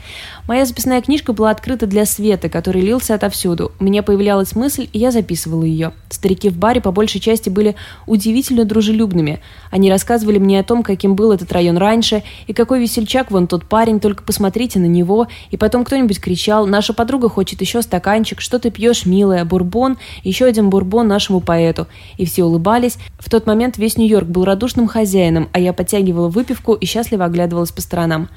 Моя 0.47 0.65
записная 0.65 1.03
книжка 1.03 1.33
была 1.33 1.51
открыта 1.51 1.87
для 1.87 2.07
света, 2.07 2.49
который 2.49 2.83
лился 2.83 3.15
отовсюду. 3.15 3.73
У 3.81 3.85
меня 3.85 4.05
появлялась 4.05 4.55
мысль, 4.55 4.89
и 4.93 5.01
я 5.01 5.11
записывала 5.11 5.65
ее. 5.65 5.93
Старики 6.09 6.49
в 6.49 6.57
баре 6.57 6.81
по 6.81 6.93
большей 6.93 7.21
части 7.21 7.49
были 7.49 7.75
удивительно 8.07 8.65
дружелюбными. 8.65 9.41
Они 9.73 9.91
рассказывали 9.91 10.39
мне 10.39 10.61
о 10.61 10.65
том, 10.65 10.85
каким 10.85 11.17
был 11.17 11.33
этот 11.33 11.51
район 11.51 11.79
раньше, 11.79 12.23
и 12.47 12.53
какой 12.53 12.81
весельчак 12.81 13.33
вон 13.33 13.49
тот 13.49 13.65
парень, 13.65 13.99
только 13.99 14.23
посмотрите 14.23 14.79
на 14.79 14.87
него. 14.87 15.27
И 15.51 15.57
потом 15.57 15.85
кто-нибудь 15.85 16.21
кричал, 16.21 16.65
наша 16.69 16.93
подруга 16.93 17.29
хочет 17.29 17.61
еще 17.61 17.83
стаканчик, 17.83 18.41
что 18.41 18.61
ты 18.61 18.71
пьешь, 18.71 19.05
милая, 19.27 19.45
бурбон, 19.45 19.99
еще 20.23 20.45
один 20.45 20.71
бурбон 20.71 21.09
нашему 21.09 21.41
поэту. 21.41 21.87
И 22.17 22.25
все 22.25 22.45
улыбались. 22.45 22.97
В 23.19 23.29
тот 23.29 23.47
момент 23.47 23.77
весь 23.77 23.97
Нью-Йорк 23.97 24.29
был 24.29 24.45
радушным 24.45 24.87
хозяином, 24.87 25.49
а 25.53 25.59
я 25.59 25.73
подтягивала 25.73 26.29
выпивку 26.29 26.75
и 26.75 26.87
счастливо 26.87 27.25
оглядывалась 27.25 27.73
по 27.73 27.81
сторонам. 27.81 28.29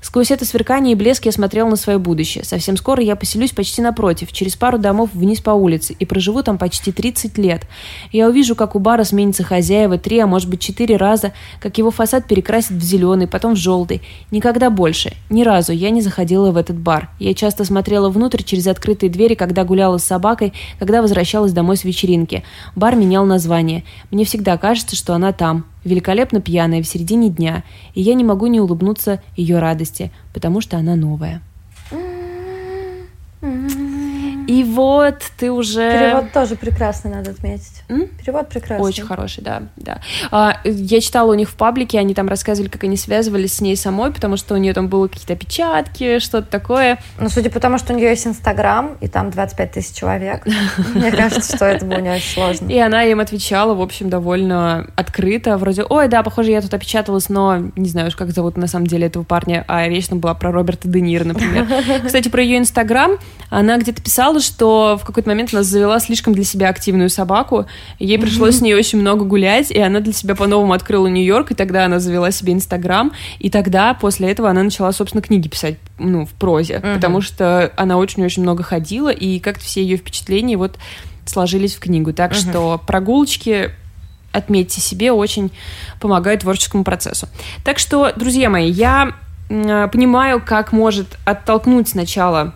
Сквозь 0.00 0.30
это 0.30 0.44
сверкание 0.44 0.92
и 0.92 0.96
блеск 0.96 1.26
я 1.26 1.32
смотрела 1.32 1.68
на 1.68 1.76
свое 1.76 1.98
будущее. 1.98 2.44
Совсем 2.44 2.76
скоро 2.76 3.02
я 3.02 3.14
поселюсь 3.14 3.52
почти 3.52 3.82
напротив, 3.82 4.32
через 4.32 4.56
пару 4.56 4.78
домов 4.78 5.10
вниз 5.12 5.40
по 5.40 5.50
улице, 5.50 5.94
и 5.98 6.04
проживу 6.04 6.42
там 6.42 6.56
почти 6.56 6.92
30 6.92 7.36
лет. 7.38 7.66
Я 8.10 8.28
увижу, 8.28 8.54
как 8.54 8.74
у 8.74 8.78
бара 8.78 9.04
сменится 9.04 9.42
хозяева 9.42 9.98
три, 9.98 10.18
а 10.18 10.26
может 10.26 10.48
быть 10.48 10.60
четыре 10.60 10.96
раза, 10.96 11.32
как 11.60 11.76
его 11.78 11.90
фасад 11.90 12.26
перекрасит 12.26 12.72
в 12.72 12.82
зеленый, 12.82 13.26
потом 13.26 13.54
в 13.54 13.58
желтый. 13.58 14.00
Никогда 14.30 14.70
больше, 14.70 15.12
ни 15.28 15.42
разу 15.42 15.72
я 15.72 15.90
не 15.90 16.00
заходила 16.00 16.50
в 16.50 16.56
этот 16.56 16.78
бар. 16.78 17.10
Я 17.18 17.34
часто 17.34 17.64
смотрела 17.64 18.08
внутрь 18.08 18.42
через 18.42 18.66
открытые 18.66 19.10
двери, 19.10 19.34
когда 19.34 19.64
гуляла 19.64 19.98
с 19.98 20.04
собакой, 20.04 20.27
когда 20.36 21.02
возвращалась 21.02 21.52
домой 21.52 21.76
с 21.76 21.84
вечеринки. 21.84 22.44
Бар 22.76 22.96
менял 22.96 23.24
название. 23.24 23.84
Мне 24.10 24.24
всегда 24.24 24.56
кажется, 24.56 24.96
что 24.96 25.14
она 25.14 25.32
там, 25.32 25.64
великолепно 25.84 26.40
пьяная 26.40 26.82
в 26.82 26.86
середине 26.86 27.30
дня, 27.30 27.64
и 27.94 28.02
я 28.02 28.14
не 28.14 28.24
могу 28.24 28.46
не 28.46 28.60
улыбнуться 28.60 29.20
ее 29.36 29.58
радости, 29.58 30.10
потому 30.32 30.60
что 30.60 30.76
она 30.76 30.96
новая. 30.96 31.42
И 34.48 34.64
вот 34.64 35.16
ты 35.36 35.52
уже... 35.52 35.92
Перевод 35.92 36.32
тоже 36.32 36.56
прекрасный, 36.56 37.10
надо 37.10 37.32
отметить. 37.32 37.82
М? 37.90 38.08
Перевод 38.08 38.48
прекрасный. 38.48 38.82
Очень 38.82 39.04
хороший, 39.04 39.44
да. 39.44 39.64
да. 39.76 40.00
А, 40.30 40.58
я 40.64 41.02
читала 41.02 41.32
у 41.32 41.34
них 41.34 41.50
в 41.50 41.54
паблике, 41.54 41.98
они 41.98 42.14
там 42.14 42.28
рассказывали, 42.28 42.70
как 42.70 42.82
они 42.84 42.96
связывались 42.96 43.56
с 43.56 43.60
ней 43.60 43.76
самой, 43.76 44.10
потому 44.10 44.38
что 44.38 44.54
у 44.54 44.56
нее 44.56 44.72
там 44.72 44.88
было 44.88 45.06
какие-то 45.06 45.34
опечатки, 45.34 46.18
что-то 46.18 46.46
такое. 46.50 46.98
Ну, 47.20 47.28
судя 47.28 47.50
по 47.50 47.60
тому, 47.60 47.76
что 47.76 47.92
у 47.92 47.96
нее 47.96 48.08
есть 48.08 48.26
Инстаграм, 48.26 48.96
и 49.02 49.08
там 49.08 49.30
25 49.30 49.70
тысяч 49.70 49.94
человек, 49.94 50.46
мне 50.94 51.12
кажется, 51.12 51.54
что 51.54 51.66
это 51.66 51.84
было 51.84 51.98
не 51.98 52.10
очень 52.10 52.30
сложно. 52.32 52.70
И 52.70 52.78
она 52.78 53.04
им 53.04 53.20
отвечала, 53.20 53.74
в 53.74 53.82
общем, 53.82 54.08
довольно 54.08 54.86
открыто, 54.96 55.58
вроде, 55.58 55.82
ой, 55.82 56.08
да, 56.08 56.22
похоже, 56.22 56.52
я 56.52 56.62
тут 56.62 56.72
опечаталась, 56.72 57.28
но 57.28 57.70
не 57.76 57.90
знаю 57.90 58.08
уж, 58.08 58.16
как 58.16 58.30
зовут 58.30 58.56
на 58.56 58.66
самом 58.66 58.86
деле 58.86 59.08
этого 59.08 59.24
парня, 59.24 59.66
а 59.68 59.86
речь 59.86 60.08
там 60.08 60.20
была 60.20 60.32
про 60.32 60.52
Роберта 60.52 60.88
Де 60.88 61.02
Ниро, 61.02 61.24
например. 61.24 61.66
Кстати, 62.06 62.30
про 62.30 62.42
ее 62.42 62.56
Инстаграм, 62.56 63.18
она 63.50 63.76
где-то 63.76 64.02
писала, 64.02 64.37
сказала, 64.38 64.40
что 64.40 64.98
в 65.00 65.06
какой-то 65.06 65.28
момент 65.28 65.52
она 65.52 65.62
завела 65.62 66.00
слишком 66.00 66.34
для 66.34 66.44
себя 66.44 66.68
активную 66.68 67.10
собаку. 67.10 67.66
Ей 67.98 68.18
пришлось 68.18 68.58
с 68.58 68.60
ней 68.60 68.74
очень 68.74 69.00
много 69.00 69.24
гулять, 69.24 69.70
и 69.70 69.78
она 69.78 70.00
для 70.00 70.12
себя 70.12 70.34
по-новому 70.34 70.72
открыла 70.72 71.06
Нью-Йорк, 71.06 71.52
и 71.52 71.54
тогда 71.54 71.84
она 71.84 72.00
завела 72.00 72.30
себе 72.30 72.52
Инстаграм, 72.52 73.12
и 73.38 73.50
тогда 73.50 73.94
после 73.94 74.30
этого 74.30 74.50
она 74.50 74.62
начала, 74.62 74.92
собственно, 74.92 75.22
книги 75.22 75.48
писать, 75.48 75.76
ну, 75.98 76.26
в 76.26 76.30
прозе, 76.30 76.74
uh-huh. 76.74 76.94
потому 76.94 77.20
что 77.20 77.72
она 77.76 77.96
очень-очень 77.96 78.42
много 78.42 78.62
ходила, 78.62 79.10
и 79.10 79.38
как-то 79.38 79.64
все 79.64 79.82
ее 79.82 79.96
впечатления 79.96 80.56
вот 80.56 80.78
сложились 81.26 81.74
в 81.74 81.80
книгу. 81.80 82.12
Так 82.12 82.32
uh-huh. 82.32 82.50
что 82.50 82.80
прогулочки 82.86 83.70
отметьте 84.32 84.80
себе, 84.80 85.12
очень 85.12 85.50
помогают 86.00 86.42
творческому 86.42 86.84
процессу. 86.84 87.28
Так 87.64 87.78
что, 87.78 88.12
друзья 88.14 88.50
мои, 88.50 88.70
я 88.70 89.14
понимаю, 89.48 90.42
как 90.44 90.72
может 90.72 91.16
оттолкнуть 91.24 91.88
сначала 91.88 92.54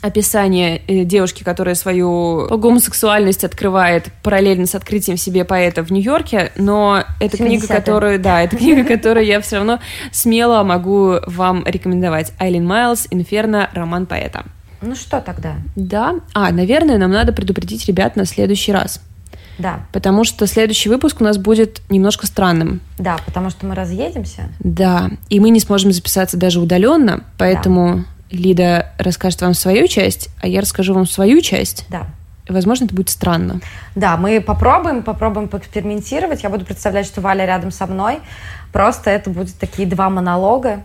описание 0.00 0.82
э, 0.86 1.04
девушки, 1.04 1.42
которая 1.42 1.74
свою 1.74 2.46
гомосексуальность 2.48 3.44
открывает 3.44 4.08
параллельно 4.22 4.66
с 4.66 4.74
открытием 4.74 5.16
себе 5.16 5.44
поэта 5.44 5.82
в 5.82 5.90
Нью-Йорке, 5.90 6.52
но 6.56 7.04
это 7.20 7.36
книга, 7.36 7.66
которую, 7.66 8.18
да, 8.18 8.42
это 8.42 8.56
книга, 8.56 8.84
которую 8.96 9.26
я 9.26 9.40
все 9.40 9.56
равно 9.56 9.80
смело 10.12 10.62
могу 10.62 11.16
вам 11.26 11.64
рекомендовать. 11.66 12.32
Айлин 12.38 12.66
Майлз, 12.66 13.08
Инферно, 13.10 13.70
роман 13.72 14.06
поэта. 14.06 14.44
Ну 14.80 14.94
что 14.94 15.20
тогда? 15.20 15.56
Да. 15.74 16.16
А, 16.34 16.52
наверное, 16.52 16.98
нам 16.98 17.10
надо 17.10 17.32
предупредить 17.32 17.86
ребят 17.86 18.16
на 18.16 18.24
следующий 18.24 18.72
раз. 18.72 19.00
Да. 19.58 19.80
Потому 19.92 20.22
что 20.22 20.46
следующий 20.46 20.88
выпуск 20.88 21.20
у 21.20 21.24
нас 21.24 21.36
будет 21.36 21.82
немножко 21.90 22.26
странным. 22.26 22.80
Да, 22.96 23.18
потому 23.26 23.50
что 23.50 23.66
мы 23.66 23.74
разъедемся. 23.74 24.48
Да, 24.60 25.10
и 25.28 25.40
мы 25.40 25.50
не 25.50 25.58
сможем 25.58 25.92
записаться 25.92 26.36
даже 26.36 26.60
удаленно, 26.60 27.24
поэтому 27.38 27.96
да. 27.96 28.04
Лида 28.30 28.92
расскажет 28.98 29.40
вам 29.42 29.54
свою 29.54 29.86
часть, 29.88 30.28
а 30.40 30.46
я 30.46 30.60
расскажу 30.60 30.94
вам 30.94 31.06
свою 31.06 31.40
часть. 31.40 31.86
Да. 31.88 32.06
Возможно, 32.48 32.84
это 32.86 32.94
будет 32.94 33.10
странно. 33.10 33.60
Да, 33.94 34.16
мы 34.16 34.40
попробуем, 34.40 35.02
попробуем 35.02 35.48
поэкспериментировать. 35.48 36.42
Я 36.42 36.48
буду 36.48 36.64
представлять, 36.64 37.06
что 37.06 37.20
Валя 37.20 37.44
рядом 37.44 37.70
со 37.70 37.86
мной. 37.86 38.20
Просто 38.72 39.10
это 39.10 39.28
будут 39.30 39.54
такие 39.58 39.86
два 39.86 40.08
монолога. 40.08 40.80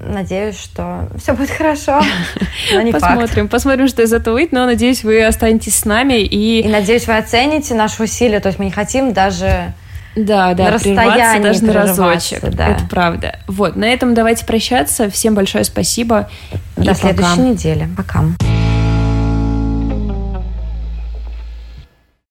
надеюсь, 0.00 0.58
что 0.58 1.08
все 1.18 1.34
будет 1.34 1.50
хорошо, 1.50 2.00
Посмотрим, 2.92 3.42
факт. 3.44 3.50
посмотрим, 3.50 3.88
что 3.88 4.02
из 4.02 4.12
этого 4.12 4.34
выйдет, 4.34 4.52
но 4.52 4.64
надеюсь, 4.66 5.04
вы 5.04 5.24
останетесь 5.24 5.76
с 5.76 5.84
нами 5.84 6.20
и... 6.22 6.60
И 6.60 6.68
надеюсь, 6.68 7.06
вы 7.06 7.16
оцените 7.16 7.74
наши 7.74 8.02
усилия, 8.02 8.40
то 8.40 8.48
есть 8.48 8.58
мы 8.58 8.66
не 8.66 8.70
хотим 8.70 9.12
даже 9.12 9.72
да, 10.16 10.54
да, 10.54 10.64
на 10.64 10.70
расстоянии 10.72 11.42
даже 11.42 11.64
на 11.64 11.72
разочек. 11.72 12.40
Да. 12.50 12.68
Это 12.68 12.84
правда. 12.88 13.38
Вот, 13.46 13.76
на 13.76 13.84
этом 13.84 14.14
давайте 14.14 14.44
прощаться. 14.44 15.10
Всем 15.10 15.34
большое 15.34 15.64
спасибо. 15.64 16.28
До 16.76 16.94
следующей 16.94 17.40
недели. 17.40 17.88
Пока. 17.96 18.24